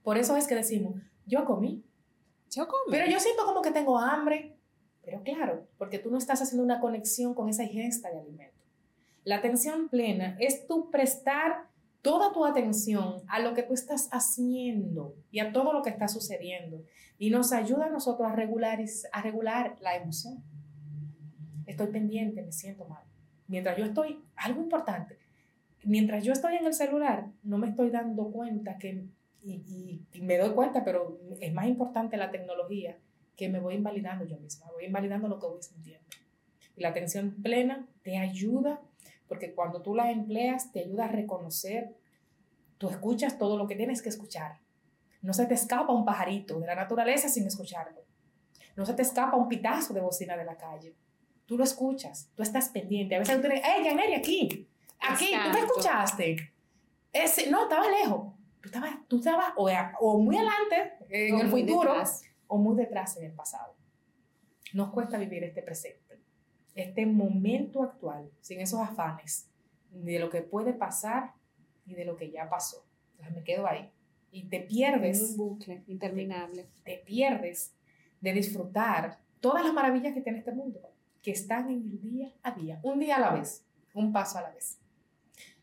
Por 0.03 0.19
eso 0.19 0.37
es 0.37 0.47
que 0.47 0.55
decimos, 0.55 1.01
yo 1.27 1.45
comí. 1.45 1.85
Yo 2.51 2.67
comí. 2.67 2.91
Pero 2.91 3.11
yo 3.11 3.21
siento 3.21 3.45
como 3.45 3.63
que 3.63 3.71
tengo 3.71 3.99
hambre. 3.99 4.57
Pero 5.05 5.23
claro, 5.23 5.67
porque 5.79 5.99
tú 5.99 6.11
no 6.11 6.19
estás 6.19 6.43
haciendo 6.43 6.65
una 6.65 6.81
conexión 6.81 7.35
con 7.35 7.49
esa 7.49 7.65
ingesta 7.65 8.11
de 8.11 8.21
alimento. 8.21 8.63
La 9.25 9.37
atención 9.37 9.89
plena 9.89 10.37
es 10.41 10.67
tu 10.67 10.91
prestar 10.91 11.69
toda 12.03 12.33
tu 12.33 12.45
atención 12.45 13.23
a 13.29 13.39
lo 13.39 13.55
que 13.55 13.63
tú 13.63 13.75
estás 13.75 14.09
haciendo 14.13 15.15
y 15.31 15.39
a 15.39 15.53
todo 15.53 15.73
lo 15.73 15.83
que 15.83 15.91
está 15.91 16.09
sucediendo. 16.09 16.85
Y 17.19 17.31
nos 17.31 17.53
ayuda 17.53 17.87
a 17.87 17.91
nosotros 17.91 18.29
a 18.29 18.35
regular, 18.35 18.81
a 19.13 19.23
regular 19.23 19.77
la 19.81 19.97
emoción. 19.97 20.43
Estoy 21.67 21.87
pendiente, 21.89 22.43
me 22.43 22.53
siento 22.53 22.85
mal. 22.87 23.05
Mientras 23.47 23.77
yo 23.77 23.85
estoy, 23.85 24.19
algo 24.35 24.61
importante, 24.61 25.19
mientras 25.85 26.25
yo 26.25 26.33
estoy 26.33 26.57
en 26.57 26.67
el 26.67 26.75
celular, 26.75 27.29
no 27.45 27.59
me 27.59 27.69
estoy 27.69 27.91
dando 27.91 28.31
cuenta 28.33 28.79
que, 28.79 29.07
y, 29.45 30.07
y 30.13 30.21
me 30.23 30.39
doy 30.39 30.51
cuenta, 30.51 30.85
pero 30.85 31.19
es 31.41 31.53
más 31.53 31.67
importante 31.67 32.17
la 32.17 32.31
tecnología, 32.31 32.99
que 33.37 33.49
me 33.49 33.61
voy 33.61 33.75
invalidando 33.75 34.25
yo 34.25 34.39
misma, 34.39 34.67
voy 34.73 34.85
invalidando 34.85 35.29
lo 35.29 35.39
que 35.39 35.47
voy 35.47 35.63
sintiendo. 35.63 36.07
Y 36.77 36.83
la 36.83 36.89
atención 36.89 37.43
plena 37.43 37.87
te 38.03 38.17
ayuda 38.17 38.81
porque 39.33 39.55
cuando 39.55 39.81
tú 39.81 39.95
la 39.95 40.11
empleas 40.11 40.73
te 40.73 40.81
ayuda 40.81 41.07
a 41.07 41.09
reconocer, 41.09 41.97
tú 42.77 42.91
escuchas 42.91 43.39
todo 43.39 43.57
lo 43.57 43.67
que 43.67 43.77
tienes 43.77 44.03
que 44.03 44.11
escuchar. 44.11 44.59
No 45.23 45.33
se 45.33 45.47
te 45.47 45.55
escapa 45.55 45.93
un 45.93 46.05
pajarito 46.05 46.61
de 46.61 46.67
la 46.67 46.75
naturaleza 46.75 47.31
sin 47.31 47.47
escucharlo. 47.47 48.03
No 48.77 48.85
se 48.85 48.93
te 48.93 49.01
escapa 49.01 49.37
un 49.37 49.49
pitazo 49.49 49.95
de 49.95 50.03
bocina 50.03 50.37
de 50.37 50.45
la 50.45 50.57
calle. 50.57 50.95
Tú 51.47 51.57
lo 51.57 51.65
escuchas, 51.65 52.31
tú 52.35 52.43
estás 52.43 52.69
pendiente. 52.69 53.15
A 53.15 53.21
veces 53.21 53.41
tú 53.41 53.49
dices, 53.49 53.63
¡hey, 53.65 53.83
Janeri, 53.85 54.15
aquí! 54.15 54.69
Aquí, 55.01 55.31
tú 55.45 55.51
me 55.51 55.61
escuchaste. 55.61 56.53
Ese, 57.11 57.51
no, 57.51 57.63
estaba 57.63 57.87
lejos. 57.89 58.35
Tú 58.63 58.69
estabas, 58.69 58.97
tú 59.09 59.19
estabas 59.19 59.53
o, 59.57 59.69
o 60.01 60.19
muy 60.21 60.37
adelante 60.37 60.95
en 61.11 61.39
el 61.39 61.49
futuro 61.49 61.95
o 62.47 62.59
muy 62.59 62.77
detrás 62.77 63.17
en 63.17 63.25
el 63.25 63.33
pasado. 63.33 63.75
Nos 64.73 64.91
cuesta 64.91 65.19
vivir 65.19 65.45
este 65.45 65.63
presente 65.63 66.03
este 66.75 67.07
momento 67.07 67.83
actual, 67.83 68.31
sin 68.41 68.61
esos 68.61 68.81
afanes, 68.81 69.49
de 69.91 70.19
lo 70.19 70.31
que 70.31 70.43
puede 70.43 70.73
pasar 70.73 71.35
y 71.85 71.95
de 71.95 72.05
lo 72.05 72.17
que 72.17 72.31
ya 72.31 72.49
pasó. 72.49 72.85
Entonces 73.13 73.37
me 73.37 73.45
quedo 73.45 73.67
ahí. 73.67 73.91
Y 74.31 74.45
te 74.45 74.61
pierdes. 74.61 75.31
un 75.31 75.37
bucle 75.37 75.85
interminable. 75.87 76.69
Te, 76.85 76.93
te 76.93 77.03
pierdes 77.05 77.75
de 78.21 78.33
disfrutar 78.33 79.19
todas 79.41 79.65
las 79.65 79.75
maravillas 79.75 80.15
que 80.15 80.23
tiene 80.23 80.39
este 80.39 80.53
mundo, 80.53 80.81
que 81.21 81.33
están 81.33 81.69
en 81.69 81.83
el 81.83 82.01
día 82.01 82.33
a 82.43 82.53
día, 82.53 82.81
un 82.83 82.99
día 83.01 83.17
a 83.17 83.21
la 83.21 83.33
vez, 83.33 83.67
un 83.95 84.13
paso 84.13 84.39
a 84.39 84.43
la 84.43 84.51
vez. 84.51 84.79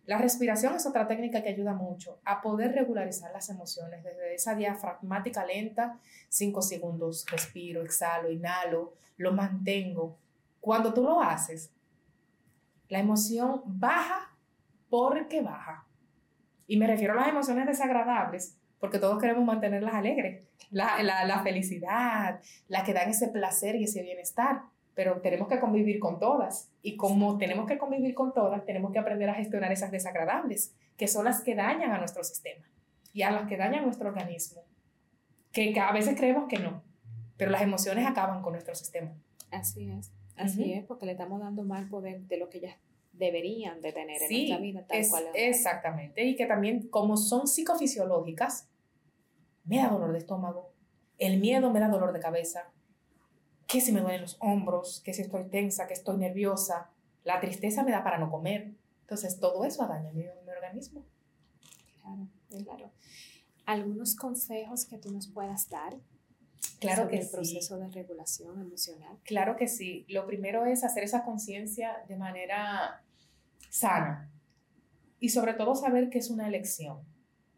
La 0.09 0.17
respiración 0.17 0.73
es 0.73 0.87
otra 0.87 1.05
técnica 1.05 1.43
que 1.43 1.49
ayuda 1.49 1.75
mucho 1.75 2.19
a 2.25 2.41
poder 2.41 2.73
regularizar 2.73 3.31
las 3.31 3.47
emociones 3.51 4.03
desde 4.03 4.33
esa 4.33 4.55
diafragmática 4.55 5.45
lenta, 5.45 5.99
cinco 6.29 6.63
segundos, 6.63 7.27
respiro, 7.29 7.83
exhalo, 7.83 8.31
inhalo, 8.31 8.95
lo 9.17 9.33
mantengo, 9.33 10.17
cuando 10.59 10.95
tú 10.95 11.03
lo 11.03 11.21
haces, 11.21 11.71
la 12.87 12.97
emoción 12.97 13.61
baja 13.67 14.35
porque 14.89 15.43
baja. 15.43 15.85
Y 16.65 16.77
me 16.77 16.87
refiero 16.87 17.13
a 17.13 17.17
las 17.17 17.27
emociones 17.27 17.67
desagradables, 17.67 18.57
porque 18.79 18.97
todos 18.97 19.21
queremos 19.21 19.45
mantenerlas 19.45 19.93
alegres. 19.93 20.43
La, 20.71 21.03
la, 21.03 21.43
felicidad, 21.43 22.39
las 22.67 22.83
que 22.83 22.93
dan 22.93 23.11
ese 23.11 23.27
placer 23.27 23.75
y 23.75 23.83
ese 23.83 24.01
bienestar. 24.01 24.63
Pero 24.99 25.21
tenemos 25.21 25.47
que 25.47 25.61
convivir 25.61 25.97
con 25.97 26.19
todas. 26.19 26.73
Y 26.81 26.97
como 26.97 27.37
tenemos 27.37 27.65
que 27.65 27.77
convivir 27.77 28.13
con 28.13 28.33
todas, 28.33 28.65
tenemos 28.65 28.91
que 28.91 28.99
aprender 28.99 29.29
a 29.29 29.33
gestionar 29.33 29.71
esas 29.71 29.91
desagradables, 29.91 30.75
que 30.97 31.07
son 31.07 31.23
las 31.23 31.39
que 31.39 31.55
dañan 31.55 31.91
a 31.91 31.99
nuestro 31.99 32.21
sistema 32.21 32.65
y 33.13 33.21
a 33.21 33.31
las 33.31 33.47
que 33.47 33.55
dañan 33.55 33.85
nuestro 33.85 34.09
organismo. 34.09 34.61
Que, 35.53 35.73
a 35.79 35.93
veces 35.93 36.17
creemos 36.17 36.49
que 36.49 36.59
no, 36.59 36.83
pero 37.37 37.49
las 37.49 37.61
emociones 37.61 38.05
acaban 38.05 38.41
con 38.41 38.51
nuestro 38.51 38.75
sistema. 38.75 39.13
Así 39.51 39.89
es. 39.89 40.11
Así 40.35 40.73
es, 40.73 40.83
porque 40.83 41.05
le 41.05 41.13
estamos 41.13 41.39
dando 41.39 41.63
más 41.63 41.89
poder 41.89 42.19
de 42.23 42.35
lo 42.35 42.49
que 42.49 42.57
ellas 42.57 42.75
deberían 43.13 43.79
de 43.79 43.93
tener 43.93 44.21
en 44.21 44.29
nuestra 44.29 44.57
vida, 44.57 44.85
tal 44.85 45.07
cual. 45.09 45.23
Exactamente, 45.33 46.25
y 46.25 46.35
que 46.35 46.45
también 46.45 46.89
como 46.89 47.15
son 47.15 47.47
psicofisiológicas, 47.47 48.67
me 49.63 49.77
da 49.77 49.87
dolor 49.87 50.11
de 50.11 50.17
estómago, 50.17 50.73
el 51.17 51.39
miedo 51.39 51.71
me 51.71 51.79
da 51.79 51.87
dolor 51.87 52.11
de 52.11 52.19
cabeza, 52.19 52.69
que 53.69 53.81
si 53.81 53.91
me 53.91 54.01
duelen 54.01 54.21
los 54.21 54.37
hombros, 54.39 55.01
que 55.03 55.13
si 55.13 55.21
estoy 55.21 55.45
tensa, 55.45 55.87
que 55.87 55.93
estoy 55.93 56.17
nerviosa, 56.17 56.89
la 57.23 57.39
tristeza 57.39 57.83
me 57.83 57.91
da 57.91 58.03
para 58.03 58.17
no 58.17 58.29
comer. 58.29 58.73
Entonces, 59.01 59.39
todo 59.39 59.63
eso 59.63 59.85
daña 59.87 60.11
mi, 60.11 60.23
mi 60.23 60.51
organismo. 60.51 61.05
Claro, 62.01 62.27
claro. 62.63 62.91
¿Algunos 63.65 64.15
consejos 64.15 64.85
que 64.85 64.97
tú 64.97 65.11
nos 65.11 65.27
puedas 65.27 65.69
dar 65.69 65.95
Claro 66.79 67.09
que 67.09 67.17
el 67.17 67.29
proceso 67.29 67.77
de 67.77 67.89
regulación 67.89 68.59
emocional. 68.59 69.17
Claro 69.23 69.55
que 69.57 69.67
sí. 69.67 70.05
Lo 70.07 70.25
primero 70.25 70.65
es 70.65 70.83
hacer 70.83 71.03
esa 71.03 71.23
conciencia 71.23 72.03
de 72.07 72.15
manera 72.15 73.03
sana 73.69 74.31
y 75.19 75.29
sobre 75.29 75.53
todo 75.53 75.75
saber 75.75 76.09
que 76.09 76.19
es 76.19 76.29
una 76.29 76.47
elección. 76.47 77.03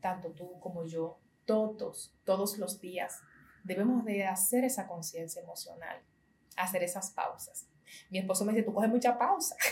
Tanto 0.02 0.32
tú 0.32 0.60
como 0.60 0.86
yo, 0.86 1.20
todos, 1.46 2.14
todos 2.24 2.58
los 2.58 2.82
días, 2.82 3.20
debemos 3.64 4.04
de 4.06 4.26
hacer 4.26 4.64
esa 4.64 4.88
conciencia 4.88 5.42
emocional, 5.42 6.02
hacer 6.58 6.84
esas 6.84 7.12
pausas. 7.12 7.68
Mi 8.10 8.20
esposo 8.20 8.46
me 8.46 8.54
dice, 8.54 8.64
tú 8.64 8.74
coges 8.74 8.90
mucha 8.90 9.18
pausa. 9.18 9.56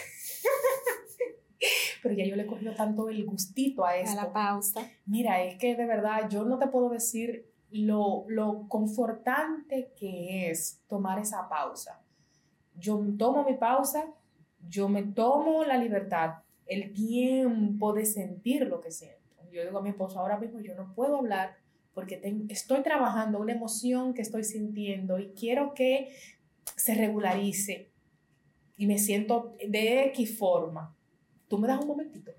Pero 2.01 2.15
ya 2.15 2.25
yo 2.25 2.35
le 2.35 2.43
he 2.43 2.47
cogido 2.47 2.73
tanto 2.73 3.09
el 3.09 3.25
gustito 3.25 3.85
a 3.85 3.97
esto. 3.97 4.19
A 4.19 4.23
la 4.23 4.33
pausa. 4.33 4.81
Mira, 5.05 5.43
es 5.43 5.57
que 5.57 5.75
de 5.75 5.85
verdad 5.85 6.29
yo 6.29 6.45
no 6.45 6.57
te 6.57 6.67
puedo 6.67 6.89
decir 6.89 7.51
lo, 7.71 8.25
lo 8.27 8.67
confortante 8.67 9.93
que 9.97 10.49
es 10.49 10.81
tomar 10.87 11.19
esa 11.19 11.49
pausa. 11.49 12.01
Yo 12.75 13.01
tomo 13.17 13.43
mi 13.43 13.55
pausa, 13.55 14.07
yo 14.67 14.87
me 14.87 15.03
tomo 15.03 15.65
la 15.65 15.77
libertad, 15.77 16.35
el 16.65 16.93
tiempo 16.93 17.93
de 17.93 18.05
sentir 18.05 18.65
lo 18.67 18.79
que 18.79 18.91
siento. 18.91 19.17
Yo 19.51 19.63
digo 19.63 19.79
a 19.79 19.81
mi 19.81 19.89
esposo, 19.89 20.19
ahora 20.19 20.37
mismo 20.37 20.59
yo 20.61 20.75
no 20.75 20.93
puedo 20.93 21.17
hablar 21.17 21.57
porque 21.99 22.21
estoy 22.47 22.81
trabajando 22.81 23.41
una 23.41 23.51
emoción 23.51 24.13
que 24.13 24.21
estoy 24.21 24.45
sintiendo 24.45 25.19
y 25.19 25.33
quiero 25.33 25.73
que 25.73 26.15
se 26.77 26.95
regularice 26.95 27.91
y 28.77 28.87
me 28.87 28.97
siento 28.97 29.53
de 29.67 30.05
X 30.05 30.39
forma. 30.39 30.95
Tú 31.49 31.57
me 31.57 31.67
das 31.67 31.81
un 31.81 31.89
momentito 31.89 32.31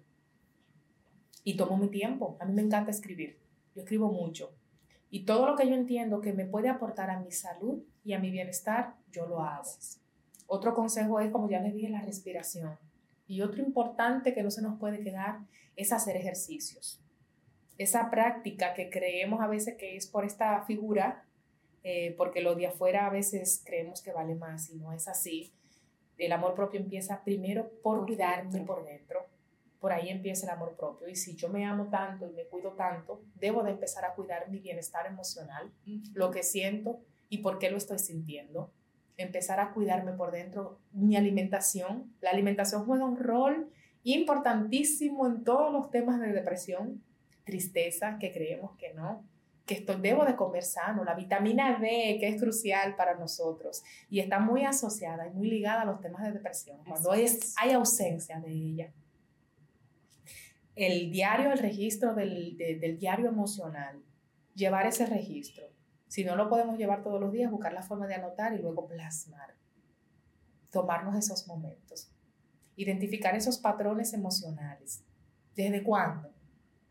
y 1.44 1.58
tomo 1.58 1.76
mi 1.76 1.88
tiempo. 1.88 2.38
A 2.40 2.46
mí 2.46 2.54
me 2.54 2.62
encanta 2.62 2.90
escribir. 2.90 3.38
Yo 3.74 3.82
escribo 3.82 4.11
mucho. 4.11 4.50
Y 5.11 5.26
todo 5.26 5.46
lo 5.46 5.56
que 5.56 5.68
yo 5.68 5.74
entiendo 5.74 6.22
que 6.22 6.32
me 6.32 6.46
puede 6.46 6.70
aportar 6.70 7.11
a 7.11 7.20
mi 7.20 7.30
salud 7.30 7.82
y 8.02 8.14
a 8.14 8.18
mi 8.18 8.30
bienestar, 8.30 8.94
yo 9.12 9.26
lo 9.26 9.42
hago. 9.42 9.68
Otro 10.46 10.72
consejo 10.72 11.20
es, 11.20 11.30
como 11.30 11.50
ya 11.50 11.61
les 11.61 11.74
dije, 11.74 11.90
la 11.90 12.00
respiración. 12.00 12.78
Y 13.26 13.42
otro 13.42 13.62
importante 13.62 14.32
que 14.32 14.42
no 14.42 14.50
se 14.50 14.62
nos 14.62 14.78
puede 14.78 15.00
quedar 15.00 15.40
es 15.76 15.92
hacer 15.92 16.16
ejercicios. 16.16 16.99
Esa 17.81 18.11
práctica 18.11 18.74
que 18.74 18.91
creemos 18.91 19.41
a 19.41 19.47
veces 19.47 19.76
que 19.76 19.97
es 19.97 20.07
por 20.07 20.24
esta 20.24 20.62
figura, 20.64 21.24
eh, 21.83 22.14
porque 22.18 22.43
lo 22.43 22.55
de 22.55 22.66
afuera 22.66 23.07
a 23.07 23.11
veces 23.11 23.62
creemos 23.64 24.03
que 24.03 24.12
vale 24.12 24.35
más 24.35 24.68
y 24.70 24.76
no 24.76 24.93
es 24.93 25.09
así. 25.09 25.53
El 26.18 26.33
amor 26.33 26.55
propio 26.55 26.78
empieza 26.78 27.24
primero 27.24 27.70
por 27.83 28.05
cuidarme 28.05 28.61
por 28.61 28.85
dentro 28.85 29.26
por 29.81 29.93
ahí 29.93 30.11
empieza 30.11 30.47
el 30.47 30.53
amor 30.53 30.76
propio. 30.76 31.09
Y 31.09 31.16
si 31.16 31.35
yo 31.35 31.49
me 31.49 31.64
amo 31.64 31.89
tanto 31.89 32.28
y 32.28 32.33
me 32.33 32.45
cuido 32.45 32.72
tanto, 32.72 33.22
debo 33.35 33.62
de 33.62 33.70
empezar 33.70 34.05
a 34.05 34.14
cuidar 34.14 34.49
mi 34.51 34.61
bienestar 34.61 35.07
emocional, 35.07 35.72
lo 36.12 36.31
que 36.31 36.43
siento 36.43 37.01
y 37.31 37.39
por 37.39 37.59
qué 37.59 37.70
lo 37.70 37.78
estoy 37.78 37.99
sintiendo. 37.99 38.70
Empezar 39.16 39.59
a 39.59 39.72
cuidarme 39.72 40.12
por 40.12 40.31
dentro, 40.31 40.78
mi 40.93 41.16
alimentación. 41.16 42.12
La 42.20 42.31
alimentación 42.31 42.85
juega 42.85 43.05
un 43.07 43.16
rol 43.16 43.70
importantísimo 44.03 45.26
en 45.26 45.45
todos 45.45 45.72
los 45.72 45.91
temas 45.91 46.20
de 46.20 46.33
depresión, 46.33 47.03
tristeza, 47.51 48.16
que 48.18 48.32
creemos 48.32 48.76
que 48.76 48.94
no, 48.94 49.24
que 49.66 49.74
esto, 49.74 49.98
debo 49.98 50.24
de 50.24 50.36
comer 50.36 50.62
sano, 50.62 51.05
la 51.05 51.14
vitamina 51.14 51.78
D, 51.78 52.16
que 52.18 52.28
es 52.28 52.40
crucial 52.40 52.96
para 52.96 53.14
nosotros 53.14 53.82
y 54.09 54.20
está 54.20 54.38
muy 54.38 54.64
asociada 54.64 55.26
y 55.26 55.30
muy 55.30 55.48
ligada 55.48 55.82
a 55.82 55.84
los 55.84 56.01
temas 56.01 56.24
de 56.24 56.32
depresión, 56.32 56.78
cuando 56.86 57.12
es, 57.14 57.55
hay 57.57 57.72
ausencia 57.72 58.40
de 58.40 58.51
ella. 58.51 58.92
El 60.76 61.11
diario, 61.11 61.53
el 61.53 61.59
registro 61.59 62.14
del, 62.14 62.57
del 62.57 62.98
diario 62.98 63.28
emocional, 63.28 64.03
llevar 64.55 64.86
ese 64.86 65.07
registro. 65.07 65.66
Si 66.09 66.24
no 66.24 66.36
lo 66.36 66.48
podemos 66.48 66.78
llevar 66.78 67.03
todos 67.03 67.20
los 67.20 67.32
días, 67.32 67.51
buscar 67.51 67.72
la 67.72 67.82
forma 67.82 68.07
de 68.07 68.14
anotar 68.14 68.55
y 68.55 68.59
luego 68.59 68.86
plasmar. 68.86 69.55
Tomarnos 70.70 71.16
esos 71.16 71.46
momentos. 71.46 72.11
Identificar 72.76 73.36
esos 73.36 73.59
patrones 73.59 74.14
emocionales. 74.14 75.05
¿Desde 75.55 75.82
cuándo? 75.82 76.30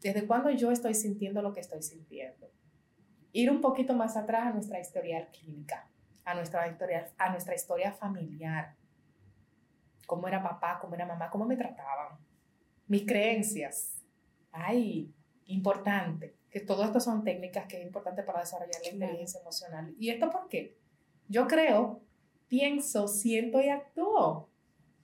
¿Desde 0.01 0.25
cuándo 0.25 0.49
yo 0.49 0.71
estoy 0.71 0.93
sintiendo 0.93 1.41
lo 1.41 1.53
que 1.53 1.59
estoy 1.59 1.81
sintiendo? 1.81 2.49
Ir 3.33 3.51
un 3.51 3.59
poquito 3.59 3.93
más 3.93 4.15
atrás 4.15 4.47
a 4.47 4.51
nuestra 4.51 4.79
historia 4.79 5.27
clínica, 5.27 5.89
a 6.23 6.33
nuestra 6.35 6.67
historia, 6.67 7.11
a 7.17 7.29
nuestra 7.31 7.53
historia 7.53 7.91
familiar. 7.91 8.75
¿Cómo 10.07 10.27
era 10.27 10.41
papá? 10.41 10.79
¿Cómo 10.79 10.95
era 10.95 11.05
mamá? 11.05 11.29
¿Cómo 11.29 11.45
me 11.45 11.57
trataban? 11.57 12.17
Mis 12.87 13.05
creencias. 13.05 14.01
Ay, 14.51 15.13
importante. 15.45 16.35
Que 16.49 16.61
todo 16.61 16.83
esto 16.83 16.99
son 16.99 17.23
técnicas 17.23 17.67
que 17.67 17.77
es 17.79 17.85
importante 17.85 18.23
para 18.23 18.39
desarrollar 18.39 18.81
la 18.81 18.89
inteligencia 18.89 19.41
emocional. 19.41 19.93
¿Y 19.99 20.09
esto 20.09 20.31
por 20.31 20.47
qué? 20.47 20.77
Yo 21.27 21.45
creo, 21.45 22.01
pienso, 22.47 23.07
siento 23.07 23.61
y 23.61 23.69
actúo. 23.69 24.49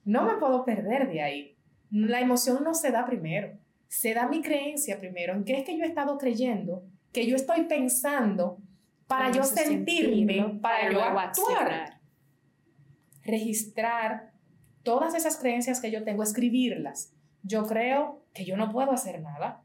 No 0.04 0.24
me 0.24 0.38
puedo 0.38 0.64
perder 0.64 1.08
de 1.08 1.20
ahí. 1.20 1.58
La 1.90 2.20
emoción 2.20 2.64
no 2.64 2.74
se 2.74 2.90
da 2.90 3.06
primero 3.06 3.56
se 3.88 4.14
da 4.14 4.28
mi 4.28 4.42
creencia 4.42 4.98
primero, 4.98 5.34
en 5.34 5.44
qué 5.44 5.58
es 5.58 5.64
que 5.64 5.76
yo 5.76 5.84
he 5.84 5.88
estado 5.88 6.18
creyendo, 6.18 6.84
que 7.12 7.26
yo 7.26 7.36
estoy 7.36 7.64
pensando 7.64 8.58
para 9.06 9.30
yo 9.30 9.44
sentirme, 9.44 10.58
para, 10.60 10.90
yo 10.90 11.02
actuar. 11.02 12.00
Registrar 13.22 14.32
todas 14.82 15.14
esas 15.14 15.36
creencias 15.36 15.80
que 15.80 15.90
yo 15.90 16.04
tengo, 16.04 16.22
escribirlas. 16.22 17.12
Yo 17.42 17.66
creo 17.66 18.22
que 18.34 18.44
yo 18.44 18.56
no 18.56 18.70
puedo 18.70 18.92
hacer 18.92 19.20
nada. 19.20 19.62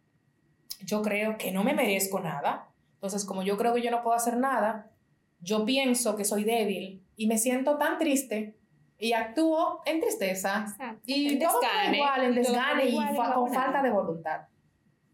Yo 0.84 1.02
creo 1.02 1.38
que 1.38 1.52
no 1.52 1.64
me 1.64 1.74
merezco 1.74 2.20
nada. 2.20 2.70
Entonces, 2.96 3.26
como 3.26 3.44
yo 3.44 3.58
creo 3.58 3.74
que 3.74 3.82
yo 3.82 3.92
no 3.92 4.04
puedo 4.04 4.16
hacer 4.16 4.38
nada, 4.38 4.92
yo 5.40 5.66
pienso 5.66 6.16
que 6.16 6.26
soy 6.26 6.44
débil 6.44 7.04
y 7.16 7.28
me 7.28 7.38
siento 7.38 7.78
tan 7.78 7.98
triste 7.98 8.56
y 9.02 9.14
actúo 9.14 9.82
en 9.86 10.00
tristeza. 10.00 10.68
Y 11.08 11.40
todo 11.40 11.60
igual, 11.92 12.24
en 12.24 12.36
desgane 12.36 12.86
y, 12.86 12.96
con 12.96 13.52
falta 13.52 13.82
de 13.82 13.90
voluntad. 13.90 14.42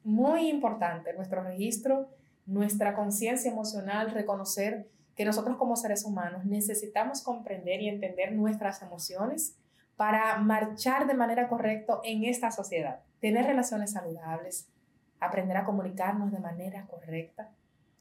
Muy 0.04 0.50
importante 0.50 1.14
nuestro 1.14 1.42
registro, 1.42 2.10
nuestra 2.46 2.94
conciencia 2.94 3.50
emocional, 3.50 4.12
reconocer 4.12 4.90
que 5.16 5.24
nosotros 5.24 5.56
como 5.56 5.78
seres 5.78 6.04
humanos 6.04 6.44
necesitamos 6.44 7.24
comprender 7.24 7.82
y 7.82 7.88
entender 7.88 8.34
nuestras 8.34 8.82
emociones 8.82 9.58
para 9.96 10.38
marchar 10.38 11.08
de 11.08 11.14
manera 11.14 11.48
correcta 11.48 12.00
en 12.04 12.26
esta 12.26 12.52
sociedad, 12.52 13.00
tener 13.22 13.46
relaciones 13.46 13.94
saludables, 13.94 14.70
aprender 15.22 15.56
a 15.56 15.64
comunicarnos 15.64 16.34
de 16.34 16.40
manera 16.40 16.86
correcta, 16.88 17.52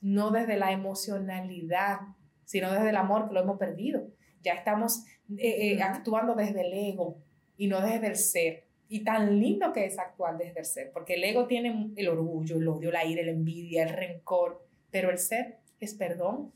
no 0.01 0.33
desde 0.33 0.57
la 0.57 0.73
emocionalidad, 0.73 2.01
sino 2.45 2.73
desde 2.73 2.91
el 2.91 2.97
amor 2.97 3.29
que 3.29 3.35
lo 3.35 3.41
hemos 3.41 3.57
perdido. 3.57 4.09
Ya 4.43 4.53
estamos 4.53 5.05
eh, 5.39 5.73
eh, 5.73 5.83
actuando 5.83 6.35
desde 6.35 6.61
el 6.61 6.73
ego 6.73 7.19
y 7.57 7.67
no 7.67 7.81
desde 7.81 8.07
el 8.07 8.17
ser. 8.17 8.67
Y 8.89 9.03
tan 9.03 9.41
lindo 9.41 9.73
que 9.73 9.85
es 9.85 9.99
actuar 9.99 10.39
desde 10.39 10.61
el 10.61 10.65
ser, 10.65 10.93
porque 10.93 11.15
el 11.15 11.25
ego 11.25 11.49
tiene 11.49 11.91
el 11.97 12.09
orgullo, 12.09 12.57
el 12.57 12.69
odio, 12.69 12.93
la 12.93 13.05
ira, 13.05 13.23
la 13.25 13.33
envidia, 13.33 13.83
el 13.83 13.89
rencor, 13.89 14.65
pero 14.93 15.11
el 15.11 15.19
ser 15.19 15.59
es 15.81 15.95
perdón, 15.95 16.53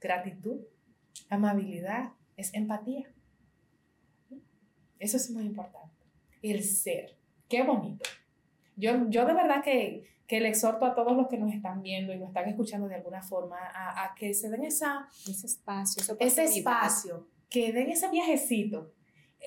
gratitud, 0.00 0.60
amabilidad, 1.28 2.12
es 2.38 2.54
empatía. 2.54 3.12
Eso 4.98 5.18
es 5.18 5.30
muy 5.30 5.44
importante. 5.44 5.94
El 6.40 6.64
ser, 6.64 7.14
qué 7.50 7.62
bonito. 7.62 8.08
Yo, 8.76 9.10
yo 9.10 9.26
de 9.26 9.34
verdad 9.34 9.62
que, 9.62 10.04
que 10.26 10.40
le 10.40 10.48
exhorto 10.48 10.86
a 10.86 10.94
todos 10.94 11.14
los 11.14 11.28
que 11.28 11.36
nos 11.36 11.52
están 11.52 11.82
viendo 11.82 12.14
y 12.14 12.18
nos 12.18 12.28
están 12.28 12.48
escuchando 12.48 12.88
de 12.88 12.94
alguna 12.94 13.22
forma 13.22 13.58
a, 13.58 14.04
a 14.04 14.14
que 14.14 14.32
se 14.32 14.48
den 14.48 14.64
esa, 14.64 15.06
ese 15.28 15.46
espacio, 15.46 16.16
ese 16.18 16.44
espacio 16.44 17.26
que 17.50 17.72
den 17.72 17.90
ese 17.90 18.08
viajecito, 18.10 18.92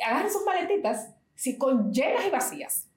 agarren 0.06 0.32
sus 0.32 0.46
maletitas, 0.46 1.14
si 1.36 1.58
con 1.58 1.92
llenas 1.92 2.26
y 2.26 2.30
vacías, 2.30 2.90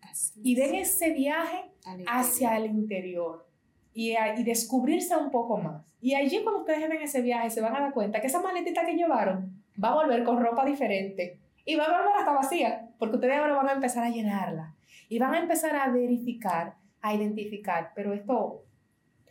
y 0.43 0.55
den 0.55 0.75
ese 0.75 1.11
viaje 1.11 1.71
hacia 2.07 2.57
el 2.57 2.67
interior 2.67 3.47
y, 3.93 4.13
y, 4.13 4.45
descubrirse 4.45 5.17
un 5.17 5.31
poco 5.31 5.59
más. 5.59 5.85
Y 6.01 6.15
allí 6.15 6.43
cuando 6.43 6.61
ustedes 6.61 6.89
den 6.89 7.03
ese 7.03 7.23
viaje 7.23 7.51
se 7.51 7.61
van 7.61 7.77
a 7.77 7.81
dar 7.81 7.93
cuenta 7.93 8.21
que 8.21 8.27
esa 8.27 8.41
maletita 8.41 8.85
que 8.85 8.95
llevaron 8.95 9.63
va 9.83 9.91
a 9.91 9.95
volver 9.95 10.25
con 10.25 10.41
ropa 10.41 10.65
diferente 10.65 11.39
y 11.65 11.77
va 11.77 11.85
a 11.85 11.99
volver 11.99 12.17
hasta 12.19 12.33
vacía, 12.33 12.91
porque 12.99 13.17
ustedes 13.17 13.37
ahora 13.37 13.57
van 13.57 13.69
a 13.69 13.73
empezar 13.73 14.05
a 14.05 14.11
llenarla 14.11 14.75
y 15.09 15.19
van 15.19 15.35
a 15.35 15.41
empezar 15.41 15.75
a 15.77 15.89
verificar, 15.89 16.77
a 17.01 17.15
identificar, 17.15 17.93
pero 17.95 18.13
esto, 18.13 18.65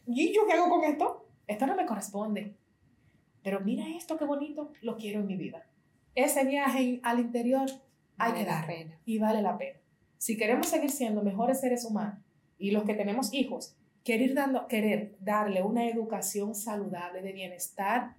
¿y 0.06 0.34
yo 0.34 0.46
qué 0.46 0.54
hago 0.54 0.70
con 0.70 0.84
esto? 0.84 1.26
Esto 1.48 1.66
no 1.66 1.76
me 1.76 1.86
corresponde. 1.86 2.56
Pero 3.50 3.62
mira 3.62 3.90
esto, 3.98 4.18
qué 4.18 4.26
bonito, 4.26 4.72
lo 4.82 4.96
quiero 4.96 5.22
en 5.22 5.28
mi 5.28 5.38
vida 5.38 5.66
ese 6.24 6.46
viaje 6.46 7.00
al 7.04 7.20
interior 7.20 7.70
hay 8.18 8.34
que 8.34 8.46
dar 8.46 8.68
y 9.06 9.18
vale 9.20 9.42
la 9.42 9.58
pena. 9.58 9.80
Si 10.18 10.36
queremos 10.36 10.68
seguir 10.68 10.92
siendo 10.92 11.24
mejores 11.24 11.62
seres 11.62 11.86
humanos 11.86 12.20
y 12.58 12.72
los 12.72 12.84
que 12.84 12.94
tenemos 12.94 13.34
hijos, 13.34 13.76
querer, 14.04 14.34
dando, 14.34 14.68
querer 14.68 15.16
darle 15.20 15.64
una 15.64 15.88
educación 15.88 16.56
saludable 16.56 17.22
de 17.22 17.32
bienestar 17.32 18.16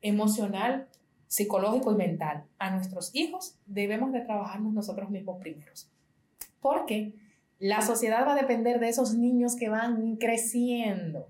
emocional, 0.00 0.88
psicológico 1.26 1.92
y 1.92 1.96
mental 1.96 2.44
a 2.58 2.70
nuestros 2.70 3.12
hijos, 3.14 3.58
debemos 3.66 4.12
de 4.12 4.20
trabajarnos 4.20 4.72
nosotros 4.72 5.10
mismos 5.10 5.40
primeros. 5.40 5.90
Porque 6.60 7.14
la 7.58 7.82
sociedad 7.82 8.24
va 8.24 8.34
a 8.34 8.40
depender 8.40 8.78
de 8.78 8.88
esos 8.88 9.14
niños 9.14 9.56
que 9.56 9.68
van 9.68 10.16
creciendo, 10.16 11.28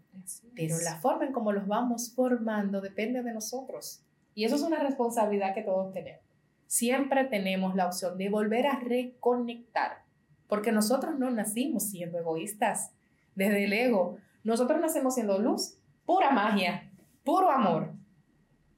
pero 0.55 0.79
la 0.81 0.97
forma 0.97 1.27
en 1.27 1.33
cómo 1.33 1.53
los 1.53 1.67
vamos 1.67 2.13
formando 2.15 2.81
depende 2.81 3.23
de 3.23 3.33
nosotros. 3.33 4.03
Y 4.35 4.45
eso 4.45 4.57
es 4.57 4.63
una 4.63 4.79
responsabilidad 4.79 5.55
que 5.55 5.63
todos 5.63 5.93
tenemos. 5.93 6.23
Siempre 6.67 7.25
tenemos 7.25 7.75
la 7.75 7.87
opción 7.87 8.19
de 8.19 8.29
volver 8.29 8.67
a 8.67 8.81
reconectar, 8.81 10.03
porque 10.49 10.73
nosotros 10.73 11.19
no 11.19 11.31
nacimos 11.31 11.85
siendo 11.85 12.19
egoístas 12.19 12.91
desde 13.35 13.65
el 13.65 13.73
ego. 13.73 14.19
Nosotros 14.45 14.81
nacemos 14.81 15.15
siendo 15.15 15.39
luz, 15.39 15.79
pura 16.05 16.31
magia, 16.31 16.91
puro 17.25 17.51
amor. 17.51 17.93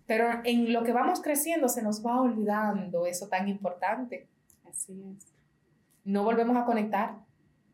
Pero 0.06 0.40
en 0.44 0.72
lo 0.72 0.84
que 0.84 0.92
vamos 0.92 1.20
creciendo 1.20 1.68
se 1.68 1.82
nos 1.82 2.04
va 2.04 2.20
olvidando 2.20 3.06
eso 3.06 3.28
tan 3.28 3.48
importante. 3.48 4.26
Así 4.68 5.02
es. 5.16 5.26
No 6.04 6.24
volvemos 6.24 6.56
a 6.56 6.64
conectar, 6.64 7.16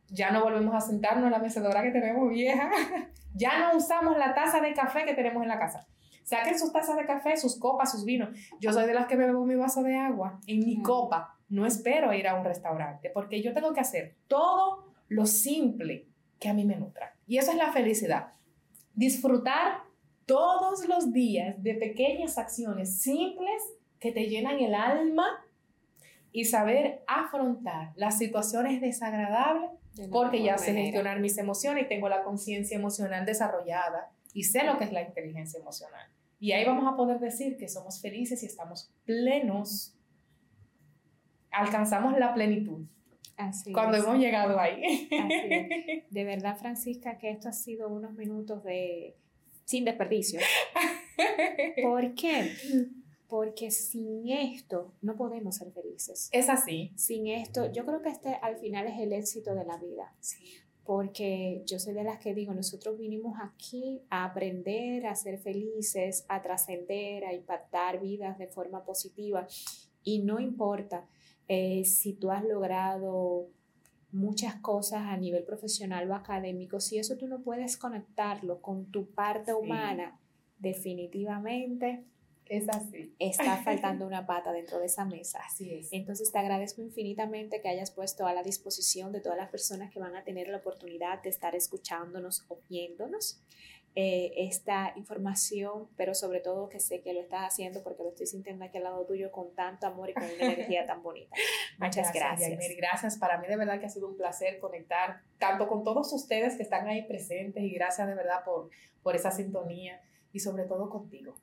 ya 0.09 0.31
no 0.31 0.43
volvemos 0.43 0.75
a 0.75 0.81
sentarnos 0.81 1.25
en 1.25 1.33
la 1.33 1.39
mecedora 1.39 1.83
que 1.83 1.91
tenemos 1.91 2.29
vieja, 2.31 2.71
ya 3.35 3.59
no 3.59 3.77
usamos 3.77 4.17
la 4.17 4.35
taza 4.35 4.61
de 4.61 4.73
café 4.73 5.05
que 5.05 5.15
tenemos 5.15 5.43
en 5.43 5.49
la 5.49 5.59
casa. 5.59 5.87
Saquen 6.23 6.59
sus 6.59 6.73
tazas 6.73 6.97
de 6.97 7.05
café, 7.05 7.37
sus 7.37 7.59
copas, 7.59 7.93
sus 7.93 8.05
vinos. 8.05 8.31
Yo 8.59 8.73
soy 8.73 8.87
de 8.87 8.95
las 8.95 9.07
que 9.07 9.17
bebo 9.17 9.45
mi 9.45 9.57
vaso 9.57 9.83
de 9.83 9.97
agua 9.97 10.41
en 10.47 10.61
mi 10.61 10.81
copa. 10.83 11.37
No 11.51 11.67
espero 11.67 12.15
ir 12.15 12.27
a 12.27 12.35
un 12.35 12.45
restaurante 12.45 13.11
porque 13.11 13.43
yo 13.43 13.53
tengo 13.53 13.75
que 13.75 13.81
hacer 13.81 14.17
todo 14.27 14.95
lo 15.09 15.27
simple 15.27 16.09
que 16.41 16.49
a 16.49 16.55
mí 16.55 16.65
me 16.65 16.77
nutra. 16.77 17.15
Y 17.27 17.37
eso 17.37 17.51
es 17.51 17.59
la 17.59 17.73
felicidad. 17.73 18.33
Disfrutar 18.95 19.83
todos 20.25 20.89
los 20.89 21.13
días 21.13 21.63
de 21.63 21.75
pequeñas 21.75 22.39
acciones 22.39 23.01
simples 23.01 23.63
que 23.99 24.13
te 24.13 24.29
llenan 24.29 24.59
el 24.61 24.75
alma 24.75 25.27
y 26.33 26.47
saber 26.47 27.03
afrontar 27.07 27.93
las 27.97 28.17
situaciones 28.19 28.81
desagradables 28.81 29.71
porque 30.11 30.43
ya 30.43 30.59
sé 30.59 30.73
gestionar 30.73 31.21
mis 31.21 31.39
emociones 31.39 31.85
y 31.85 31.89
tengo 31.89 32.09
la 32.09 32.23
conciencia 32.23 32.77
emocional 32.77 33.25
desarrollada 33.27 34.11
y 34.33 34.45
sé 34.45 34.65
lo 34.65 34.79
que 34.79 34.85
es 34.85 34.93
la 34.93 35.03
inteligencia 35.03 35.61
emocional. 35.61 36.09
Y 36.41 36.53
ahí 36.53 36.65
vamos 36.65 36.93
a 36.93 36.97
poder 36.97 37.21
decir 37.21 37.57
que 37.57 37.69
somos 37.69 38.01
felices 38.01 38.43
y 38.43 38.47
estamos 38.47 38.91
plenos. 39.05 39.97
Alcanzamos 41.51 42.19
la 42.19 42.35
plenitud. 42.35 42.87
Así 43.37 43.73
cuando 43.73 43.97
hemos 43.97 44.19
llegado 44.19 44.59
ahí. 44.61 45.09
De 46.11 46.25
verdad, 46.25 46.57
Francisca, 46.57 47.19
que 47.19 47.31
esto 47.31 47.49
ha 47.49 47.53
sido 47.53 47.89
unos 47.89 48.13
minutos 48.13 48.63
de 48.63 49.17
sin 49.65 49.85
desperdicio. 49.85 50.41
¿Por 51.83 52.15
qué? 52.15 52.53
Porque 53.29 53.71
sin 53.71 54.29
esto 54.29 54.93
no 55.01 55.17
podemos 55.17 55.57
ser 55.57 55.73
felices. 55.73 56.29
Es 56.33 56.49
así. 56.49 56.93
Sin 56.97 57.27
esto, 57.27 57.71
yo 57.73 57.85
creo 57.87 58.03
que 58.03 58.11
este 58.11 58.35
al 58.43 58.57
final 58.59 58.87
es 58.87 59.01
el 59.01 59.13
éxito 59.13 59.55
de 59.55 59.65
la 59.65 59.79
vida. 59.79 60.15
Sí 60.21 60.65
porque 60.85 61.63
yo 61.67 61.79
soy 61.79 61.95
de 61.95 62.05
las 62.05 62.19
que 62.19 62.35
digo, 62.35 62.53
nosotros 62.53 62.99
vinimos 62.99 63.39
aquí 63.41 64.03
a 64.11 64.27
aprender 64.27 65.07
a 65.07 65.15
ser 65.15 65.39
felices, 65.39 66.27
a 66.29 66.43
trascender, 66.43 67.25
a 67.25 67.33
impactar 67.33 68.01
vidas 68.01 68.39
de 68.39 68.49
forma 68.49 68.85
positiva 68.85 69.47
y 70.03 70.21
no 70.21 70.41
importa 70.41 71.07
eh, 71.49 71.85
si 71.85 72.13
tú 72.13 72.31
has 72.31 72.45
logrado 72.45 73.49
muchas 74.13 74.57
cosas 74.57 75.03
a 75.07 75.17
nivel 75.17 75.45
profesional 75.45 76.09
o 76.11 76.15
académico, 76.15 76.81
si 76.81 76.99
eso 76.99 77.17
tú 77.17 77.27
no 77.27 77.41
puedes 77.41 77.77
conectarlo 77.79 78.61
con 78.61 78.87
tu 78.87 79.07
parte 79.07 79.55
humana, 79.55 80.21
definitivamente 80.59 82.05
es 82.47 82.69
así. 82.69 83.15
Está 83.19 83.57
faltando 83.65 84.07
una 84.07 84.27
pata 84.27 84.53
dentro 84.53 84.79
de 84.79 84.87
esa 84.87 85.05
mesa. 85.05 85.41
Así 85.47 85.73
es. 85.75 85.93
Entonces 85.93 86.31
te 86.31 86.39
agradezco 86.39 86.83
infinitamente 86.83 87.61
que 87.61 87.69
hayas 87.69 87.91
puesto 87.91 88.27
a 88.27 88.35
la 88.35 88.43
disposición 88.43 89.13
de 89.13 89.21
todas 89.21 89.39
las 89.39 89.51
personas 89.51 89.91
que 89.93 89.99
van 89.99 90.17
a 90.17 90.25
tener 90.25 90.49
la 90.49 90.59
oportunidad 90.59 91.23
de 91.23 91.31
estar 91.31 91.55
escuchándonos 91.55 92.45
o 92.49 92.59
viéndonos 92.69 93.41
eh, 93.97 94.33
esta 94.37 94.93
información, 94.97 95.89
pero 95.97 96.15
sobre 96.15 96.41
todo 96.41 96.69
que 96.69 96.81
sé 96.81 97.01
que 97.01 97.13
lo 97.13 97.21
estás 97.21 97.43
haciendo 97.43 97.85
porque 97.85 98.03
lo 98.03 98.09
estoy 98.09 98.27
sintiendo 98.27 98.65
aquí 98.65 98.79
al 98.79 98.85
lado 98.85 99.07
tuyo 99.07 99.31
con 99.31 99.55
tanto 99.55 99.87
amor 99.87 100.11
y 100.11 100.15
con 100.15 100.25
una 100.25 100.53
energía 100.53 100.85
tan 100.85 101.03
bonita. 101.03 101.37
Muchas 101.79 102.13
gracias. 102.13 102.51
Gracias. 102.51 102.77
gracias. 102.77 103.19
Para 103.19 103.39
mí 103.39 103.47
de 103.47 103.57
verdad 103.57 103.79
que 103.79 103.87
ha 103.87 103.91
sido 103.91 104.09
un 104.09 104.17
placer 104.17 104.59
conectar 104.59 105.21
tanto 105.39 105.69
con 105.69 105.85
todos 105.85 106.13
ustedes 106.13 106.57
que 106.57 106.65
están 106.65 106.89
ahí 106.89 107.03
presentes 107.07 107.63
y 107.63 107.71
gracias 107.71 108.09
de 108.09 108.15
verdad 108.15 108.45
por, 108.45 108.69
por 109.03 109.15
esa 109.15 109.31
sintonía 109.31 110.03
y 110.33 110.41
sobre 110.41 110.65
todo 110.65 110.91
contigo 110.91 111.37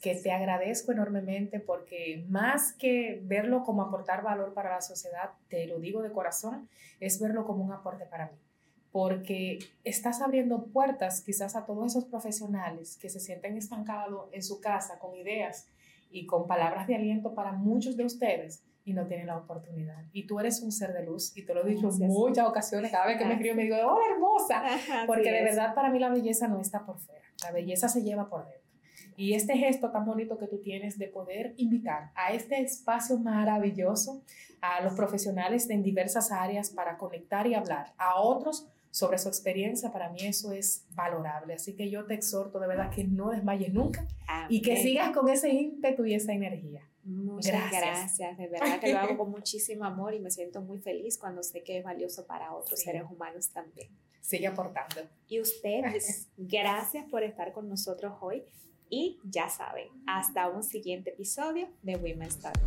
que 0.00 0.14
te 0.14 0.32
agradezco 0.32 0.92
enormemente 0.92 1.60
porque 1.60 2.24
más 2.28 2.72
que 2.72 3.20
verlo 3.24 3.62
como 3.64 3.82
aportar 3.82 4.22
valor 4.22 4.54
para 4.54 4.70
la 4.70 4.80
sociedad, 4.80 5.30
te 5.48 5.66
lo 5.66 5.78
digo 5.78 6.02
de 6.02 6.12
corazón, 6.12 6.68
es 7.00 7.20
verlo 7.20 7.44
como 7.44 7.64
un 7.64 7.72
aporte 7.72 8.06
para 8.06 8.26
mí. 8.26 8.38
Porque 8.92 9.58
estás 9.84 10.20
abriendo 10.20 10.64
puertas 10.64 11.20
quizás 11.20 11.54
a 11.54 11.64
todos 11.64 11.86
esos 11.86 12.06
profesionales 12.06 12.96
que 12.96 13.08
se 13.08 13.20
sienten 13.20 13.56
estancados 13.56 14.28
en 14.32 14.42
su 14.42 14.60
casa 14.60 14.98
con 14.98 15.14
ideas 15.14 15.68
y 16.10 16.26
con 16.26 16.46
palabras 16.46 16.86
de 16.86 16.96
aliento 16.96 17.34
para 17.34 17.52
muchos 17.52 17.96
de 17.96 18.04
ustedes 18.04 18.64
y 18.84 18.92
no 18.92 19.06
tienen 19.06 19.28
la 19.28 19.36
oportunidad. 19.36 20.04
Y 20.12 20.26
tú 20.26 20.40
eres 20.40 20.62
un 20.62 20.72
ser 20.72 20.92
de 20.92 21.04
luz 21.04 21.36
y 21.36 21.44
te 21.44 21.54
lo 21.54 21.64
he 21.64 21.70
dicho 21.70 21.88
en 21.88 22.08
muchas 22.08 22.46
ocasiones, 22.46 22.90
cada 22.90 23.06
vez 23.06 23.18
que 23.18 23.24
me 23.24 23.34
escribo 23.34 23.54
me 23.54 23.62
digo, 23.64 23.76
hola 23.76 24.04
hermosa, 24.12 24.62
porque 25.06 25.30
de 25.30 25.44
verdad 25.44 25.74
para 25.74 25.90
mí 25.90 25.98
la 25.98 26.08
belleza 26.08 26.48
no 26.48 26.60
está 26.60 26.84
por 26.84 26.98
fuera, 26.98 27.24
la 27.44 27.52
belleza 27.52 27.88
se 27.88 28.02
lleva 28.02 28.28
por 28.28 28.46
dentro. 28.46 28.59
Y 29.20 29.34
este 29.34 29.54
gesto 29.54 29.90
tan 29.90 30.06
bonito 30.06 30.38
que 30.38 30.46
tú 30.46 30.62
tienes 30.62 30.96
de 30.96 31.06
poder 31.06 31.52
invitar 31.58 32.10
a 32.14 32.32
este 32.32 32.58
espacio 32.62 33.18
maravilloso 33.18 34.22
a 34.62 34.80
los 34.80 34.94
profesionales 34.94 35.68
en 35.68 35.82
diversas 35.82 36.32
áreas 36.32 36.70
para 36.70 36.96
conectar 36.96 37.46
y 37.46 37.52
hablar 37.52 37.92
a 37.98 38.18
otros 38.18 38.66
sobre 38.90 39.18
su 39.18 39.28
experiencia, 39.28 39.92
para 39.92 40.08
mí 40.08 40.20
eso 40.22 40.52
es 40.52 40.86
valorable. 40.94 41.52
Así 41.52 41.74
que 41.76 41.90
yo 41.90 42.06
te 42.06 42.14
exhorto 42.14 42.58
de 42.60 42.66
verdad 42.66 42.90
que 42.90 43.04
no 43.04 43.28
desmayes 43.28 43.74
nunca 43.74 44.08
y 44.48 44.62
que 44.62 44.78
sigas 44.78 45.10
con 45.10 45.28
ese 45.28 45.50
ímpetu 45.50 46.06
y 46.06 46.14
esa 46.14 46.32
energía. 46.32 46.80
Muchas 47.04 47.70
gracias. 47.70 48.38
De 48.38 48.48
verdad 48.48 48.80
que 48.80 48.90
lo 48.90 49.00
hago 49.00 49.18
con 49.18 49.30
muchísimo 49.32 49.84
amor 49.84 50.14
y 50.14 50.20
me 50.20 50.30
siento 50.30 50.62
muy 50.62 50.78
feliz 50.78 51.18
cuando 51.18 51.42
sé 51.42 51.62
que 51.62 51.76
es 51.76 51.84
valioso 51.84 52.26
para 52.26 52.54
otros 52.54 52.80
seres 52.80 53.02
humanos 53.10 53.50
también. 53.50 53.90
Sigue 54.22 54.46
aportando. 54.46 55.02
Y 55.28 55.40
ustedes, 55.40 56.30
gracias 56.38 57.04
por 57.10 57.22
estar 57.22 57.52
con 57.52 57.68
nosotros 57.68 58.14
hoy. 58.22 58.44
Y 58.92 59.20
ya 59.22 59.48
saben, 59.48 59.86
hasta 60.04 60.48
un 60.48 60.64
siguiente 60.64 61.10
episodio 61.10 61.68
de 61.80 61.94
Women's 61.94 62.40
Talk. 62.40 62.58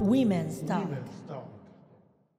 Women's 0.00 0.66
Talk. 0.66 1.11